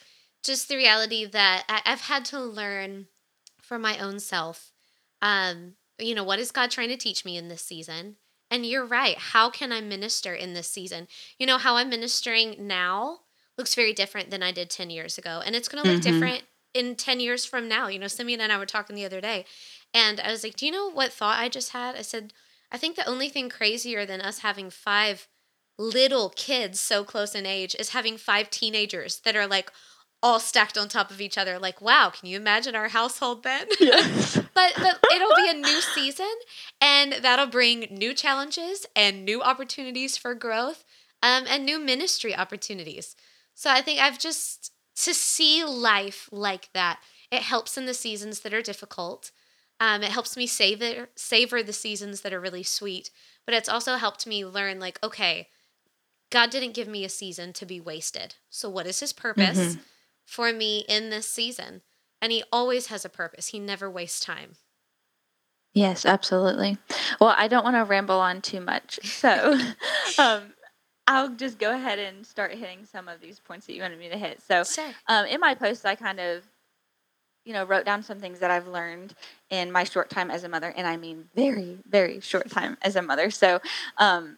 just 0.44 0.70
the 0.70 0.78
reality 0.78 1.26
that 1.26 1.66
I, 1.68 1.82
I've 1.86 2.02
had 2.02 2.24
to 2.26 2.40
learn 2.40 3.08
for 3.62 3.80
my 3.80 3.98
own 3.98 4.20
self 4.20 4.72
um, 5.22 5.76
you 6.00 6.16
know, 6.16 6.24
what 6.24 6.40
is 6.40 6.52
God 6.52 6.72
trying 6.72 6.90
to 6.90 6.98
teach 6.98 7.26
me 7.26 7.38
in 7.38 7.48
this 7.48 7.62
season? 7.62 8.18
And 8.50 8.66
you're 8.66 8.86
right. 8.86 9.18
How 9.18 9.50
can 9.50 9.72
I 9.72 9.82
minister 9.82 10.34
in 10.34 10.54
this 10.54 10.70
season? 10.70 11.08
You 11.38 11.46
know, 11.46 11.58
how 11.58 11.76
I'm 11.76 11.90
ministering 11.90 12.68
now 12.68 13.20
looks 13.58 13.76
very 13.76 13.94
different 13.94 14.30
than 14.30 14.44
I 14.44 14.52
did 14.52 14.70
10 14.70 14.90
years 14.90 15.18
ago. 15.18 15.42
And 15.46 15.56
it's 15.56 15.68
going 15.68 15.84
to 15.84 15.90
look 15.90 16.00
Mhm. 16.00 16.04
different 16.04 16.44
in 16.74 16.96
10 16.96 17.20
years 17.20 17.46
from 17.46 17.68
now. 17.68 17.88
You 17.88 18.00
know, 18.00 18.08
Simeon 18.08 18.40
and 18.42 18.52
I 18.52 18.58
were 18.58 18.66
talking 18.66 18.96
the 18.96 19.06
other 19.06 19.20
day, 19.22 19.46
and 19.94 20.20
I 20.20 20.32
was 20.32 20.44
like, 20.44 20.56
Do 20.56 20.66
you 20.66 20.72
know 20.72 20.90
what 20.90 21.12
thought 21.12 21.40
I 21.40 21.50
just 21.50 21.72
had? 21.72 21.96
I 21.96 22.02
said, 22.04 22.34
I 22.72 22.78
think 22.78 22.96
the 22.96 23.08
only 23.08 23.30
thing 23.30 23.50
crazier 23.50 24.06
than 24.06 24.22
us 24.22 24.40
having 24.40 24.70
five 24.70 25.28
little 25.78 26.30
kids 26.30 26.80
so 26.80 27.04
close 27.04 27.36
in 27.36 27.46
age 27.46 27.76
is 27.80 27.90
having 27.90 28.18
five 28.18 28.50
teenagers 28.50 29.20
that 29.22 29.36
are 29.36 29.48
like 29.48 29.72
all 30.24 30.40
stacked 30.40 30.78
on 30.78 30.88
top 30.90 31.12
of 31.12 31.22
each 31.22 31.38
other. 31.38 31.60
Like, 31.60 31.82
wow, 31.82 32.10
can 32.10 32.28
you 32.28 32.38
imagine 32.38 32.76
our 32.76 32.90
household 32.90 33.44
then? 33.44 33.68
Yes. 33.80 34.36
but 34.54 34.74
but 34.76 35.00
it'll 35.14 35.36
be 35.36 35.50
a 35.50 35.54
new 35.54 35.82
season 35.82 36.32
and 36.82 37.14
that'll 37.22 37.46
bring 37.48 37.88
new 37.92 38.14
challenges 38.14 38.86
and 38.96 39.24
new 39.24 39.42
opportunities 39.42 40.18
for 40.18 40.34
growth 40.34 40.84
um, 41.22 41.46
and 41.48 41.66
new 41.66 41.80
ministry 41.80 42.36
opportunities 42.36 43.16
so 43.54 43.70
i 43.70 43.82
think 43.82 44.00
i've 44.00 44.20
just 44.20 44.72
to 44.96 45.14
see 45.14 45.64
life 45.64 46.28
like 46.32 46.70
that 46.74 47.00
it 47.32 47.42
helps 47.42 47.78
in 47.78 47.86
the 47.86 47.94
seasons 47.94 48.42
that 48.42 48.54
are 48.54 48.62
difficult 48.62 49.32
um, 49.80 50.02
it 50.02 50.10
helps 50.12 50.36
me 50.36 50.48
savor 50.48 51.10
savor 51.16 51.62
the 51.64 51.74
seasons 51.74 52.22
that 52.22 52.34
are 52.34 52.42
really 52.42 52.64
sweet 52.64 53.12
but 53.46 53.54
it's 53.56 53.70
also 53.70 53.96
helped 53.96 54.26
me 54.28 54.44
learn 54.46 54.80
like 54.80 55.00
okay 55.04 55.48
god 56.32 56.50
didn't 56.50 56.74
give 56.74 56.88
me 56.88 57.06
a 57.06 57.10
season 57.10 57.54
to 57.54 57.66
be 57.66 57.80
wasted 57.80 58.36
so 58.50 58.70
what 58.70 58.88
is 58.88 59.00
his 59.00 59.14
purpose 59.14 59.78
for 60.28 60.52
me 60.54 60.86
in 60.88 61.10
this 61.10 61.28
season 61.28 61.82
and 62.22 62.32
he 62.32 62.44
always 62.52 62.88
has 62.88 63.06
a 63.06 63.10
purpose. 63.10 63.48
He 63.48 63.60
never 63.60 63.90
wastes 63.90 64.20
time. 64.20 64.56
Yes, 65.74 66.06
absolutely. 66.06 66.78
Well, 67.20 67.34
I 67.38 67.48
don't 67.48 67.64
want 67.64 67.76
to 67.76 67.84
ramble 67.84 68.20
on 68.20 68.42
too 68.42 68.60
much. 68.60 69.00
So, 69.04 69.60
um, 70.18 70.54
I'll 71.06 71.30
just 71.30 71.60
go 71.60 71.74
ahead 71.74 72.00
and 72.00 72.26
start 72.26 72.52
hitting 72.54 72.84
some 72.86 73.08
of 73.08 73.22
these 73.22 73.40
points 73.40 73.68
that 73.68 73.74
you 73.74 73.82
wanted 73.82 74.00
me 74.00 74.10
to 74.10 74.18
hit. 74.18 74.42
So, 74.42 74.64
Sure. 74.64 74.92
um, 75.08 75.26
in 75.28 75.40
my 75.40 75.54
post, 75.56 75.86
I 75.86 75.96
kind 75.96 76.20
of, 76.20 76.44
you 77.46 77.54
know, 77.54 77.64
wrote 77.64 77.86
down 77.86 78.02
some 78.04 78.20
things 78.20 78.40
that 78.40 78.50
I've 78.50 78.68
learned 78.68 79.14
in 79.50 79.72
my 79.72 79.84
short 79.84 80.10
time 80.10 80.32
as 80.32 80.44
a 80.44 80.50
mother, 80.50 80.74
and 80.76 80.88
I 80.88 80.98
mean 80.98 81.30
very, 81.36 81.78
very 81.88 82.20
short 82.20 82.50
time 82.50 82.78
as 82.82 82.96
a 82.96 83.02
mother. 83.02 83.30
So, 83.30 83.62
um, 84.00 84.38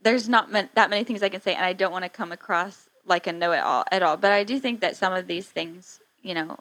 there's 0.00 0.28
not 0.28 0.50
that 0.52 0.88
many 0.88 1.04
things 1.04 1.22
I 1.22 1.28
can 1.28 1.40
say, 1.40 1.54
and 1.54 1.64
I 1.64 1.72
don't 1.72 1.92
want 1.92 2.04
to 2.04 2.08
come 2.08 2.30
across 2.30 2.88
like 3.06 3.26
a 3.26 3.32
know-it-all 3.32 3.84
at 3.90 4.02
all. 4.02 4.16
But 4.16 4.32
I 4.32 4.44
do 4.44 4.58
think 4.60 4.80
that 4.80 4.96
some 4.96 5.12
of 5.12 5.26
these 5.26 5.46
things, 5.46 6.00
you 6.22 6.34
know, 6.34 6.58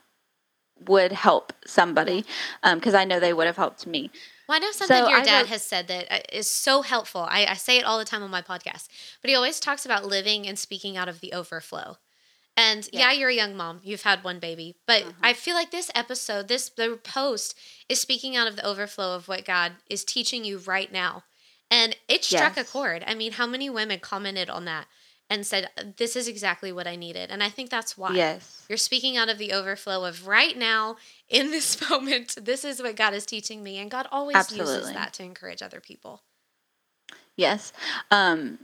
would 0.88 1.12
help 1.12 1.54
somebody 1.66 2.26
because 2.64 2.94
I 2.94 3.06
know 3.06 3.20
they 3.20 3.34
would 3.34 3.48
have 3.48 3.58
helped 3.58 3.88
me. 3.88 4.12
Well, 4.48 4.58
I 4.58 4.60
know 4.60 4.72
something 4.72 4.96
So 4.96 5.10
your 5.10 5.24
dad 5.24 5.48
has 5.48 5.64
said 5.64 5.88
that 5.88 6.36
uh, 6.36 6.42
so 6.42 6.82
helpful. 6.82 7.22
I, 7.22 7.46
I 7.48 7.54
say 7.56 7.78
it 7.78 7.86
all 7.86 7.98
the 7.98 8.06
time 8.06 8.22
on 8.22 8.30
my 8.30 8.42
podcast, 8.42 8.88
but 9.22 9.30
he 9.30 9.36
always 9.36 9.60
talks 9.60 9.86
about 9.86 10.06
living 10.06 10.48
and 10.48 10.60
speaking 10.60 10.98
out 10.98 11.10
of 11.10 11.20
the 11.20 11.34
overflow. 11.34 11.98
And 12.58 12.88
yeah, 12.92 13.12
Yeah. 13.12 13.12
you're 13.14 13.30
a 13.30 13.34
young 13.34 13.58
mom. 13.58 13.82
You've 13.84 14.04
had 14.04 14.24
one 14.24 14.40
baby, 14.40 14.76
but 14.86 15.04
I 15.22 15.34
feel 15.34 15.56
like 15.56 15.72
this 15.72 15.92
episode, 15.96 16.48
this 16.48 16.70
the 16.70 17.00
post 17.04 17.58
is 17.90 18.00
speaking 18.00 18.36
out 18.36 18.48
of 18.48 18.56
the 18.56 18.66
overflow 18.66 19.16
of 19.16 19.28
what 19.28 19.46
God 19.46 19.74
is 19.90 20.06
teaching 20.06 20.46
you 20.46 20.60
right 20.60 20.92
now. 20.92 21.24
And 21.72 21.98
it 22.08 22.24
struck 22.24 22.56
a 22.58 22.64
chord. 22.64 23.04
I 23.08 23.16
mean, 23.16 23.34
how 23.34 23.48
many 23.48 23.70
women 23.70 24.00
commented 24.00 24.50
on 24.50 24.66
that 24.66 24.88
and 25.30 25.46
said, 25.46 25.70
This 25.98 26.16
is 26.16 26.28
exactly 26.28 26.72
what 26.72 26.88
I 26.88 26.96
needed? 26.96 27.32
And 27.32 27.44
I 27.44 27.50
think 27.50 27.70
that's 27.70 27.98
why. 27.98 28.16
Yes. 28.16 28.66
You're 28.70 28.78
speaking 28.78 29.18
out 29.18 29.30
of 29.30 29.38
the 29.38 29.54
overflow 29.54 30.06
of 30.06 30.28
right 30.28 30.58
now, 30.58 30.98
in 31.30 31.52
this 31.52 31.90
moment, 31.90 32.38
this 32.42 32.66
is 32.66 32.82
what 32.82 32.96
God 32.96 33.14
is 33.14 33.26
teaching 33.26 33.64
me. 33.64 33.78
And 33.78 33.90
God 33.92 34.08
always 34.12 34.36
uses 34.52 34.92
that 34.94 35.14
to 35.14 35.24
encourage 35.24 35.62
other 35.62 35.80
people. 35.80 36.22
Yes. 37.36 37.74
Um, 38.12 38.60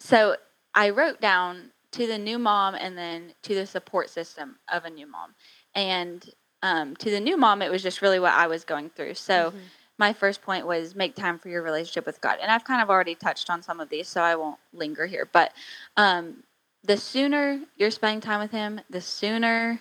so 0.00 0.36
I 0.74 0.90
wrote 0.90 1.20
down 1.20 1.72
to 1.92 2.06
the 2.06 2.18
new 2.18 2.38
mom 2.38 2.74
and 2.74 2.96
then 2.96 3.34
to 3.42 3.54
the 3.54 3.66
support 3.66 4.08
system 4.10 4.56
of 4.72 4.84
a 4.84 4.90
new 4.90 5.06
mom. 5.06 5.34
And 5.74 6.28
um, 6.62 6.96
to 6.96 7.10
the 7.10 7.20
new 7.20 7.36
mom, 7.36 7.60
it 7.60 7.70
was 7.70 7.82
just 7.82 8.00
really 8.02 8.20
what 8.20 8.32
I 8.32 8.46
was 8.46 8.64
going 8.64 8.90
through. 8.90 9.14
So 9.14 9.50
Mhm. 9.50 9.60
My 10.02 10.12
first 10.12 10.42
point 10.42 10.66
was 10.66 10.96
make 10.96 11.14
time 11.14 11.38
for 11.38 11.48
your 11.48 11.62
relationship 11.62 12.04
with 12.06 12.20
God. 12.20 12.38
And 12.42 12.50
I've 12.50 12.64
kind 12.64 12.82
of 12.82 12.90
already 12.90 13.14
touched 13.14 13.48
on 13.48 13.62
some 13.62 13.78
of 13.78 13.88
these, 13.88 14.08
so 14.08 14.20
I 14.20 14.34
won't 14.34 14.58
linger 14.72 15.06
here. 15.06 15.28
But 15.32 15.52
um, 15.96 16.42
the 16.82 16.96
sooner 16.96 17.60
you're 17.76 17.92
spending 17.92 18.20
time 18.20 18.40
with 18.40 18.50
Him, 18.50 18.80
the 18.90 19.00
sooner 19.00 19.78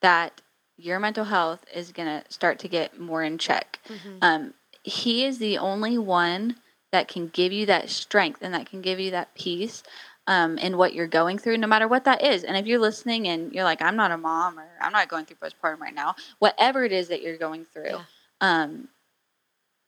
that 0.00 0.40
your 0.76 1.00
mental 1.00 1.24
health 1.24 1.64
is 1.74 1.90
going 1.90 2.06
to 2.06 2.22
start 2.32 2.60
to 2.60 2.68
get 2.68 3.00
more 3.00 3.24
in 3.24 3.36
check. 3.36 3.80
Mhm. 3.88 4.18
Um, 4.22 4.54
he 4.84 5.24
is 5.24 5.38
the 5.38 5.58
only 5.58 5.98
one 5.98 6.54
that 6.92 7.08
can 7.08 7.26
give 7.26 7.50
you 7.52 7.66
that 7.66 7.90
strength 7.90 8.42
and 8.42 8.54
that 8.54 8.70
can 8.70 8.80
give 8.80 9.00
you 9.00 9.10
that 9.10 9.34
peace 9.34 9.82
um, 10.28 10.56
in 10.58 10.76
what 10.76 10.94
you're 10.94 11.08
going 11.08 11.36
through, 11.38 11.58
no 11.58 11.66
matter 11.66 11.88
what 11.88 12.04
that 12.04 12.22
is. 12.22 12.44
And 12.44 12.56
if 12.56 12.64
you're 12.66 12.78
listening 12.78 13.26
and 13.26 13.52
you're 13.52 13.64
like, 13.64 13.82
I'm 13.82 13.96
not 13.96 14.12
a 14.12 14.16
mom 14.16 14.56
or 14.56 14.68
I'm 14.80 14.92
not 14.92 15.08
going 15.08 15.24
through 15.26 15.38
postpartum 15.42 15.80
right 15.80 15.94
now, 15.94 16.14
whatever 16.38 16.84
it 16.84 16.92
is 16.92 17.08
that 17.08 17.22
you're 17.22 17.38
going 17.38 17.64
through, 17.64 17.98
Yeah. 17.98 18.04
um, 18.40 18.88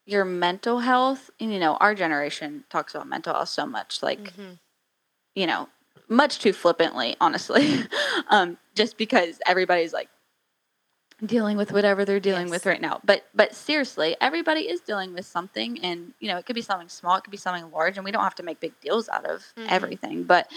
your 0.07 0.25
mental 0.25 0.79
health, 0.79 1.31
and 1.41 1.53
you 1.53 1.59
know, 1.59 1.77
our 1.77 1.95
generation 1.95 2.65
talks 2.71 2.95
about 2.95 3.09
mental 3.09 3.35
health 3.35 3.49
so 3.49 3.67
much, 3.67 4.03
like, 4.03 4.21
Mhm. 4.35 4.59
you 5.35 5.47
know, 5.47 5.69
much 6.09 6.39
too 6.39 6.53
flippantly, 6.53 7.17
honestly, 7.21 7.67
um, 8.31 8.57
just 8.75 8.97
because 8.97 9.41
everybody's 9.47 9.93
like 9.93 10.09
dealing 11.25 11.57
with 11.57 11.73
whatever 11.73 12.05
they're 12.05 12.21
dealing 12.21 12.43
Yes. 12.47 12.51
with 12.51 12.67
right 12.67 12.81
now. 12.81 13.01
But 13.03 13.25
but 13.35 13.55
seriously, 13.55 14.17
everybody 14.21 14.69
is 14.69 14.81
dealing 14.81 15.15
with 15.15 15.25
something, 15.27 15.81
and 15.83 16.13
you 16.21 16.29
know, 16.29 16.37
it 16.37 16.47
could 16.47 16.55
be 16.55 16.63
something 16.63 16.89
small, 16.91 17.17
it 17.17 17.25
could 17.25 17.31
be 17.31 17.37
something 17.39 17.71
large, 17.73 17.97
and 17.97 18.05
we 18.05 18.11
don't 18.13 18.23
have 18.23 18.35
to 18.37 18.43
make 18.43 18.61
big 18.61 18.79
deals 18.81 19.09
out 19.09 19.25
of 19.25 19.43
Mhm. 19.57 19.71
everything. 19.71 20.23
But 20.25 20.49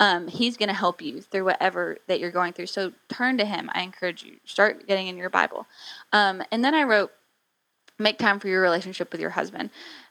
um, 0.00 0.28
he's 0.28 0.56
going 0.56 0.68
to 0.68 0.74
help 0.74 1.02
you 1.02 1.20
through 1.20 1.44
whatever 1.44 1.98
that 2.06 2.20
you're 2.20 2.30
going 2.30 2.52
through. 2.54 2.66
So 2.68 2.92
turn 3.08 3.36
to 3.38 3.44
him. 3.44 3.68
I 3.74 3.82
encourage 3.82 4.22
you. 4.22 4.38
Start 4.46 4.86
getting 4.86 5.08
in 5.08 5.16
your 5.16 5.30
Bible. 5.30 5.66
Um, 6.12 6.42
and 6.52 6.64
then 6.64 6.74
I 6.74 6.84
wrote, 6.84 7.12
make 7.98 8.18
time 8.18 8.40
for 8.40 8.48
your 8.48 8.60
relationship 8.60 9.12
with 9.12 9.20
your 9.20 9.30
husband. 9.30 9.70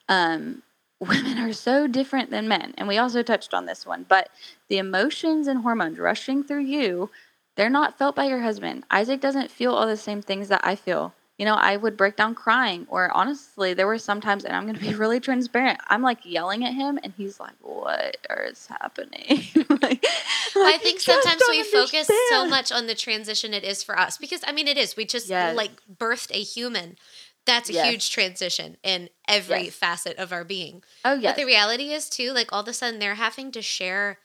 Um, 0.10 0.64
women 1.04 1.38
are 1.38 1.52
so 1.54 1.86
different 1.86 2.30
than 2.30 2.48
men. 2.48 2.74
And 2.78 2.88
we 2.88 2.98
also 2.98 3.24
touched 3.24 3.54
on 3.54 3.66
this 3.66 3.86
one, 3.86 4.06
but 4.08 4.30
the 4.70 4.78
emotions 4.78 5.48
and 5.48 5.62
hormones 5.62 6.00
rushing 6.00 6.44
through 6.44 6.64
you, 6.64 7.10
they're 7.58 7.70
not 7.70 7.98
felt 7.98 8.16
by 8.16 8.26
your 8.26 8.40
husband. 8.40 8.86
Isaac 8.90 9.20
doesn't 9.20 9.52
feel 9.52 9.74
all 9.74 9.86
the 9.86 9.98
same 9.98 10.22
things 10.22 10.48
that 10.48 10.62
I 10.64 10.76
feel 10.76 11.14
you 11.40 11.46
know, 11.46 11.56
I 11.56 11.78
would 11.78 11.98
break 11.98 12.16
down 12.16 12.36
crying. 12.36 12.86
Or 12.90 13.12
honestly, 13.12 13.74
there 13.74 13.88
were 13.88 13.98
some 13.98 14.22
times, 14.22 14.46
and 14.46 14.56
I'm 14.56 14.64
going 14.64 14.76
to 14.76 14.82
be 14.82 14.94
really 14.94 15.20
transparent. 15.20 15.80
I'm 15.88 16.02
like 16.02 16.20
yelling 16.24 16.64
at 16.64 16.74
him, 16.74 17.00
and 17.04 17.12
he's 17.18 17.40
like, 17.40 17.56
"What 17.62 18.18
is 18.48 18.68
happening?" 18.68 19.44
like, 19.82 20.06
I 20.56 20.78
think 20.82 21.00
sometimes 21.00 21.42
we 21.50 21.64
focus 21.64 22.10
so 22.30 22.48
much 22.48 22.72
on 22.72 22.88
the 22.88 22.96
transition 22.96 23.54
it 23.54 23.64
is 23.64 23.84
for 23.84 23.98
us 23.98 24.18
because 24.18 24.42
I 24.46 24.52
mean, 24.52 24.68
it 24.68 24.78
is. 24.78 24.96
We 24.96 25.06
just 25.06 25.28
yes. 25.28 25.56
like 25.58 25.72
birthed 25.92 26.32
a 26.32 26.42
human. 26.42 26.98
That's 27.46 27.70
a 27.70 27.74
yes. 27.74 27.90
huge 27.90 28.12
transition 28.12 28.78
in 28.84 29.10
every 29.28 29.66
yes. 29.66 29.76
facet 29.76 30.18
of 30.18 30.32
our 30.32 30.44
being. 30.44 30.84
Oh 31.04 31.14
yeah. 31.14 31.32
But 31.32 31.38
the 31.38 31.46
reality 31.46 31.92
is 31.92 32.10
too, 32.10 32.32
like 32.32 32.54
all 32.54 32.62
of 32.62 32.68
a 32.68 32.74
sudden 32.74 33.00
they're 33.00 33.16
having 33.16 33.52
to 33.52 33.62
share 33.62 34.20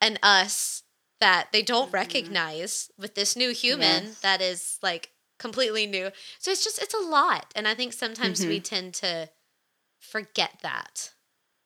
an 0.00 0.18
us 0.22 0.84
that 1.20 1.48
they 1.52 1.62
don't 1.62 1.86
mm-hmm. 1.86 1.94
recognize 1.94 2.90
with 2.96 3.14
this 3.14 3.34
new 3.34 3.52
human 3.52 4.10
that 4.22 4.40
is 4.40 4.78
like 4.82 5.10
completely 5.38 5.86
new. 5.86 6.10
So 6.38 6.50
it's 6.50 6.62
just 6.62 6.80
it's 6.80 6.94
a 6.94 6.98
lot, 6.98 7.52
and 7.56 7.66
I 7.66 7.74
think 7.74 7.92
sometimes 7.92 8.40
mm-hmm. 8.40 8.50
we 8.50 8.60
tend 8.60 8.94
to 8.94 9.30
forget 9.98 10.58
that. 10.62 11.12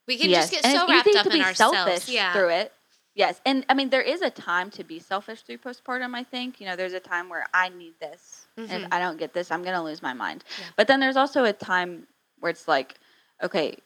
We 0.09 0.17
can 0.17 0.31
yes. 0.31 0.51
just 0.51 0.53
get 0.53 0.65
and 0.65 0.79
so 0.79 0.89
wrapped 0.89 1.15
up 1.17 1.27
in 1.27 1.43
ourselves. 1.43 2.09
Yeah. 2.09 2.33
Through 2.33 2.51
it. 2.51 2.73
Yes. 3.15 3.41
And 3.45 3.65
I 3.69 3.75
mean 3.75 3.91
there 3.91 4.03
is 4.03 4.23
a 4.23 4.31
time 4.31 4.71
to 4.71 4.85
be 4.85 4.99
selfish 4.99 5.43
through 5.43 5.59
postpartum, 5.59 6.15
I 6.15 6.25
think. 6.25 6.61
You 6.61 6.67
know, 6.67 6.77
there's 6.77 6.95
a 6.95 7.01
time 7.01 7.29
where 7.29 7.47
I 7.53 7.69
need 7.69 7.95
this. 8.01 8.42
Mm-hmm. 8.59 8.71
And 8.71 8.89
I 8.93 8.99
don't 8.99 9.19
get 9.19 9.33
this, 9.33 9.51
I'm 9.51 9.63
gonna 9.63 9.83
lose 9.83 10.03
my 10.03 10.13
mind. 10.13 10.45
Yeah. 10.59 10.67
But 10.77 10.89
then 10.89 11.01
there's 11.01 11.17
also 11.17 11.45
a 11.45 11.53
time 11.53 12.07
where 12.41 12.51
it's 12.51 12.69
like, 12.69 12.95
okay, 13.43 13.77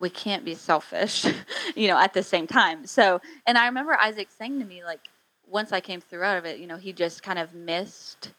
we 0.00 0.10
can't 0.10 0.44
be 0.44 0.54
selfish, 0.54 1.24
you 1.76 1.88
know, 1.88 1.98
at 1.98 2.12
the 2.12 2.22
same 2.22 2.46
time. 2.46 2.86
So 2.86 3.20
and 3.46 3.56
I 3.56 3.66
remember 3.66 3.94
Isaac 3.94 4.28
saying 4.36 4.58
to 4.58 4.64
me, 4.64 4.84
like, 4.84 5.00
once 5.46 5.72
I 5.72 5.80
came 5.80 6.00
through 6.00 6.22
out 6.22 6.38
of 6.38 6.44
it, 6.44 6.58
you 6.58 6.66
know, 6.66 6.76
he 6.76 6.92
just 6.92 7.22
kind 7.22 7.38
of 7.38 7.54
missed 7.54 8.32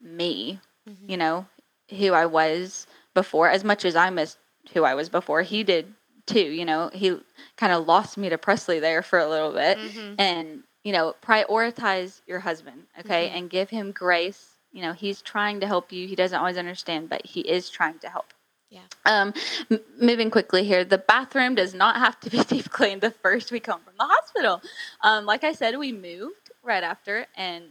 me, 0.00 0.60
mm-hmm. 0.88 1.10
you 1.10 1.16
know, 1.16 1.46
who 1.90 2.12
I 2.12 2.26
was 2.26 2.86
before, 3.14 3.48
as 3.48 3.64
much 3.64 3.84
as 3.84 3.96
I 3.96 4.10
missed 4.10 4.38
who 4.72 4.84
I 4.84 4.94
was 4.94 5.08
before, 5.08 5.42
he 5.42 5.62
did 5.62 5.92
too. 6.26 6.40
You 6.40 6.64
know, 6.64 6.90
he 6.92 7.18
kind 7.56 7.72
of 7.72 7.86
lost 7.86 8.16
me 8.16 8.28
to 8.28 8.38
Presleigh 8.38 8.80
there 8.80 9.02
for 9.02 9.18
a 9.18 9.28
little 9.28 9.52
bit. 9.52 9.78
Mm-hmm. 9.78 10.14
And, 10.18 10.62
you 10.82 10.92
know, 10.92 11.14
prioritize 11.22 12.20
your 12.26 12.40
husband, 12.40 12.84
okay, 13.00 13.28
mm-hmm. 13.28 13.36
and 13.38 13.50
give 13.50 13.70
him 13.70 13.92
grace. 13.92 14.53
You 14.74 14.82
know, 14.82 14.92
he's 14.92 15.22
trying 15.22 15.60
to 15.60 15.66
help 15.66 15.92
you. 15.92 16.06
He 16.06 16.16
doesn't 16.16 16.38
always 16.38 16.58
understand, 16.58 17.08
but 17.08 17.24
he 17.24 17.40
is 17.40 17.70
trying 17.70 17.98
to 18.00 18.08
help. 18.10 18.34
Yeah. 18.70 18.82
Um, 19.06 19.32
m- 19.70 19.80
moving 20.00 20.30
quickly 20.30 20.64
here, 20.64 20.84
the 20.84 20.98
bathroom 20.98 21.54
does 21.54 21.74
not 21.74 21.96
have 21.96 22.20
to 22.20 22.30
be 22.30 22.42
deep 22.44 22.70
cleaned 22.70 23.00
the 23.00 23.12
first 23.12 23.52
we 23.52 23.60
come 23.60 23.80
from 23.80 23.94
the 23.96 24.04
hospital. 24.04 24.60
Um, 25.02 25.24
like 25.24 25.44
I 25.44 25.52
said, 25.52 25.78
we 25.78 25.92
moved 25.92 26.50
right 26.62 26.82
after, 26.82 27.26
and 27.36 27.68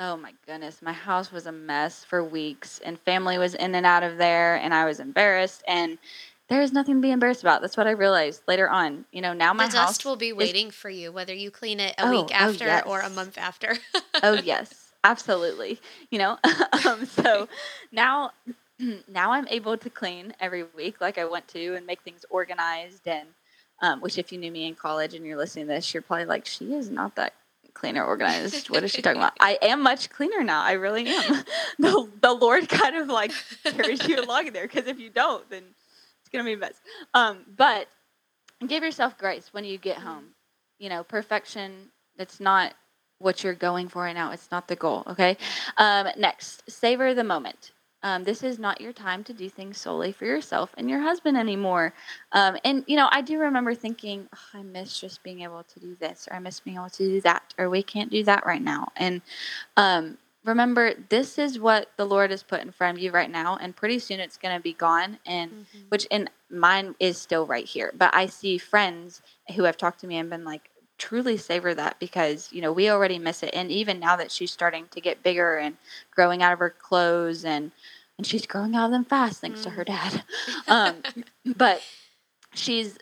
Oh 0.00 0.16
my 0.16 0.32
goodness, 0.46 0.80
my 0.80 0.92
house 0.92 1.32
was 1.32 1.46
a 1.46 1.52
mess 1.52 2.04
for 2.04 2.22
weeks, 2.22 2.78
and 2.84 3.00
family 3.00 3.36
was 3.36 3.56
in 3.56 3.74
and 3.74 3.84
out 3.84 4.04
of 4.04 4.16
there, 4.16 4.54
and 4.54 4.72
I 4.72 4.84
was 4.84 5.00
embarrassed. 5.00 5.64
And 5.66 5.98
there 6.48 6.62
is 6.62 6.72
nothing 6.72 6.94
to 6.94 7.00
be 7.00 7.10
embarrassed 7.10 7.42
about. 7.42 7.62
That's 7.62 7.76
what 7.76 7.88
I 7.88 7.90
realized 7.90 8.42
later 8.46 8.70
on. 8.70 9.06
You 9.10 9.22
know, 9.22 9.32
now 9.32 9.52
my 9.52 9.66
the 9.66 9.72
dust 9.72 10.04
will 10.04 10.14
be 10.14 10.32
waiting 10.32 10.68
is, 10.68 10.74
for 10.76 10.88
you, 10.88 11.10
whether 11.10 11.34
you 11.34 11.50
clean 11.50 11.80
it 11.80 11.96
a 11.98 12.06
oh, 12.06 12.10
week 12.12 12.30
oh, 12.30 12.34
after 12.34 12.64
oh 12.66 12.68
yes. 12.68 12.84
or 12.86 13.00
a 13.00 13.10
month 13.10 13.36
after. 13.38 13.76
oh 14.22 14.34
yes, 14.44 14.87
absolutely. 15.08 15.80
You 16.10 16.18
know, 16.18 16.38
um, 16.86 17.06
so 17.06 17.48
now, 17.90 18.32
now 19.08 19.32
I'm 19.32 19.48
able 19.48 19.76
to 19.76 19.90
clean 19.90 20.34
every 20.40 20.64
week 20.76 21.00
like 21.00 21.18
I 21.18 21.24
want 21.24 21.48
to, 21.48 21.74
and 21.74 21.86
make 21.86 22.02
things 22.02 22.24
organized. 22.30 23.08
And 23.08 23.28
um, 23.80 24.00
which, 24.00 24.18
if 24.18 24.32
you 24.32 24.38
knew 24.38 24.52
me 24.52 24.66
in 24.66 24.74
college 24.74 25.14
and 25.14 25.24
you're 25.24 25.36
listening 25.36 25.66
to 25.66 25.74
this, 25.74 25.94
you're 25.94 26.02
probably 26.02 26.26
like, 26.26 26.46
she 26.46 26.74
is 26.74 26.90
not 26.90 27.16
that 27.16 27.32
cleaner, 27.74 28.04
organized. 28.04 28.70
What 28.70 28.82
is 28.82 28.90
she 28.90 29.02
talking 29.02 29.20
about? 29.20 29.34
I 29.40 29.58
am 29.62 29.82
much 29.82 30.10
cleaner 30.10 30.42
now. 30.42 30.62
I 30.62 30.72
really 30.72 31.06
am. 31.06 31.44
the, 31.78 32.08
the 32.20 32.32
Lord 32.32 32.68
kind 32.68 32.96
of 32.96 33.08
like 33.08 33.32
carries 33.64 34.06
you 34.06 34.20
along 34.20 34.52
there 34.52 34.66
because 34.66 34.86
if 34.86 34.98
you 34.98 35.10
don't, 35.10 35.48
then 35.48 35.62
it's 36.20 36.28
going 36.30 36.44
to 36.44 36.48
be 36.48 36.54
a 36.54 36.56
mess. 36.56 36.80
Um, 37.14 37.46
but 37.56 37.86
give 38.66 38.82
yourself 38.82 39.16
grace 39.16 39.48
when 39.52 39.64
you 39.64 39.78
get 39.78 39.98
home. 39.98 40.34
You 40.78 40.88
know, 40.88 41.04
perfection, 41.04 41.90
it's 42.18 42.40
not 42.40 42.74
what 43.18 43.42
you're 43.42 43.54
going 43.54 43.88
for 43.88 44.02
right 44.02 44.14
now. 44.14 44.32
It's 44.32 44.50
not 44.50 44.68
the 44.68 44.76
goal, 44.76 45.02
okay? 45.06 45.36
Um, 45.76 46.08
next, 46.16 46.70
savor 46.70 47.14
the 47.14 47.24
moment. 47.24 47.72
Um, 48.04 48.22
this 48.22 48.44
is 48.44 48.60
not 48.60 48.80
your 48.80 48.92
time 48.92 49.24
to 49.24 49.32
do 49.32 49.48
things 49.48 49.76
solely 49.76 50.12
for 50.12 50.24
yourself 50.24 50.72
and 50.78 50.88
your 50.88 51.00
husband 51.00 51.36
anymore. 51.36 51.92
Um, 52.30 52.56
and, 52.64 52.84
you 52.86 52.94
know, 52.94 53.08
I 53.10 53.22
do 53.22 53.38
remember 53.38 53.74
thinking, 53.74 54.28
oh, 54.32 54.58
I 54.58 54.62
miss 54.62 55.00
just 55.00 55.22
being 55.24 55.40
able 55.40 55.64
to 55.64 55.80
do 55.80 55.96
this, 55.98 56.28
or 56.30 56.36
I 56.36 56.38
miss 56.38 56.60
being 56.60 56.76
able 56.76 56.90
to 56.90 57.08
do 57.08 57.20
that, 57.22 57.54
or 57.58 57.68
we 57.68 57.82
can't 57.82 58.10
do 58.10 58.22
that 58.22 58.46
right 58.46 58.62
now. 58.62 58.92
And 58.96 59.20
um, 59.76 60.16
remember, 60.44 60.94
this 61.08 61.38
is 61.38 61.58
what 61.58 61.90
the 61.96 62.04
Lord 62.04 62.30
has 62.30 62.44
put 62.44 62.60
in 62.60 62.70
front 62.70 62.96
of 62.96 63.02
you 63.02 63.10
right 63.10 63.30
now, 63.30 63.56
and 63.56 63.74
pretty 63.74 63.98
soon 63.98 64.20
it's 64.20 64.36
going 64.36 64.56
to 64.56 64.62
be 64.62 64.74
gone. 64.74 65.18
And 65.26 65.50
mm-hmm. 65.50 65.78
which, 65.88 66.06
in 66.12 66.30
mine 66.50 66.94
is 67.00 67.18
still 67.18 67.46
right 67.46 67.66
here. 67.66 67.92
But 67.98 68.14
I 68.14 68.26
see 68.26 68.58
friends 68.58 69.22
who 69.56 69.64
have 69.64 69.76
talked 69.76 69.98
to 70.02 70.06
me 70.06 70.18
and 70.18 70.30
been 70.30 70.44
like, 70.44 70.70
truly 70.98 71.36
savor 71.36 71.74
that 71.74 71.98
because 71.98 72.52
you 72.52 72.60
know 72.60 72.72
we 72.72 72.90
already 72.90 73.18
miss 73.18 73.42
it 73.42 73.50
and 73.54 73.70
even 73.70 74.00
now 74.00 74.16
that 74.16 74.30
she's 74.30 74.50
starting 74.50 74.86
to 74.90 75.00
get 75.00 75.22
bigger 75.22 75.56
and 75.56 75.76
growing 76.10 76.42
out 76.42 76.52
of 76.52 76.58
her 76.58 76.70
clothes 76.70 77.44
and 77.44 77.70
and 78.18 78.26
she's 78.26 78.46
growing 78.46 78.74
out 78.74 78.86
of 78.86 78.90
them 78.90 79.04
fast 79.04 79.40
thanks 79.40 79.60
mm. 79.60 79.64
to 79.64 79.70
her 79.70 79.84
mm. 79.84 79.86
dad 79.86 80.22
um, 80.68 80.96
but 81.56 81.80
she's 82.52 82.98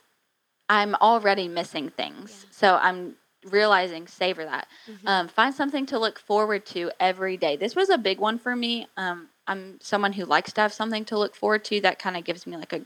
i'm 0.69 0.95
already 0.97 1.49
missing 1.49 1.89
things 1.91 2.45
yeah. 2.45 2.51
so 2.53 2.79
i'm 2.83 3.17
realizing 3.51 4.07
savor 4.07 4.45
that 4.45 4.67
mm-hmm. 4.91 5.07
um, 5.07 5.29
find 5.29 5.55
something 5.55 5.87
to 5.87 5.99
look 5.99 6.19
forward 6.19 6.67
to 6.67 6.91
every 7.01 7.37
day 7.37 7.57
this 7.57 7.75
was 7.75 7.89
a 7.89 7.99
big 7.99 8.19
one 8.19 8.39
for 8.39 8.55
me 8.55 8.87
um, 8.97 9.29
i'm 9.47 9.79
someone 9.81 10.13
who 10.13 10.25
likes 10.25 10.53
to 10.53 10.61
have 10.61 10.73
something 10.73 11.05
to 11.05 11.19
look 11.19 11.35
forward 11.35 11.65
to 11.65 11.81
that 11.81 11.99
kind 11.99 12.17
of 12.17 12.25
gives 12.25 12.47
me 12.47 12.57
like 12.57 12.73
a 12.73 12.83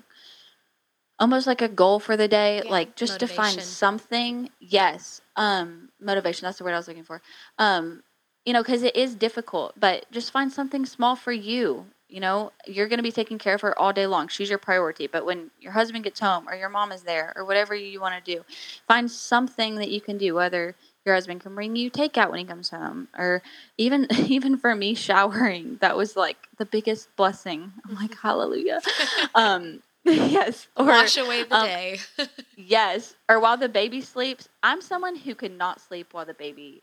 almost 1.20 1.46
like 1.46 1.62
a 1.62 1.68
goal 1.68 2.00
for 2.00 2.16
the 2.16 2.26
day, 2.26 2.62
yeah, 2.64 2.70
like 2.70 2.96
just 2.96 3.14
motivation. 3.14 3.36
to 3.36 3.42
find 3.42 3.62
something. 3.62 4.50
Yes, 4.58 5.20
um, 5.36 5.90
motivation. 6.00 6.46
That's 6.46 6.58
the 6.58 6.64
word 6.64 6.72
I 6.72 6.78
was 6.78 6.88
looking 6.88 7.04
for. 7.04 7.20
Um, 7.58 8.02
you 8.46 8.54
know, 8.54 8.62
because 8.62 8.82
it 8.82 8.96
is 8.96 9.14
difficult, 9.14 9.78
but 9.78 10.06
just 10.10 10.32
find 10.32 10.50
something 10.50 10.86
small 10.86 11.14
for 11.14 11.30
you. 11.30 11.86
You 12.08 12.18
know, 12.18 12.52
you're 12.66 12.88
going 12.88 12.98
to 12.98 13.04
be 13.04 13.12
taking 13.12 13.38
care 13.38 13.54
of 13.54 13.60
her 13.60 13.78
all 13.78 13.92
day 13.92 14.06
long. 14.06 14.26
She's 14.26 14.48
your 14.48 14.58
priority. 14.58 15.06
But 15.06 15.24
when 15.24 15.50
your 15.60 15.72
husband 15.72 16.02
gets 16.02 16.18
home, 16.18 16.48
or 16.48 16.56
your 16.56 16.70
mom 16.70 16.90
is 16.90 17.02
there, 17.02 17.32
or 17.36 17.44
whatever 17.44 17.74
you 17.74 18.00
want 18.00 18.24
to 18.24 18.34
do, 18.34 18.42
find 18.88 19.08
something 19.08 19.76
that 19.76 19.90
you 19.90 20.00
can 20.00 20.18
do. 20.18 20.34
Whether 20.34 20.74
your 21.04 21.14
husband 21.14 21.42
can 21.42 21.54
bring 21.54 21.76
you 21.76 21.90
takeout 21.90 22.30
when 22.30 22.40
he 22.40 22.44
comes 22.44 22.70
home, 22.70 23.08
or 23.16 23.42
even 23.76 24.08
even 24.26 24.56
for 24.56 24.74
me, 24.74 24.94
showering. 24.94 25.76
That 25.80 25.96
was 25.96 26.16
like 26.16 26.48
the 26.56 26.64
biggest 26.64 27.14
blessing. 27.14 27.72
I'm 27.86 27.94
like, 27.94 28.14
hallelujah. 28.22 28.80
um, 29.34 29.82
yes. 30.30 30.68
Or, 30.76 30.86
Wash 30.86 31.16
away 31.16 31.44
the 31.44 31.56
um, 31.56 31.66
day. 31.66 31.98
yes. 32.56 33.14
Or 33.28 33.40
while 33.40 33.56
the 33.56 33.68
baby 33.68 34.00
sleeps. 34.00 34.48
I'm 34.62 34.80
someone 34.80 35.16
who 35.16 35.34
could 35.34 35.56
not 35.56 35.80
sleep 35.80 36.12
while 36.12 36.26
the 36.26 36.34
baby 36.34 36.82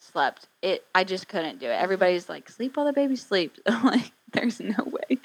slept. 0.00 0.48
It 0.62 0.84
I 0.94 1.04
just 1.04 1.28
couldn't 1.28 1.60
do 1.60 1.66
it. 1.66 1.80
Everybody's 1.80 2.28
like, 2.28 2.48
sleep 2.48 2.76
while 2.76 2.86
the 2.86 2.92
baby 2.92 3.16
sleeps. 3.16 3.60
I'm 3.66 3.84
like, 3.84 4.12
there's 4.32 4.60
no 4.60 4.84
way. 4.84 5.18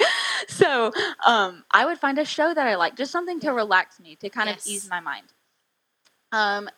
So 0.47 0.91
um, 1.25 1.63
I 1.71 1.85
would 1.85 1.99
find 1.99 2.17
a 2.17 2.25
show 2.25 2.53
that 2.53 2.67
I 2.67 2.75
like, 2.75 2.95
just 2.95 3.11
something 3.11 3.39
to 3.41 3.51
relax 3.51 3.99
me, 3.99 4.15
to 4.17 4.29
kind 4.29 4.49
yes. 4.49 4.65
of 4.65 4.71
ease 4.71 4.89
my 4.89 4.99
mind. 4.99 5.27
Um, 6.31 6.69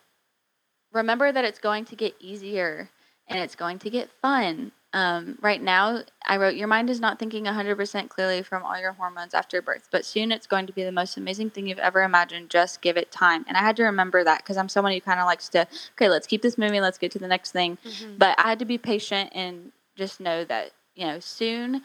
remember 0.94 1.32
that 1.32 1.46
it's 1.46 1.60
going 1.60 1.86
to 1.86 1.96
get 1.96 2.16
easier 2.20 2.90
and 3.28 3.40
it's 3.40 3.56
going 3.56 3.80
to 3.80 3.90
get 3.90 4.10
fun 4.22 4.72
um, 4.94 5.38
right 5.42 5.62
now, 5.62 6.04
I 6.26 6.38
wrote, 6.38 6.56
Your 6.56 6.68
mind 6.68 6.90
is 6.90 7.00
not 7.00 7.18
thinking 7.18 7.46
100% 7.46 8.10
clearly 8.10 8.42
from 8.42 8.64
all 8.64 8.78
your 8.80 8.92
hormones 8.94 9.34
after 9.34 9.62
birth, 9.62 9.88
but 9.92 10.06
soon 10.06 10.32
it's 10.32 10.48
going 10.48 10.68
to 10.68 10.74
be 10.74 10.84
the 10.84 10.92
most 10.92 11.18
amazing 11.18 11.52
thing 11.52 11.68
you've 11.68 11.80
ever 11.80 12.04
imagined. 12.04 12.50
Just 12.50 12.82
give 12.82 12.98
it 12.98 13.12
time. 13.12 13.46
And 13.48 13.56
I 13.56 13.62
had 13.62 13.78
to 13.78 13.84
remember 13.84 14.24
that 14.24 14.40
because 14.40 14.58
I'm 14.58 14.70
someone 14.70 14.92
who 14.92 15.00
kind 15.00 15.20
of 15.20 15.26
likes 15.26 15.48
to, 15.50 15.68
okay, 15.96 16.10
let's 16.10 16.28
keep 16.28 16.42
this 16.42 16.58
moving, 16.58 16.82
let's 16.82 16.98
get 16.98 17.12
to 17.12 17.20
the 17.20 17.28
next 17.28 17.52
thing. 17.52 17.78
Mm-hmm. 17.86 18.18
But 18.18 18.38
I 18.38 18.50
had 18.50 18.60
to 18.60 18.66
be 18.66 18.78
patient 18.78 19.32
and 19.34 19.72
just 19.96 20.20
know 20.20 20.44
that, 20.46 20.72
you 20.96 21.08
know, 21.08 21.20
soon 21.20 21.84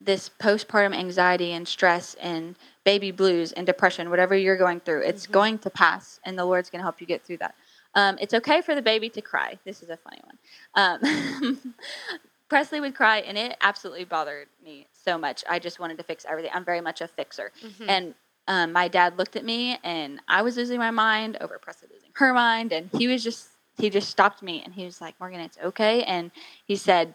this 0.00 0.30
postpartum 0.40 0.94
anxiety 0.94 1.52
and 1.52 1.66
stress 1.66 2.14
and 2.20 2.54
baby 2.84 3.10
blues 3.10 3.52
and 3.52 3.66
depression, 3.66 4.10
whatever 4.10 4.36
you're 4.36 4.56
going 4.56 4.80
through, 4.80 5.02
it's 5.02 5.24
mm-hmm. 5.24 5.32
going 5.32 5.58
to 5.58 5.70
pass, 5.70 6.20
and 6.24 6.38
the 6.38 6.44
Lord's 6.44 6.70
going 6.70 6.78
to 6.80 6.84
help 6.84 7.00
you 7.00 7.06
get 7.06 7.24
through 7.24 7.38
that. 7.38 7.54
Um, 7.94 8.18
it's 8.20 8.34
okay 8.34 8.60
for 8.60 8.74
the 8.74 8.82
baby 8.82 9.08
to 9.10 9.20
cry. 9.20 9.58
This 9.64 9.82
is 9.82 9.90
a 9.90 9.96
funny 9.96 10.20
one. 10.24 10.38
Um, 10.74 11.74
Presleigh 12.48 12.80
would 12.80 12.94
cry, 12.94 13.18
and 13.18 13.36
it 13.36 13.56
absolutely 13.60 14.04
bothered 14.04 14.48
me 14.64 14.86
so 14.92 15.18
much. 15.18 15.44
I 15.48 15.58
just 15.58 15.78
wanted 15.78 15.98
to 15.98 16.02
fix 16.02 16.24
everything. 16.28 16.50
I'm 16.54 16.64
very 16.64 16.80
much 16.80 17.00
a 17.00 17.08
fixer. 17.08 17.52
Mm-hmm. 17.62 17.90
And 17.90 18.14
um, 18.46 18.72
my 18.72 18.88
dad 18.88 19.18
looked 19.18 19.36
at 19.36 19.44
me, 19.44 19.78
and 19.84 20.20
I 20.28 20.42
was 20.42 20.56
losing 20.56 20.78
my 20.78 20.90
mind 20.90 21.36
over 21.40 21.58
Presleigh 21.58 21.90
losing 21.92 22.10
her 22.14 22.32
mind. 22.32 22.72
And 22.72 22.88
he 22.92 23.06
was 23.06 23.22
just, 23.22 23.48
he 23.76 23.90
just 23.90 24.08
stopped 24.08 24.42
me, 24.42 24.62
and 24.64 24.74
he 24.74 24.84
was 24.84 25.00
like, 25.00 25.14
Morgan, 25.20 25.40
it's 25.40 25.58
okay. 25.62 26.02
And 26.04 26.30
he 26.64 26.76
said 26.76 27.14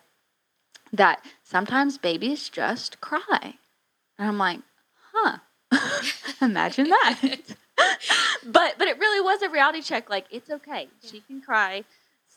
that 0.91 1.25
sometimes 1.43 1.97
babies 1.97 2.49
just 2.49 3.01
cry. 3.01 3.55
And 4.19 4.27
I'm 4.27 4.37
like, 4.37 4.59
huh, 5.11 5.37
imagine 6.41 6.89
that. 6.89 7.39
but 8.45 8.75
but 8.77 8.87
it 8.87 8.97
really 8.99 9.21
was 9.21 9.41
a 9.41 9.49
reality 9.49 9.81
check. 9.81 10.09
Like 10.09 10.25
it's 10.31 10.49
okay. 10.49 10.87
Yeah. 11.01 11.09
She 11.11 11.21
can 11.21 11.41
cry. 11.41 11.83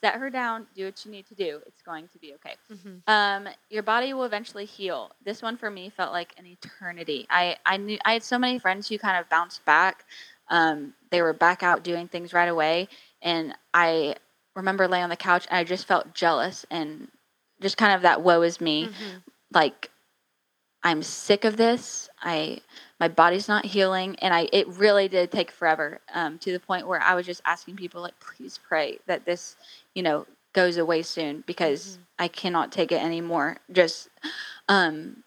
set 0.03 0.15
her 0.17 0.29
down, 0.29 0.67
do 0.75 0.85
what 0.85 1.05
you 1.07 1.11
need 1.11 1.27
to 1.27 1.35
do. 1.35 1.61
It's 1.67 1.81
going 1.81 2.07
to 2.09 2.19
be 2.19 2.35
okay. 2.35 2.55
Mhm. 2.71 3.01
Um, 3.09 3.49
your 3.71 3.83
body 3.83 4.13
will 4.13 4.25
eventually 4.25 4.67
heal. 4.67 5.11
This 5.25 5.41
one 5.41 5.57
for 5.57 5.71
me 5.71 5.89
felt 5.89 6.13
like 6.13 6.35
an 6.39 6.45
eternity. 6.47 7.27
I 7.31 7.57
I 7.65 7.77
knew 7.79 7.99
I 8.05 8.13
had 8.13 8.23
so 8.23 8.39
many 8.39 8.59
friends 8.59 8.89
who 8.89 8.99
kind 8.99 9.19
of 9.19 9.29
bounced 9.31 9.65
back. 9.65 10.05
Um, 10.49 10.95
they 11.11 11.23
were 11.23 11.33
back 11.33 11.63
out 11.63 11.83
doing 11.83 12.09
things 12.09 12.33
right 12.35 12.49
away, 12.49 12.89
and 13.23 13.55
I 13.73 14.17
remember 14.55 14.87
laying 14.87 15.05
on 15.05 15.11
the 15.11 15.17
couch 15.17 15.47
and 15.51 15.59
I 15.59 15.65
just 15.65 15.87
felt 15.87 16.15
jealous 16.15 16.65
and 16.71 17.09
just 17.61 17.77
kind 17.77 17.93
of 17.95 18.03
that 18.03 18.23
woe 18.23 18.43
is 18.43 18.61
me. 18.61 18.89
Mhm. 18.89 19.23
Like 19.53 19.91
I'm 20.83 21.03
sick 21.03 21.45
of 21.45 21.57
this. 21.57 22.09
I 22.23 22.61
my 22.99 23.09
body's 23.09 23.49
not 23.49 23.65
healing, 23.67 24.17
and 24.21 24.33
I 24.33 24.49
it 24.53 24.67
really 24.69 25.09
did 25.09 25.31
take 25.31 25.51
forever 25.51 26.01
um, 26.15 26.39
to 26.39 26.53
the 26.53 26.61
point 26.61 26.87
where 26.87 27.01
I 27.01 27.15
was 27.15 27.27
just 27.27 27.43
asking 27.45 27.77
people 27.77 28.01
like, 28.03 28.19
please 28.21 28.59
pray 28.59 28.99
that 29.07 29.25
this 29.25 29.57
you 29.95 30.03
know 30.03 30.27
goes 30.53 30.77
away 30.79 31.03
soon 31.03 31.45
because 31.47 31.99
Mhm. 31.99 32.03
I 32.19 32.29
cannot 32.29 32.73
take 32.73 32.93
it 32.93 33.03
anymore. 33.03 33.59
Just 33.71 34.09
um, 34.69 35.23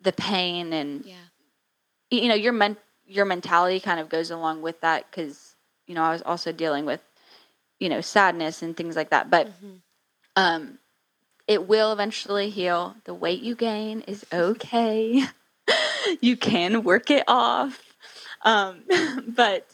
the 0.00 0.12
pain 0.12 0.72
and 0.72 1.04
Yeah. 1.04 1.16
you 2.10 2.28
know 2.28 2.34
your 2.34 2.52
men- 2.52 2.76
your 3.06 3.24
mentality 3.24 3.80
kind 3.80 3.98
of 4.00 4.08
goes 4.08 4.30
along 4.30 4.62
with 4.62 4.80
that 4.82 5.10
because 5.10 5.56
you 5.86 5.94
know 5.94 6.02
I 6.02 6.12
was 6.12 6.22
also 6.22 6.52
dealing 6.52 6.84
with 6.86 7.00
you 7.80 7.88
know 7.88 8.00
sadness 8.00 8.62
and 8.62 8.76
things 8.76 8.94
like 8.94 9.10
that, 9.10 9.30
but 9.30 9.48
Mhm. 9.48 9.80
um, 10.36 10.78
it 11.48 11.66
will 11.66 11.92
eventually 11.92 12.50
heal. 12.50 12.94
The 13.04 13.14
weight 13.14 13.40
you 13.42 13.56
gain 13.56 14.02
is 14.02 14.24
okay. 14.32 15.24
you 16.20 16.36
can 16.36 16.82
work 16.84 17.10
it 17.10 17.24
off, 17.28 17.80
um, 18.42 18.82
but 19.28 19.66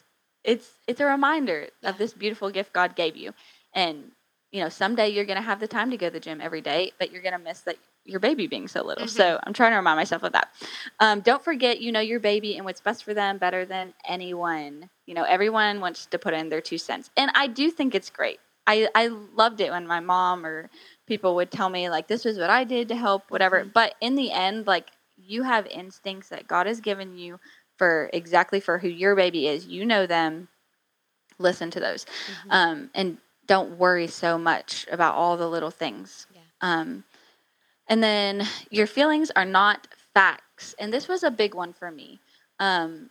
it's 0.45 0.69
it's 0.87 1.01
a 1.01 1.07
reminder 1.07 1.69
of 1.85 1.99
this 1.99 2.13
beautiful 2.13 2.51
gift 2.51 2.73
God 2.73 2.97
gave 2.97 3.17
you, 3.17 3.33
and 3.75 4.13
you 4.53 4.61
know 4.63 4.69
someday 4.69 5.09
you're 5.09 5.25
gonna 5.25 5.43
have 5.43 5.61
the 5.61 5.69
time 5.69 5.91
to 5.91 5.97
go 5.97 6.09
to 6.09 6.13
the 6.13 6.21
gym 6.21 6.41
every 6.41 6.61
day, 6.61 6.93
but 6.99 7.13
you're 7.13 7.23
gonna 7.23 7.39
miss 7.39 7.61
that 7.63 7.77
your 8.05 8.21
baby 8.21 8.47
being 8.47 8.69
so 8.69 8.85
little. 8.85 9.09
So 9.09 9.41
I'm 9.45 9.53
trying 9.53 9.73
to 9.73 9.77
remind 9.77 9.97
myself 9.99 10.23
of 10.23 10.33
that. 10.33 10.49
Um, 11.01 11.21
don't 11.21 11.43
forget, 11.43 11.81
you 11.81 11.93
know 11.93 12.01
your 12.01 12.21
baby 12.21 12.57
and 12.57 12.65
what's 12.65 12.81
best 12.81 13.05
for 13.05 13.15
them 13.15 13.39
better 13.39 13.65
than 13.65 13.95
anyone. 14.07 14.91
You 15.07 15.15
know 15.15 15.25
everyone 15.25 15.81
wants 15.81 16.07
to 16.07 16.19
put 16.19 16.35
in 16.35 16.49
their 16.49 16.61
two 16.61 16.79
cents, 16.79 17.11
and 17.17 17.31
I 17.35 17.47
do 17.49 17.71
think 17.71 17.95
it's 17.95 18.11
great. 18.11 18.41
I, 18.67 18.89
I 18.95 19.09
loved 19.09 19.61
it 19.61 19.71
when 19.71 19.87
my 19.87 20.01
mom 20.01 20.45
or 20.45 20.71
people 21.07 21.37
would 21.37 21.51
tell 21.53 21.69
me 21.71 21.89
like 21.91 22.09
this 22.09 22.25
was 22.25 22.39
what 22.39 22.51
I 22.51 22.65
did 22.65 22.89
to 22.89 22.97
help 22.97 23.31
whatever 23.31 23.65
Mhm. 23.65 23.73
but 23.73 23.95
in 24.01 24.17
the 24.17 24.33
end 24.33 24.67
like 24.67 24.89
you 25.17 25.43
have 25.43 25.67
instincts 25.67 26.29
that 26.29 26.47
God 26.47 26.67
has 26.67 26.81
given 26.81 27.17
you 27.17 27.39
for 27.77 28.11
exactly 28.13 28.61
for 28.61 28.79
who 28.79 28.89
your 28.89 29.15
baby 29.15 29.49
is. 29.49 29.67
You 29.67 29.85
know 29.85 30.07
them. 30.07 30.49
Listen 31.39 31.71
to 31.71 31.81
those. 31.81 32.05
Mhm. 32.05 32.51
um, 32.51 32.91
and 32.95 33.19
don't 33.47 33.79
worry 33.79 34.07
so 34.07 34.39
much 34.39 34.87
about 34.91 35.15
all 35.15 35.37
the 35.37 35.49
little 35.49 35.71
things. 35.71 36.27
Yeah. 36.35 36.41
um, 36.61 37.05
and 37.89 38.03
then 38.03 38.47
your 38.71 38.87
feelings 38.87 39.31
are 39.37 39.45
not 39.45 39.87
facts. 40.15 40.75
And 40.79 40.93
this 40.93 41.07
was 41.09 41.23
a 41.23 41.31
big 41.31 41.55
one 41.55 41.73
for 41.73 41.91
me. 41.91 42.21
Um, 42.59 43.11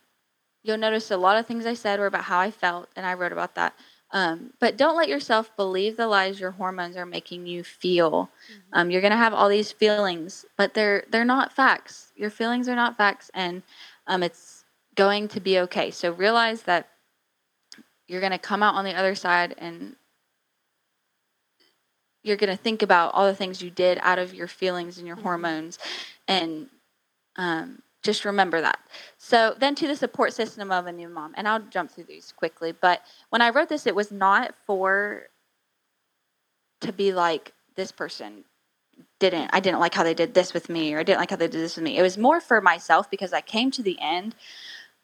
you'll 0.63 0.77
notice 0.77 1.11
a 1.11 1.17
lot 1.17 1.37
of 1.37 1.45
things 1.45 1.65
I 1.65 1.75
said 1.75 1.99
were 1.99 2.07
about 2.07 2.25
how 2.25 2.39
I 2.39 2.51
felt 2.51 2.89
and 2.95 3.05
I 3.05 3.13
wrote 3.13 3.31
about 3.31 3.55
that 3.55 3.75
um, 4.11 4.53
but 4.59 4.77
don't 4.77 4.97
let 4.97 5.09
yourself 5.09 5.55
believe 5.55 5.97
the 5.97 6.07
lies 6.07 6.39
your 6.39 6.51
hormones 6.51 6.95
are 6.97 7.05
making 7.05 7.47
you 7.47 7.63
feel. 7.63 8.29
Mhm. 8.49 8.61
Um, 8.73 8.91
you're 8.91 9.01
gonna 9.01 9.17
have 9.17 9.33
all 9.33 9.49
these 9.49 9.71
feelings, 9.71 10.39
but 10.51 10.67
they're 10.67 10.97
they're 11.03 11.17
not 11.19 11.45
facts. 11.45 12.05
Your 12.09 12.25
feelings 12.29 12.67
are 12.67 12.75
not 12.75 12.97
facts, 12.97 13.29
and 13.33 13.63
um, 14.07 14.23
it's 14.23 14.63
going 14.95 15.27
to 15.29 15.39
be 15.39 15.59
okay. 15.59 15.91
So 15.91 16.11
realize 16.11 16.63
that 16.63 16.87
you're 18.07 18.21
gonna 18.21 18.39
come 18.39 18.63
out 18.63 18.75
on 18.75 18.85
the 18.85 18.93
other 18.93 19.15
side, 19.15 19.55
and 19.57 19.95
you're 22.23 22.37
gonna 22.37 22.57
think 22.57 22.81
about 22.81 23.13
all 23.13 23.27
the 23.27 23.35
things 23.35 23.61
you 23.61 23.69
did 23.69 23.99
out 24.01 24.19
of 24.19 24.33
your 24.33 24.47
feelings 24.47 24.97
and 24.97 25.07
your 25.07 25.17
Mhm. 25.17 25.21
hormones, 25.23 25.79
and 26.27 26.69
um, 27.37 27.81
just 28.05 28.23
remember 28.23 28.61
that. 28.61 28.79
So 29.17 29.55
then 29.59 29.75
to 29.75 29.87
the 29.87 29.95
support 29.95 30.33
system 30.33 30.71
of 30.71 30.85
a 30.85 30.91
new 30.91 31.09
mom, 31.09 31.33
and 31.35 31.47
I'll 31.47 31.59
jump 31.59 31.91
through 31.91 32.05
these 32.05 32.31
quickly. 32.31 32.71
But 32.71 33.01
when 33.29 33.41
I 33.41 33.49
wrote 33.49 33.69
this, 33.69 33.87
it 33.87 33.95
was 33.95 34.11
not 34.11 34.53
for 34.65 35.23
to 36.81 36.93
be 36.93 37.11
like 37.11 37.53
this 37.75 37.91
person 37.91 38.43
didn't 39.19 39.49
I 39.51 39.59
didn't 39.59 39.79
like 39.79 39.93
how 39.93 40.03
they 40.03 40.13
did 40.13 40.33
this 40.33 40.53
with 40.53 40.69
me 40.69 40.93
or 40.93 40.99
I 40.99 41.03
didn't 41.03 41.19
like 41.19 41.29
how 41.29 41.35
they 41.35 41.47
did 41.47 41.61
this 41.61 41.75
with 41.75 41.83
me. 41.83 41.97
It 41.97 42.01
was 42.01 42.17
more 42.17 42.39
for 42.39 42.61
myself 42.61 43.09
because 43.09 43.33
I 43.33 43.41
came 43.41 43.71
to 43.71 43.83
the 43.83 43.97
end 43.99 44.35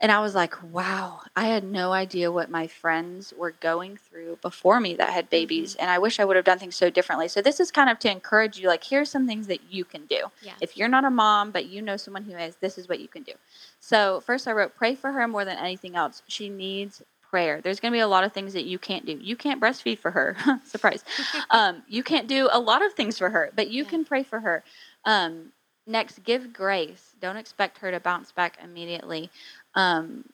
and 0.02 0.12
I 0.12 0.20
was 0.20 0.34
like, 0.36 0.56
wow, 0.74 1.22
I 1.36 1.46
had 1.46 1.64
no 1.64 1.94
idea 1.94 2.32
what 2.32 2.50
my 2.50 2.68
friends 2.68 3.34
were 3.38 3.52
going 3.52 3.98
through 3.98 4.40
before 4.42 4.80
me 4.80 4.96
that 4.96 5.10
had 5.12 5.30
babies 5.30 5.76
and 5.76 5.90
I 5.90 6.00
wish 6.00 6.20
I 6.20 6.26
would 6.26 6.36
have 6.36 6.44
done 6.46 6.60
things 6.60 6.76
so 6.76 6.90
differently. 6.90 7.28
So 7.28 7.42
this 7.42 7.60
is 7.60 7.72
kind 7.72 7.90
of 7.90 8.00
to 8.00 8.12
encourage 8.12 8.58
you 8.58 8.68
like 8.68 8.84
here's 8.84 9.12
some 9.12 9.28
things 9.28 9.48
that 9.48 9.72
you 9.72 9.86
can 9.86 10.08
do. 10.08 10.26
Yeah. 10.42 10.54
If 10.60 10.76
you're 10.76 10.90
not 10.90 11.06
a 11.06 11.12
mom, 11.12 11.52
but 11.52 11.68
you 11.68 11.82
know 11.82 11.98
someone 11.98 12.24
who 12.24 12.36
is, 12.36 12.56
this 12.56 12.78
is 12.80 12.90
what 12.90 13.00
you 13.00 13.08
can 13.08 13.22
do. 13.24 13.34
So, 13.80 14.22
first, 14.22 14.48
I 14.48 14.52
wrote, 14.52 14.76
pray 14.76 14.96
for 14.96 15.12
her 15.12 15.28
more 15.28 15.46
than 15.46 15.58
anything 15.58 15.96
else. 15.96 16.22
She 16.28 16.50
needs 16.50 17.02
prayer. 17.30 17.62
There's 17.62 17.80
going 17.80 17.92
to 17.92 17.96
be 17.96 18.02
a 18.02 18.08
lot 18.08 18.24
of 18.24 18.34
things 18.34 18.54
that 18.54 18.66
you 18.66 18.78
can't 18.78 19.06
do. 19.06 19.18
You 19.22 19.36
can't 19.36 19.62
breastfeed 19.62 20.00
for 20.00 20.12
her. 20.12 20.36
Surprise. 20.66 21.04
um, 21.50 21.84
you 21.88 22.04
can't 22.04 22.28
do 22.28 22.50
a 22.52 22.60
lot 22.60 22.84
of 22.86 22.94
things 22.94 23.18
for 23.18 23.30
her, 23.30 23.52
but 23.56 23.70
you 23.70 23.84
Yeah. 23.84 23.90
can 23.90 24.06
pray 24.06 24.24
for 24.24 24.40
her. 24.40 24.64
Um, 25.06 25.52
next, 25.88 26.24
give 26.24 26.54
grace. 26.54 27.16
Don't 27.22 27.38
expect 27.38 27.78
her 27.80 27.92
to 27.92 28.00
bounce 28.00 28.32
back 28.32 28.58
immediately. 28.64 29.30
Um, 29.76 30.26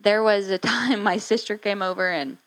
there 0.00 0.22
was 0.22 0.50
a 0.50 0.58
time 0.72 1.02
my 1.02 1.16
sister 1.18 1.56
came 1.58 1.82
over 1.82 2.10
and 2.10 2.38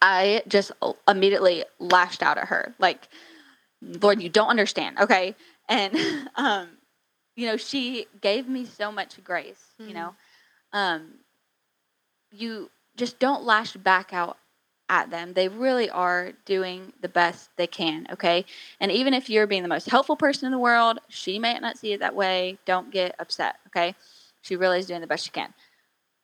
I 0.00 0.42
just 0.48 0.72
immediately 1.08 1.64
lashed 1.78 2.22
out 2.22 2.38
at 2.38 2.48
her. 2.48 2.74
Like, 2.78 3.08
Lord, 3.82 4.22
you 4.22 4.28
don't 4.28 4.48
understand. 4.48 4.98
Okay. 4.98 5.34
And, 5.68 5.94
um, 6.36 6.68
you 7.36 7.46
know, 7.46 7.56
she 7.56 8.06
gave 8.20 8.48
me 8.48 8.64
so 8.64 8.90
much 8.92 9.22
grace, 9.24 9.64
you 9.78 9.88
Mhm. 9.88 9.94
know. 9.94 10.14
Um, 10.72 11.14
you 12.30 12.70
just 12.96 13.18
don't 13.18 13.44
lash 13.44 13.74
back 13.74 14.12
out 14.12 14.38
at 14.88 15.10
them. 15.10 15.34
They 15.34 15.48
really 15.48 15.90
are 15.90 16.32
doing 16.44 16.92
the 17.00 17.08
best 17.08 17.50
they 17.56 17.66
can, 17.66 18.06
okay? 18.10 18.44
And 18.80 18.90
even 18.90 19.14
if 19.14 19.28
you're 19.28 19.46
being 19.46 19.62
the 19.62 19.68
most 19.68 19.88
helpful 19.88 20.16
person 20.16 20.46
in 20.46 20.52
the 20.52 20.58
world, 20.58 20.98
she 21.08 21.38
may 21.38 21.58
not 21.58 21.78
see 21.78 21.92
it 21.92 22.00
that 22.00 22.14
way. 22.14 22.58
Don't 22.64 22.90
get 22.90 23.14
upset, 23.18 23.56
okay? 23.68 23.94
She 24.42 24.56
really 24.56 24.78
is 24.78 24.86
doing 24.86 25.00
the 25.00 25.06
best 25.06 25.24
she 25.24 25.30
can. 25.30 25.52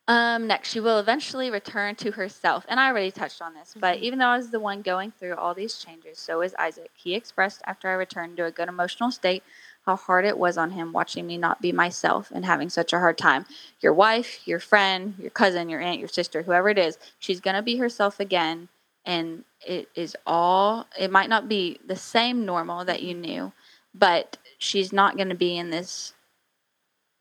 Um, 0.07 0.47
next, 0.47 0.69
she 0.69 0.79
will 0.79 0.99
eventually 0.99 1.51
return 1.51 1.95
to 1.95 2.11
herself. 2.11 2.65
And 2.69 2.79
I 2.79 2.89
already 2.89 3.11
touched 3.11 3.41
on 3.41 3.55
this, 3.55 3.73
but 3.79 3.99
Mhm. 3.99 4.03
even 4.03 4.19
though 4.19 4.27
I 4.27 4.37
was 4.37 4.51
the 4.51 4.59
one 4.61 4.83
going 4.83 5.11
through 5.11 5.35
all 5.35 5.55
these 5.55 5.79
changes, 5.79 6.19
so 6.19 6.41
is 6.43 6.55
Isaac. 6.59 6.91
He 6.95 7.15
expressed 7.15 7.63
after 7.65 7.89
I 7.89 7.93
returned 7.93 8.37
to 8.37 8.45
a 8.45 8.51
good 8.51 8.69
emotional 8.69 9.11
state 9.11 9.43
how 9.87 9.97
hard 9.97 10.25
it 10.25 10.37
was 10.37 10.57
on 10.57 10.71
him 10.71 10.93
watching 10.93 11.27
me 11.27 11.37
not 11.37 11.61
be 11.61 11.71
myself 11.71 12.31
and 12.31 12.45
having 12.45 12.69
such 12.69 12.93
a 12.93 12.99
hard 12.99 13.17
time. 13.17 13.47
Your 13.81 13.93
wife, 13.93 14.47
your 14.47 14.59
friend, 14.59 15.15
your 15.19 15.31
cousin, 15.31 15.69
your 15.69 15.81
aunt, 15.81 15.99
your 15.99 16.09
sister, 16.09 16.43
whoever 16.43 16.69
it 16.69 16.79
is, 16.79 16.99
she's 17.19 17.41
going 17.41 17.55
to 17.55 17.63
be 17.63 17.77
herself 17.77 18.19
again. 18.19 18.69
And 19.05 19.45
it 19.61 19.89
is 19.95 20.17
all, 20.27 20.87
it 20.99 21.11
might 21.11 21.29
not 21.29 21.47
be 21.49 21.79
the 21.85 21.95
same 21.95 22.45
normal 22.45 22.85
that 22.85 23.03
you 23.03 23.13
knew, 23.15 23.53
but 23.93 24.37
she's 24.57 24.91
not 24.93 25.17
going 25.17 25.29
to 25.29 25.35
be 25.35 25.57
in 25.57 25.69
this 25.71 26.14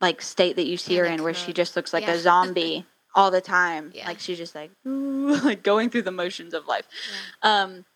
like 0.05 0.20
state 0.20 0.57
that 0.57 0.66
you 0.66 0.76
see 0.76 0.96
her 0.96 1.07
in 1.07 1.22
where 1.22 1.32
she 1.32 1.52
just 1.55 1.76
looks 1.76 1.92
like 1.94 2.02
Yeah. 2.07 2.12
a 2.12 2.18
zombie 2.18 2.84
all 3.14 3.30
the 3.30 3.40
time. 3.40 3.90
Yeah. 3.94 4.07
Like 4.07 4.20
she's 4.20 4.36
just 4.36 4.55
like, 4.55 4.70
ooh, 4.86 5.34
like 5.44 5.62
going 5.62 5.88
through 5.88 6.02
the 6.02 6.11
motions 6.12 6.52
of 6.52 6.66
life. 6.66 6.86
Um, 7.42 7.86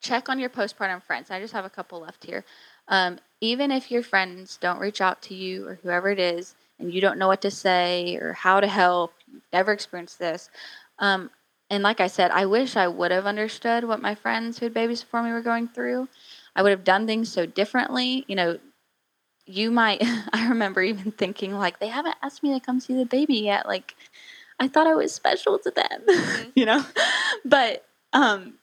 check 0.00 0.28
on 0.30 0.38
your 0.38 0.48
postpartum 0.48 1.02
friends. 1.02 1.30
I 1.30 1.38
just 1.40 1.52
have 1.52 1.66
a 1.66 1.70
couple 1.70 2.00
left 2.00 2.24
here. 2.24 2.44
Um, 2.88 3.18
even 3.42 3.70
if 3.70 3.90
your 3.90 4.02
friends 4.02 4.56
don't 4.56 4.78
reach 4.80 5.00
out 5.02 5.20
to 5.22 5.34
you 5.34 5.66
or 5.68 5.74
whoever 5.82 6.08
it 6.10 6.18
is, 6.18 6.54
and 6.78 6.92
you 6.92 7.00
don't 7.02 7.18
know 7.18 7.28
what 7.28 7.42
to 7.42 7.50
say 7.50 8.16
or 8.16 8.32
how 8.32 8.60
to 8.60 8.66
help, 8.66 9.12
you've 9.30 9.42
never 9.52 9.72
experienced 9.72 10.18
this. 10.18 10.48
Um, 10.98 11.30
and 11.68 11.82
like 11.82 12.00
I 12.00 12.06
said, 12.06 12.30
I 12.30 12.46
wish 12.46 12.76
I 12.76 12.88
would 12.88 13.10
have 13.10 13.26
understood 13.26 13.84
what 13.84 14.00
my 14.00 14.14
friends 14.14 14.58
who 14.58 14.66
had 14.66 14.74
babies 14.74 15.02
before 15.02 15.22
me 15.22 15.32
were 15.32 15.42
going 15.42 15.68
through. 15.68 16.08
I 16.54 16.62
would 16.62 16.70
have 16.70 16.84
done 16.84 17.06
things 17.06 17.30
so 17.30 17.44
differently. 17.44 18.24
You 18.28 18.36
know, 18.36 18.58
you 19.46 19.70
might, 19.70 20.02
I 20.32 20.48
remember 20.48 20.82
even 20.82 21.12
thinking, 21.12 21.54
like, 21.54 21.78
they 21.78 21.88
haven't 21.88 22.16
asked 22.22 22.42
me 22.42 22.52
to 22.58 22.64
come 22.64 22.80
see 22.80 22.94
the 22.94 23.06
baby 23.06 23.36
yet. 23.36 23.66
Like, 23.66 23.96
I 24.60 24.68
thought 24.68 24.86
I 24.86 24.94
was 24.94 25.14
special 25.14 25.58
to 25.60 25.70
them, 25.70 26.02
Mhm. 26.08 26.52
you 26.56 26.66
know? 26.66 26.84
But, 27.44 27.84
um, 28.12 28.54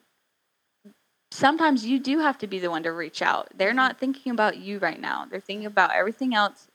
sometimes 1.30 1.84
you 1.86 1.98
do 1.98 2.18
have 2.20 2.38
to 2.38 2.46
be 2.46 2.58
the 2.58 2.70
one 2.70 2.82
to 2.84 2.92
reach 2.92 3.22
out. 3.22 3.48
They're 3.56 3.74
not 3.74 3.98
thinking 3.98 4.32
about 4.32 4.58
you 4.58 4.78
right 4.78 5.00
now. 5.00 5.26
They're 5.30 5.40
thinking 5.40 5.66
about 5.66 5.92
everything 5.94 6.34
else. 6.34 6.68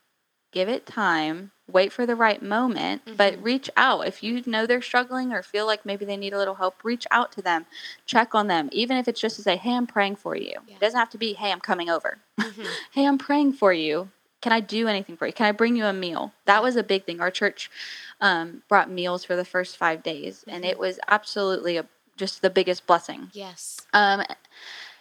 Give 0.51 0.67
it 0.67 0.87
time, 0.87 1.51
wait 1.67 1.93
for 1.93 2.07
the 2.07 2.15
right 2.15 2.41
moment, 2.41 3.03
but 3.17 3.35
Mhm. 3.35 3.43
reach 3.43 3.69
out. 3.77 4.07
If 4.07 4.23
you 4.23 4.41
know 4.47 4.65
they're 4.65 4.81
struggling 4.81 5.31
or 5.31 5.43
feel 5.43 5.67
like 5.67 5.85
maybe 5.85 6.05
they 6.05 6.17
need 6.17 6.33
a 6.33 6.39
little 6.39 6.55
help, 6.55 6.83
reach 6.83 7.05
out 7.11 7.31
to 7.33 7.41
them, 7.43 7.67
check 8.07 8.33
on 8.33 8.47
them, 8.47 8.67
even 8.71 8.97
if 8.97 9.07
it's 9.07 9.21
just 9.21 9.35
to 9.35 9.43
say, 9.43 9.57
Hey, 9.57 9.75
I'm 9.75 9.85
praying 9.85 10.15
for 10.15 10.35
you. 10.35 10.55
Yeah. 10.67 10.75
It 10.75 10.79
doesn't 10.79 10.99
have 10.99 11.11
to 11.11 11.19
be, 11.19 11.33
Hey, 11.33 11.51
I'm 11.51 11.59
coming 11.59 11.87
over. 11.89 12.17
Mhm. 12.39 12.65
Hey, 12.93 13.05
I'm 13.05 13.19
praying 13.19 13.53
for 13.53 13.71
you. 13.71 14.09
Can 14.41 14.51
I 14.51 14.59
do 14.59 14.87
anything 14.87 15.17
for 15.17 15.27
you? 15.27 15.33
Can 15.33 15.45
I 15.45 15.51
bring 15.51 15.75
you 15.75 15.85
a 15.85 15.93
meal? 15.93 16.33
That 16.45 16.63
was 16.63 16.75
a 16.75 16.83
big 16.83 17.05
thing. 17.05 17.21
Our 17.21 17.29
church 17.29 17.69
um, 18.19 18.63
brought 18.67 18.89
meals 18.89 19.23
for 19.23 19.35
the 19.35 19.45
first 19.45 19.77
five 19.77 20.01
days, 20.01 20.43
and 20.47 20.63
Mhm. 20.63 20.69
it 20.69 20.79
was 20.79 20.99
absolutely 21.07 21.77
a 21.77 21.85
just 22.17 22.41
the 22.41 22.49
biggest 22.49 22.85
blessing. 22.87 23.29
Yes. 23.33 23.79
Um, 23.93 24.23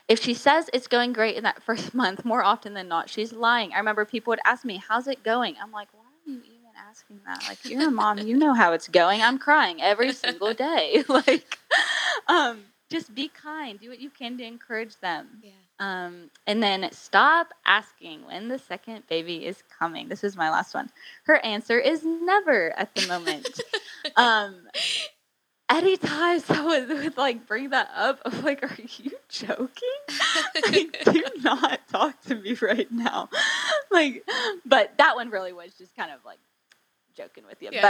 if 0.08 0.22
she 0.22 0.34
says 0.34 0.70
it's 0.72 0.86
going 0.86 1.12
great 1.12 1.36
in 1.36 1.44
that 1.44 1.62
first 1.68 1.94
month, 1.94 2.24
more 2.24 2.42
often 2.42 2.74
than 2.74 2.88
not, 2.88 3.08
she's 3.08 3.32
lying. 3.32 3.72
I 3.72 3.78
remember 3.78 4.04
people 4.04 4.32
would 4.32 4.40
ask 4.44 4.64
me, 4.64 4.82
"How's 4.88 5.06
it 5.06 5.22
going?" 5.22 5.56
I'm 5.62 5.72
like, 5.72 5.88
"Why 5.92 6.00
are 6.00 6.30
you 6.30 6.42
even 6.44 6.58
asking 6.88 7.20
that? 7.26 7.42
Like, 7.48 7.64
you're 7.64 7.88
a 7.88 7.90
mom, 7.90 8.18
you 8.18 8.36
know 8.36 8.54
how 8.54 8.72
it's 8.72 8.88
going. 8.88 9.22
I'm 9.22 9.38
crying 9.38 9.82
every 9.82 10.12
single 10.12 10.54
day. 10.54 11.04
like, 11.08 11.58
um, 12.26 12.64
just 12.90 13.14
be 13.14 13.28
kind. 13.28 13.78
Do 13.78 13.90
what 13.90 14.00
you 14.00 14.10
can 14.10 14.38
to 14.38 14.44
encourage 14.44 14.96
them. 15.00 15.42
Yeah. 15.42 15.50
Um, 15.80 16.30
and 16.46 16.62
then 16.62 16.88
stop 16.92 17.54
asking 17.64 18.26
when 18.26 18.48
the 18.48 18.58
second 18.58 19.06
baby 19.08 19.46
is 19.46 19.62
coming. 19.78 20.08
This 20.08 20.24
is 20.24 20.36
my 20.36 20.50
last 20.50 20.74
one. 20.74 20.90
Her 21.24 21.36
answer 21.44 21.78
is 21.78 22.04
never 22.04 22.76
at 22.76 22.94
the 22.94 23.06
moment. 23.06 23.60
um, 24.16 24.66
anytime 25.70 26.40
someone 26.40 26.88
would 26.88 27.16
like 27.16 27.46
bring 27.46 27.70
that 27.70 27.90
up, 27.94 28.20
I'm 28.24 28.42
like, 28.42 28.62
are 28.62 28.76
you 28.76 29.12
joking? 29.28 29.68
like, 30.70 31.04
do 31.04 31.22
not 31.42 31.80
talk 31.88 32.20
to 32.22 32.34
me 32.34 32.54
right 32.60 32.90
now. 32.90 33.28
like, 33.90 34.24
but 34.64 34.96
that 34.98 35.16
one 35.16 35.30
really 35.30 35.52
was 35.52 35.74
just 35.74 35.94
kind 35.96 36.10
of 36.10 36.24
like 36.24 36.38
joking 37.16 37.44
with 37.46 37.60
you. 37.62 37.70
Yes. 37.72 37.82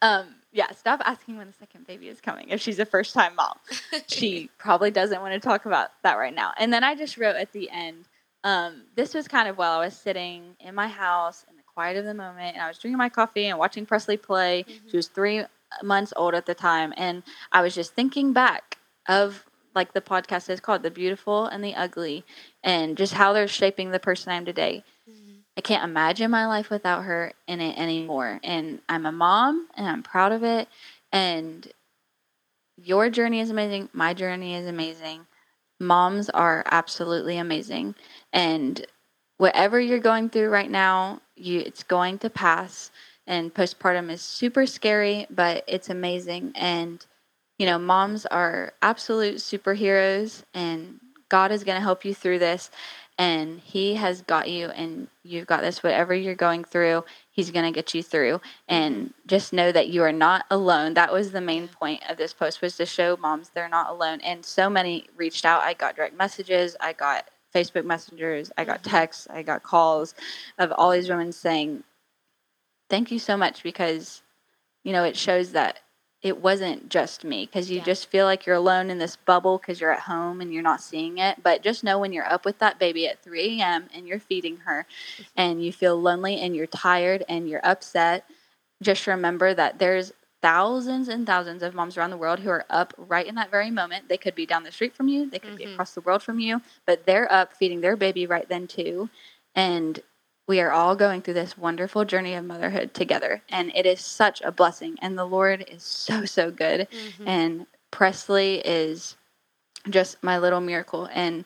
But 0.00 0.06
um, 0.06 0.34
yeah, 0.52 0.70
stop 0.72 1.00
asking 1.04 1.36
when 1.38 1.46
the 1.46 1.52
second 1.54 1.86
baby 1.86 2.08
is 2.08 2.20
coming 2.20 2.50
if 2.50 2.60
she's 2.60 2.78
a 2.78 2.84
first 2.84 3.14
time 3.14 3.34
mom. 3.36 3.54
she 4.06 4.50
probably 4.58 4.90
doesn't 4.90 5.20
want 5.20 5.32
to 5.34 5.40
talk 5.40 5.66
about 5.66 5.90
that 6.02 6.18
right 6.18 6.34
now. 6.34 6.52
And 6.58 6.72
then 6.72 6.84
I 6.84 6.94
just 6.94 7.16
wrote 7.16 7.36
at 7.36 7.52
the 7.52 7.70
end, 7.70 8.04
um, 8.42 8.82
this 8.96 9.14
was 9.14 9.26
kind 9.26 9.48
of 9.48 9.56
while 9.56 9.80
I 9.80 9.86
was 9.86 9.96
sitting 9.96 10.56
in 10.60 10.74
my 10.74 10.88
house 10.88 11.46
in 11.48 11.56
the 11.56 11.62
quiet 11.62 11.96
of 11.96 12.04
the 12.04 12.12
moment 12.12 12.54
and 12.54 12.62
I 12.62 12.68
was 12.68 12.78
drinking 12.78 12.98
my 12.98 13.08
coffee 13.08 13.46
and 13.46 13.58
watching 13.58 13.86
Presleigh 13.86 14.20
play. 14.20 14.64
Mhm. 14.68 14.90
She 14.90 14.96
was 14.98 15.08
three 15.08 15.44
months 15.82 16.12
old 16.16 16.34
at 16.34 16.46
the 16.46 16.54
time. 16.54 16.92
And 16.96 17.22
I 17.52 17.62
was 17.62 17.74
just 17.74 17.94
thinking 17.94 18.32
back 18.32 18.78
of 19.08 19.44
like 19.74 19.92
the 19.92 20.00
podcast 20.00 20.48
is 20.50 20.60
called 20.60 20.82
The 20.82 20.90
Beautiful 20.90 21.46
and 21.46 21.62
the 21.64 21.74
Ugly 21.74 22.24
and 22.62 22.96
just 22.96 23.14
how 23.14 23.32
they're 23.32 23.48
shaping 23.48 23.90
the 23.90 23.98
person 23.98 24.32
I 24.32 24.36
am 24.36 24.44
today. 24.44 24.84
Mhm. 25.08 25.42
I 25.56 25.60
can't 25.60 25.84
imagine 25.84 26.30
my 26.30 26.46
life 26.46 26.70
without 26.70 27.04
her 27.04 27.32
in 27.46 27.60
it 27.60 27.78
anymore. 27.78 28.40
And 28.42 28.80
I'm 28.88 29.06
a 29.06 29.12
mom 29.12 29.68
and 29.74 29.86
I'm 29.88 30.02
proud 30.02 30.32
of 30.32 30.44
it. 30.44 30.68
And 31.12 31.72
your 32.76 33.10
journey 33.10 33.40
is 33.40 33.50
amazing. 33.50 33.88
My 33.92 34.14
journey 34.14 34.54
is 34.54 34.66
amazing. 34.66 35.26
Moms 35.80 36.30
are 36.30 36.64
absolutely 36.70 37.38
amazing. 37.38 37.94
And 38.32 38.84
whatever 39.38 39.80
you're 39.80 39.98
going 39.98 40.30
through 40.30 40.48
right 40.48 40.70
now, 40.70 41.20
you 41.36 41.60
it's 41.60 41.82
going 41.82 42.18
to 42.20 42.30
pass. 42.30 42.90
And 43.26 43.54
postpartum 43.54 44.10
is 44.10 44.22
super 44.22 44.66
scary, 44.66 45.26
but 45.30 45.64
it's 45.66 45.90
amazing. 45.90 46.52
And 46.54 47.04
you 47.58 47.66
know, 47.66 47.78
moms 47.78 48.26
are 48.26 48.74
absolute 48.82 49.36
superheroes 49.36 50.42
and 50.54 51.00
God 51.28 51.52
is 51.52 51.64
going 51.64 51.76
to 51.76 51.82
help 51.82 52.04
you 52.04 52.14
through 52.14 52.40
this 52.40 52.70
and 53.18 53.60
he 53.60 53.94
has 53.94 54.22
got 54.22 54.50
you 54.50 54.68
and 54.68 55.08
you've 55.22 55.46
got 55.46 55.62
this. 55.62 55.82
Whatever 55.82 56.14
you're 56.14 56.34
going 56.34 56.64
through 56.64 57.04
he's 57.30 57.50
going 57.50 57.64
to 57.64 57.72
get 57.72 57.94
you 57.94 58.02
through. 58.02 58.40
And 58.68 59.14
just 59.26 59.52
know 59.52 59.72
that 59.72 59.88
you 59.88 60.02
are 60.02 60.12
not 60.12 60.46
alone. 60.50 60.94
That 60.94 61.12
was 61.12 61.32
the 61.32 61.40
main 61.40 61.68
point 61.68 62.02
of 62.08 62.16
this 62.16 62.32
post 62.32 62.62
was 62.62 62.76
to 62.76 62.86
show 62.86 63.16
moms 63.16 63.50
they're 63.50 63.68
not 63.68 63.90
alone. 63.90 64.20
And 64.22 64.44
so 64.44 64.70
many 64.70 65.06
reached 65.16 65.44
out. 65.44 65.62
I 65.62 65.74
got 65.74 65.96
direct 65.96 66.16
messages. 66.16 66.76
I 66.80 66.92
got 66.92 67.26
facebook 67.54 67.84
messengers. 67.84 68.52
I 68.58 68.64
got 68.64 68.82
Mhm. 68.82 68.90
texts. 68.90 69.28
I 69.30 69.42
got 69.42 69.62
calls 69.62 70.14
of 70.58 70.72
all 70.72 70.90
these 70.90 71.08
women 71.08 71.32
saying 71.32 71.84
thank 72.94 73.10
you 73.10 73.18
so 73.18 73.36
much 73.36 73.64
because 73.64 74.22
you 74.84 74.92
know 74.92 75.02
it 75.02 75.16
shows 75.16 75.50
that 75.50 75.80
it 76.22 76.40
wasn't 76.40 76.88
just 76.88 77.24
me 77.24 77.44
because 77.44 77.68
you 77.68 77.78
Yeah. 77.78 77.84
just 77.84 78.06
feel 78.06 78.24
like 78.24 78.46
you're 78.46 78.54
alone 78.54 78.88
in 78.88 78.98
this 78.98 79.16
bubble 79.16 79.58
because 79.58 79.80
you're 79.80 79.90
at 79.90 80.00
home 80.00 80.40
and 80.40 80.54
you're 80.54 80.62
not 80.62 80.80
seeing 80.80 81.18
it. 81.18 81.42
But 81.42 81.60
just 81.60 81.82
know 81.82 81.98
when 81.98 82.12
you're 82.12 82.32
up 82.32 82.44
with 82.44 82.60
that 82.60 82.78
baby 82.78 83.08
at 83.08 83.20
3 83.20 83.60
a.m. 83.60 83.88
and 83.92 84.06
you're 84.06 84.20
feeding 84.20 84.58
her 84.58 84.86
and 85.36 85.62
you 85.62 85.72
feel 85.72 86.00
lonely 86.00 86.40
and 86.40 86.54
you're 86.54 86.68
tired 86.68 87.24
and 87.28 87.48
you're 87.48 87.66
upset, 87.66 88.24
just 88.80 89.06
remember 89.08 89.52
that 89.54 89.80
there's 89.80 90.12
thousands 90.40 91.08
and 91.08 91.26
thousands 91.26 91.62
of 91.64 91.74
moms 91.74 91.98
around 91.98 92.10
the 92.10 92.16
world 92.16 92.38
who 92.38 92.48
are 92.50 92.64
up 92.70 92.94
right 92.96 93.26
in 93.26 93.34
that 93.34 93.50
very 93.50 93.72
moment. 93.72 94.08
They 94.08 94.16
could 94.18 94.36
be 94.36 94.46
down 94.46 94.62
the 94.62 94.70
street 94.72 94.94
from 94.94 95.08
you, 95.08 95.28
they 95.28 95.40
could 95.40 95.56
be 95.56 95.64
Mhm. 95.66 95.72
across 95.72 95.94
the 95.94 96.00
world 96.00 96.22
from 96.22 96.38
you, 96.38 96.62
but 96.86 97.06
they're 97.06 97.30
up 97.32 97.54
feeding 97.56 97.80
their 97.80 97.96
baby 97.96 98.24
right 98.26 98.48
then 98.48 98.68
too. 98.68 99.10
And 99.54 100.00
we 100.46 100.60
are 100.60 100.70
all 100.70 100.94
going 100.94 101.22
through 101.22 101.34
this 101.34 101.56
wonderful 101.56 102.04
journey 102.04 102.34
of 102.34 102.44
motherhood 102.44 102.92
together. 102.94 103.42
And 103.48 103.72
it 103.74 103.86
is 103.86 104.00
such 104.00 104.42
a 104.42 104.52
blessing. 104.52 104.96
And 105.00 105.16
the 105.16 105.24
Lord 105.24 105.64
is 105.68 105.82
so, 105.82 106.24
so 106.26 106.50
good. 106.50 106.86
Mhm. 106.90 107.26
And 107.26 107.66
Presleigh 107.90 108.60
is 108.64 109.16
just 109.88 110.22
my 110.22 110.38
little 110.38 110.60
miracle. 110.60 111.08
And 111.12 111.44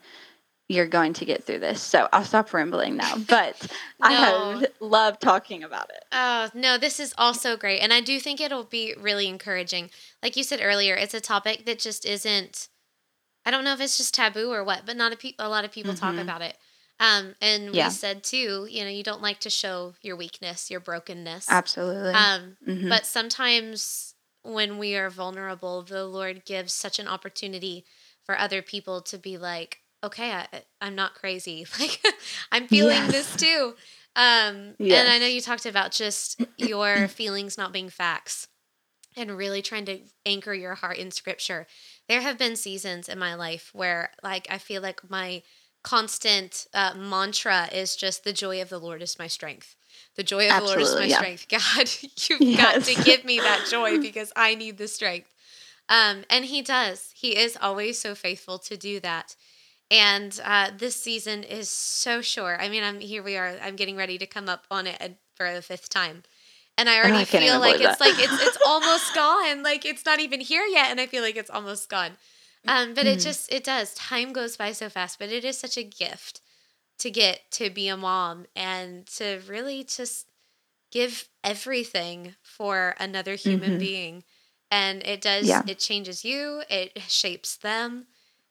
you're 0.70 0.86
going 0.86 1.14
to 1.14 1.24
get 1.24 1.44
through 1.44 1.60
this. 1.60 1.80
So 1.80 2.08
I'll 2.12 2.24
stop 2.24 2.52
rambling 2.52 2.96
now. 2.96 3.14
But 3.28 3.70
I 4.02 4.12
No. 4.14 4.58
have 4.60 4.66
loved 4.80 5.20
talking 5.22 5.62
about 5.62 5.90
it. 5.90 6.04
Oh, 6.12 6.50
no, 6.52 6.76
this 6.76 6.98
is 7.00 7.14
also 7.16 7.56
great. 7.56 7.78
And 7.80 7.92
I 7.92 8.00
do 8.00 8.18
think 8.20 8.40
it'll 8.40 8.64
be 8.64 8.94
really 8.98 9.28
encouraging. 9.28 9.90
Like 10.22 10.36
you 10.36 10.42
said 10.42 10.60
earlier, 10.62 10.94
it's 10.94 11.14
a 11.14 11.20
topic 11.20 11.64
that 11.66 11.78
just 11.78 12.04
isn't, 12.04 12.68
I 13.46 13.50
don't 13.50 13.64
know 13.64 13.72
if 13.72 13.80
it's 13.80 13.96
just 13.96 14.12
taboo 14.12 14.52
or 14.52 14.62
what, 14.62 14.82
but 14.84 14.96
not 14.96 15.12
a, 15.12 15.16
pe- 15.16 15.32
a 15.38 15.48
lot 15.48 15.64
of 15.64 15.70
people 15.72 15.94
talk 15.94 16.16
Mhm. 16.16 16.22
about 16.22 16.42
it. 16.42 16.58
Um, 17.00 17.34
and 17.40 17.72
Yeah. 17.72 17.86
we 17.86 17.90
said 17.90 18.22
too, 18.24 18.66
you 18.70 18.84
know, 18.84 18.90
you 18.90 19.02
don't 19.02 19.22
like 19.22 19.40
to 19.40 19.50
show 19.50 19.94
your 20.02 20.16
weakness, 20.16 20.70
your 20.70 20.80
brokenness. 20.80 21.48
Absolutely. 21.48 22.14
Um, 22.14 22.58
Mhm. 22.66 22.88
But 22.88 23.06
sometimes 23.06 24.14
when 24.42 24.78
we 24.78 24.96
are 24.96 25.10
vulnerable, 25.10 25.82
the 25.82 26.04
Lord 26.06 26.44
gives 26.44 26.72
such 26.72 26.98
an 26.98 27.08
opportunity 27.08 27.84
for 28.24 28.38
other 28.38 28.62
people 28.62 29.02
to 29.02 29.18
be 29.18 29.36
like, 29.38 29.78
okay, 30.02 30.32
I, 30.32 30.46
I'm 30.80 30.94
not 30.94 31.14
crazy. 31.14 31.66
Like, 31.78 32.02
I'm 32.52 32.68
feeling 32.68 33.08
Yes. 33.08 33.10
this 33.10 33.36
too. 33.36 33.74
Um, 34.16 34.76
And 34.90 35.08
I 35.08 35.18
know 35.18 35.26
you 35.26 35.40
talked 35.40 35.66
about 35.66 35.92
just 35.92 36.40
your 36.56 37.08
feelings 37.08 37.56
not 37.58 37.72
being 37.72 37.90
facts 37.90 38.48
and 39.16 39.36
really 39.36 39.62
trying 39.62 39.84
to 39.86 40.00
anchor 40.26 40.54
your 40.54 40.74
heart 40.74 40.98
in 40.98 41.10
scripture. 41.10 41.66
There 42.08 42.20
have 42.20 42.38
been 42.38 42.56
seasons 42.56 43.08
in 43.08 43.18
my 43.18 43.34
life 43.34 43.70
where, 43.72 44.12
like, 44.22 44.46
I 44.50 44.58
feel 44.58 44.82
like 44.82 45.08
my 45.10 45.42
constant 45.82 46.66
uh, 46.74 46.94
mantra 46.96 47.68
is 47.72 47.96
just 47.96 48.24
the 48.24 48.32
joy 48.32 48.60
of 48.60 48.68
the 48.68 48.78
Lord 48.78 49.02
is 49.02 49.18
my 49.18 49.26
strength. 49.26 49.76
The 50.16 50.22
joy 50.22 50.50
of 50.50 50.60
the 50.60 50.66
Lord 50.66 50.80
is 50.80 50.94
my 50.94 51.04
yeah. 51.04 51.16
strength. 51.16 51.46
God, 51.50 51.90
you've 52.40 52.56
got 52.58 52.82
to 52.84 53.02
give 53.04 53.24
me 53.24 53.38
that 53.38 53.66
joy 53.70 53.98
because 54.02 54.32
I 54.36 54.54
need 54.54 54.78
the 54.78 54.88
strength. 54.88 55.32
Um, 55.88 56.24
and 56.28 56.44
He 56.44 56.62
does. 56.62 57.12
He 57.14 57.36
is 57.36 57.56
always 57.60 57.98
so 57.98 58.14
faithful 58.14 58.58
to 58.60 58.76
do 58.76 59.00
that. 59.00 59.36
And 59.90 60.38
uh, 60.44 60.70
this 60.76 60.96
season 60.96 61.44
is 61.44 61.70
so 61.70 62.20
short. 62.20 62.58
I 62.60 62.68
mean, 62.68 62.84
I'm 62.84 63.00
here. 63.00 63.22
We 63.22 63.36
are. 63.36 63.56
I'm 63.62 63.76
getting 63.76 63.96
ready 63.96 64.18
to 64.18 64.26
come 64.26 64.48
up 64.48 64.66
on 64.70 64.86
it 64.86 65.16
for 65.34 65.52
the 65.54 65.62
fifth 65.62 65.88
time, 65.88 66.24
and 66.76 66.90
I 66.90 66.98
already 66.98 67.14
Oh, 67.14 67.20
I 67.20 67.24
feel 67.24 67.58
like 67.58 67.80
it's 67.80 67.96
that. 67.96 68.00
like 68.00 68.18
it's 68.18 68.42
it's 68.42 68.58
almost 68.66 69.14
gone. 69.14 69.62
Like 69.62 69.86
it's 69.86 70.04
not 70.04 70.20
even 70.20 70.40
here 70.40 70.66
yet, 70.66 70.90
and 70.90 71.00
I 71.00 71.06
feel 71.06 71.22
like 71.22 71.36
it's 71.36 71.48
almost 71.48 71.88
gone. 71.88 72.18
Um, 72.68 72.94
but 72.94 73.06
it 73.06 73.18
Mhm. 73.18 73.22
just 73.22 73.52
it 73.52 73.64
does. 73.64 73.94
Time 73.94 74.32
goes 74.32 74.56
by 74.56 74.72
so 74.72 74.88
fast, 74.88 75.18
but 75.18 75.30
it 75.30 75.44
is 75.44 75.58
such 75.58 75.76
a 75.76 75.82
gift 75.82 76.40
to 76.98 77.10
get 77.10 77.50
to 77.52 77.70
be 77.70 77.88
a 77.88 77.96
mom 77.96 78.46
and 78.54 79.06
to 79.06 79.40
really 79.46 79.84
just 79.84 80.26
give 80.90 81.28
everything 81.44 82.34
for 82.42 82.94
another 82.98 83.34
human 83.34 83.76
Mhm. 83.76 83.80
being. 83.80 84.24
And 84.70 85.02
it 85.06 85.20
does. 85.20 85.46
Yeah. 85.46 85.62
It 85.66 85.78
changes 85.78 86.24
you. 86.24 86.62
It 86.68 87.02
shapes 87.08 87.56
them 87.56 88.06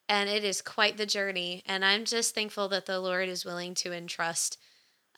and 0.09 0.29
it 0.29 0.43
is 0.43 0.61
quite 0.61 0.95
the 0.95 1.05
journey 1.05 1.61
and 1.65 1.83
i'm 1.83 2.05
just 2.05 2.33
thankful 2.33 2.69
that 2.69 2.85
the 2.85 2.97
lord 2.97 3.27
is 3.27 3.43
willing 3.43 3.73
to 3.73 3.91
entrust 3.91 4.57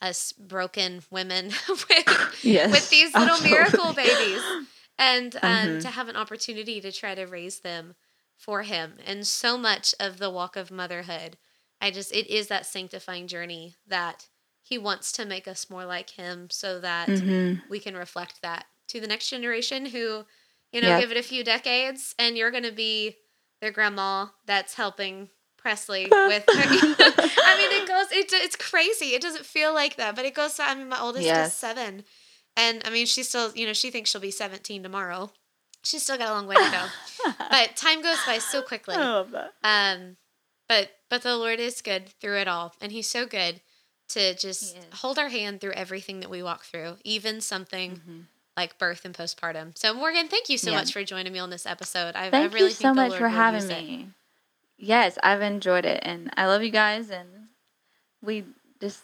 us 0.02 0.32
broken 0.32 1.00
women 1.10 1.52
with, 1.68 2.44
yes. 2.44 2.72
with 2.72 2.90
these 2.90 3.14
little 3.14 3.36
absolutely. 3.36 3.50
miracle 3.50 3.92
babies 3.92 4.42
and 4.98 5.36
um, 5.36 5.42
Mhm. 5.42 5.82
to 5.82 5.90
have 5.90 6.08
an 6.08 6.16
opportunity 6.16 6.80
to 6.80 6.90
try 6.90 7.14
to 7.14 7.24
raise 7.26 7.60
them 7.60 7.94
for 8.40 8.62
him 8.62 8.94
and 9.06 9.26
so 9.26 9.56
much 9.58 9.94
of 10.00 10.18
the 10.18 10.30
walk 10.30 10.56
of 10.56 10.70
motherhood 10.70 11.36
i 11.80 11.90
just 11.90 12.10
it 12.12 12.26
is 12.28 12.48
that 12.48 12.64
sanctifying 12.66 13.26
journey 13.26 13.76
that 13.86 14.26
he 14.62 14.78
wants 14.78 15.12
to 15.12 15.24
make 15.26 15.46
us 15.46 15.68
more 15.70 15.84
like 15.84 16.10
him 16.10 16.48
so 16.50 16.80
that 16.80 17.08
Mhm. 17.08 17.60
we 17.68 17.78
can 17.80 17.96
reflect 17.96 18.40
that 18.42 18.66
to 18.88 19.00
the 19.00 19.06
next 19.06 19.28
generation 19.28 19.86
who, 19.86 20.24
you 20.72 20.80
know, 20.80 20.88
Yep. 20.88 21.00
give 21.00 21.10
it 21.12 21.16
a 21.16 21.22
few 21.22 21.42
decades 21.44 22.14
and 22.18 22.36
you're 22.36 22.50
going 22.50 22.64
to 22.64 22.72
be 22.72 23.16
their 23.60 23.70
grandma 23.72 24.26
that's 24.46 24.74
helping 24.74 25.28
Presleigh 25.56 26.10
with 26.28 26.44
her. 26.46 26.54
I 26.64 27.56
mean, 27.58 27.82
it 27.82 27.88
goes, 27.88 28.12
it, 28.12 28.32
it's 28.32 28.56
crazy. 28.56 29.06
It 29.14 29.22
doesn't 29.22 29.44
feel 29.46 29.72
like 29.74 29.96
that, 29.96 30.14
but 30.16 30.24
it 30.24 30.34
goes, 30.34 30.58
I 30.60 30.74
mean, 30.74 30.88
my 30.88 31.00
oldest 31.00 31.26
is 31.46 31.52
seven. 31.52 32.04
And 32.56 32.82
I 32.84 32.90
mean, 32.90 33.06
she's 33.06 33.28
still, 33.28 33.52
you 33.54 33.66
know, 33.66 33.72
she 33.72 33.90
thinks 33.90 34.10
she'll 34.10 34.20
be 34.20 34.30
17 34.30 34.82
tomorrow. 34.82 35.32
She's 35.82 36.02
still 36.02 36.18
got 36.18 36.28
a 36.28 36.32
long 36.32 36.46
way 36.46 36.56
to 36.56 36.70
go. 36.70 37.32
but 37.50 37.76
time 37.76 38.02
goes 38.02 38.18
by 38.26 38.38
so 38.38 38.62
quickly. 38.62 38.96
I 38.96 38.98
love 38.98 39.30
that. 39.32 39.52
Um, 39.64 40.16
but 40.68 40.90
but 41.08 41.22
the 41.22 41.36
Lord 41.36 41.58
is 41.60 41.80
good 41.82 42.08
through 42.20 42.38
it 42.38 42.48
all, 42.48 42.74
and 42.80 42.92
He's 42.92 43.08
so 43.08 43.26
good 43.26 43.60
to 44.10 44.34
just 44.34 44.76
hold 44.94 45.18
our 45.18 45.28
hand 45.28 45.60
through 45.60 45.72
everything 45.72 46.20
that 46.20 46.30
we 46.30 46.42
walk 46.42 46.64
through, 46.64 46.96
even 47.04 47.40
something 47.40 48.00
Mhm. 48.06 48.24
like 48.56 48.76
birth 48.78 49.04
and 49.04 49.14
postpartum. 49.14 49.76
So 49.78 49.94
Morgan, 49.94 50.28
thank 50.28 50.48
you 50.48 50.58
so 50.58 50.70
Yeah. 50.72 50.78
much 50.78 50.92
for 50.92 51.04
joining 51.04 51.32
me 51.32 51.38
on 51.38 51.50
this 51.50 51.64
episode. 51.64 52.16
I, 52.16 52.30
Thank 52.30 52.50
I 52.50 52.54
really 52.54 52.68
you 52.70 52.74
so 52.74 52.92
much 52.92 53.10
Lord 53.10 53.18
for 53.20 53.28
having 53.28 53.60
use 53.62 53.70
it. 53.70 53.82
me. 53.82 54.08
Yes, 54.76 55.18
I've 55.22 55.42
enjoyed 55.42 55.84
it, 55.84 56.00
and 56.02 56.30
I 56.36 56.46
love 56.46 56.62
you 56.62 56.70
guys, 56.70 57.10
and 57.10 57.48
we 58.22 58.44
just 58.80 59.02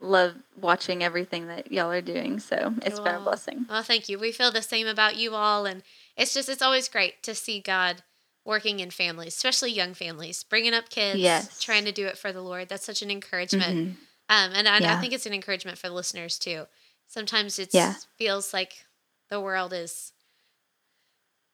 love 0.00 0.34
watching 0.58 1.02
everything 1.02 1.46
that 1.48 1.70
y'all 1.70 1.90
are 1.90 2.00
doing. 2.00 2.40
So 2.40 2.74
it's 2.82 2.98
been 3.00 3.14
a 3.16 3.20
blessing. 3.20 3.66
Well, 3.68 3.82
thank 3.82 4.08
you. 4.08 4.18
We 4.18 4.32
feel 4.32 4.50
the 4.50 4.62
same 4.62 4.86
about 4.86 5.16
you 5.16 5.34
all, 5.34 5.66
and 5.66 5.82
it's 6.16 6.32
just 6.34 6.48
it's 6.48 6.62
always 6.62 6.88
great 6.88 7.22
to 7.24 7.34
see 7.34 7.60
God 7.60 8.02
working 8.44 8.80
in 8.80 8.90
families, 8.90 9.34
especially 9.34 9.70
young 9.70 9.92
families, 9.94 10.42
bringing 10.42 10.72
up 10.74 10.88
kids, 10.88 11.18
Yes. 11.20 11.60
trying 11.62 11.84
to 11.84 11.92
do 11.92 12.06
it 12.06 12.16
for 12.16 12.32
the 12.32 12.40
Lord. 12.40 12.68
That's 12.70 12.84
such 12.86 13.02
an 13.02 13.10
encouragement. 13.10 13.76
Mhm. 13.76 13.90
Um, 14.30 14.52
and 14.54 14.66
I, 14.68 14.96
I 14.96 15.00
think 15.00 15.12
it's 15.12 15.26
an 15.26 15.34
encouragement 15.34 15.76
for 15.76 15.88
the 15.88 15.94
listeners 15.94 16.38
too. 16.38 16.66
Sometimes 17.06 17.58
it 17.58 17.74
Yeah. 17.74 17.94
feels 18.16 18.54
like 18.54 18.86
the 19.28 19.40
world 19.40 19.72
is 19.72 20.12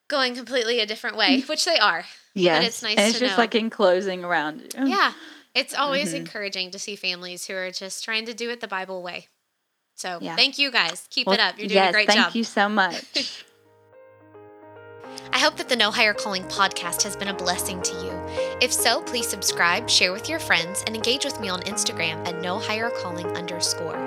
going 0.08 0.34
completely 0.36 0.78
a 0.80 0.86
different 0.86 1.16
way, 1.16 1.40
which 1.42 1.64
they 1.64 1.78
are. 1.78 2.04
Yeah, 2.34 2.60
Yes, 2.60 2.68
it's 2.68 2.82
nice 2.82 2.96
and 2.98 3.08
it's 3.08 3.18
to 3.18 3.24
just 3.24 3.36
know. 3.36 3.42
like 3.42 3.54
enclosing 3.54 4.22
around 4.24 4.60
you. 4.60 4.86
Yeah. 4.86 5.12
It's 5.56 5.74
always 5.74 6.12
Mhm. 6.12 6.16
encouraging 6.16 6.70
to 6.72 6.78
see 6.78 6.96
families 6.96 7.46
who 7.46 7.54
are 7.54 7.70
just 7.70 8.04
trying 8.04 8.26
to 8.26 8.34
do 8.34 8.50
it 8.50 8.60
the 8.60 8.68
Bible 8.68 9.02
way. 9.02 9.28
So 9.94 10.18
Yeah. 10.20 10.36
thank 10.36 10.58
you 10.58 10.70
guys. 10.70 11.06
Keep 11.08 11.26
Well, 11.28 11.34
it 11.34 11.40
up. 11.40 11.58
You're 11.58 11.66
doing 11.68 11.80
yes, 11.80 11.90
a 11.90 11.92
great 11.92 12.06
thank 12.06 12.18
job. 12.18 12.24
Thank 12.26 12.34
you 12.36 12.44
so 12.44 12.68
much. 12.68 13.42
I 15.36 15.38
hope 15.38 15.56
that 15.56 15.68
the 15.68 15.76
No 15.76 15.90
Higher 15.90 16.14
Calling 16.14 16.44
podcast 16.44 17.02
has 17.02 17.14
been 17.14 17.28
a 17.28 17.34
blessing 17.34 17.82
to 17.82 17.92
you. 17.96 18.12
If 18.62 18.72
so, 18.72 19.02
please 19.02 19.28
subscribe, 19.28 19.90
share 19.90 20.10
with 20.10 20.30
your 20.30 20.38
friends, 20.38 20.82
and 20.86 20.96
engage 20.96 21.26
with 21.26 21.38
me 21.40 21.50
on 21.50 21.60
Instagram 21.64 22.26
at 22.26 22.40
No 22.40 22.58
Higher 22.58 22.88
Calling 22.88 23.26
underscore. 23.36 23.98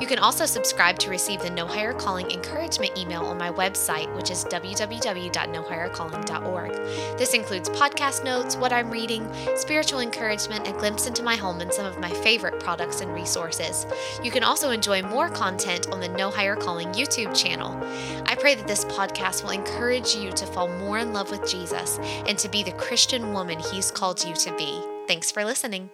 You 0.00 0.06
can 0.06 0.18
also 0.18 0.46
subscribe 0.46 0.98
to 1.00 1.10
receive 1.10 1.42
the 1.42 1.50
No 1.50 1.66
Higher 1.66 1.92
Calling 1.92 2.30
encouragement 2.30 2.96
email 2.96 3.26
on 3.26 3.36
my 3.36 3.50
website, 3.50 4.10
which 4.16 4.30
is 4.30 4.46
www.nohighercalling.org. 4.46 6.72
This 7.18 7.34
includes 7.34 7.68
podcast 7.68 8.24
notes, 8.24 8.56
what 8.56 8.72
I'm 8.72 8.90
reading, 8.90 9.30
spiritual 9.56 10.00
encouragement, 10.00 10.66
a 10.66 10.72
glimpse 10.72 11.06
into 11.06 11.22
my 11.22 11.36
home, 11.36 11.60
and 11.60 11.70
some 11.70 11.84
of 11.84 11.98
my 11.98 12.08
favorite 12.08 12.60
products 12.60 13.02
and 13.02 13.12
resources. 13.12 13.84
You 14.22 14.30
can 14.30 14.42
also 14.42 14.70
enjoy 14.70 15.02
more 15.02 15.28
content 15.28 15.88
on 15.88 16.00
the 16.00 16.08
No 16.08 16.30
Higher 16.30 16.56
Calling 16.56 16.88
YouTube 16.92 17.36
channel. 17.36 17.78
I 18.24 18.36
pray 18.36 18.54
that 18.54 18.66
this 18.66 18.86
podcast 18.86 19.42
will 19.42 19.50
encourage 19.50 20.14
you 20.14 20.32
to 20.32 20.46
fall 20.46 20.77
more 20.78 20.98
in 20.98 21.12
love 21.12 21.30
with 21.30 21.48
Jesus 21.48 21.98
and 22.26 22.38
to 22.38 22.48
be 22.48 22.62
the 22.62 22.72
Christian 22.72 23.32
woman 23.32 23.58
He's 23.58 23.90
called 23.90 24.24
you 24.24 24.34
to 24.34 24.56
be. 24.56 24.82
Thanks 25.06 25.30
for 25.30 25.44
listening. 25.44 25.90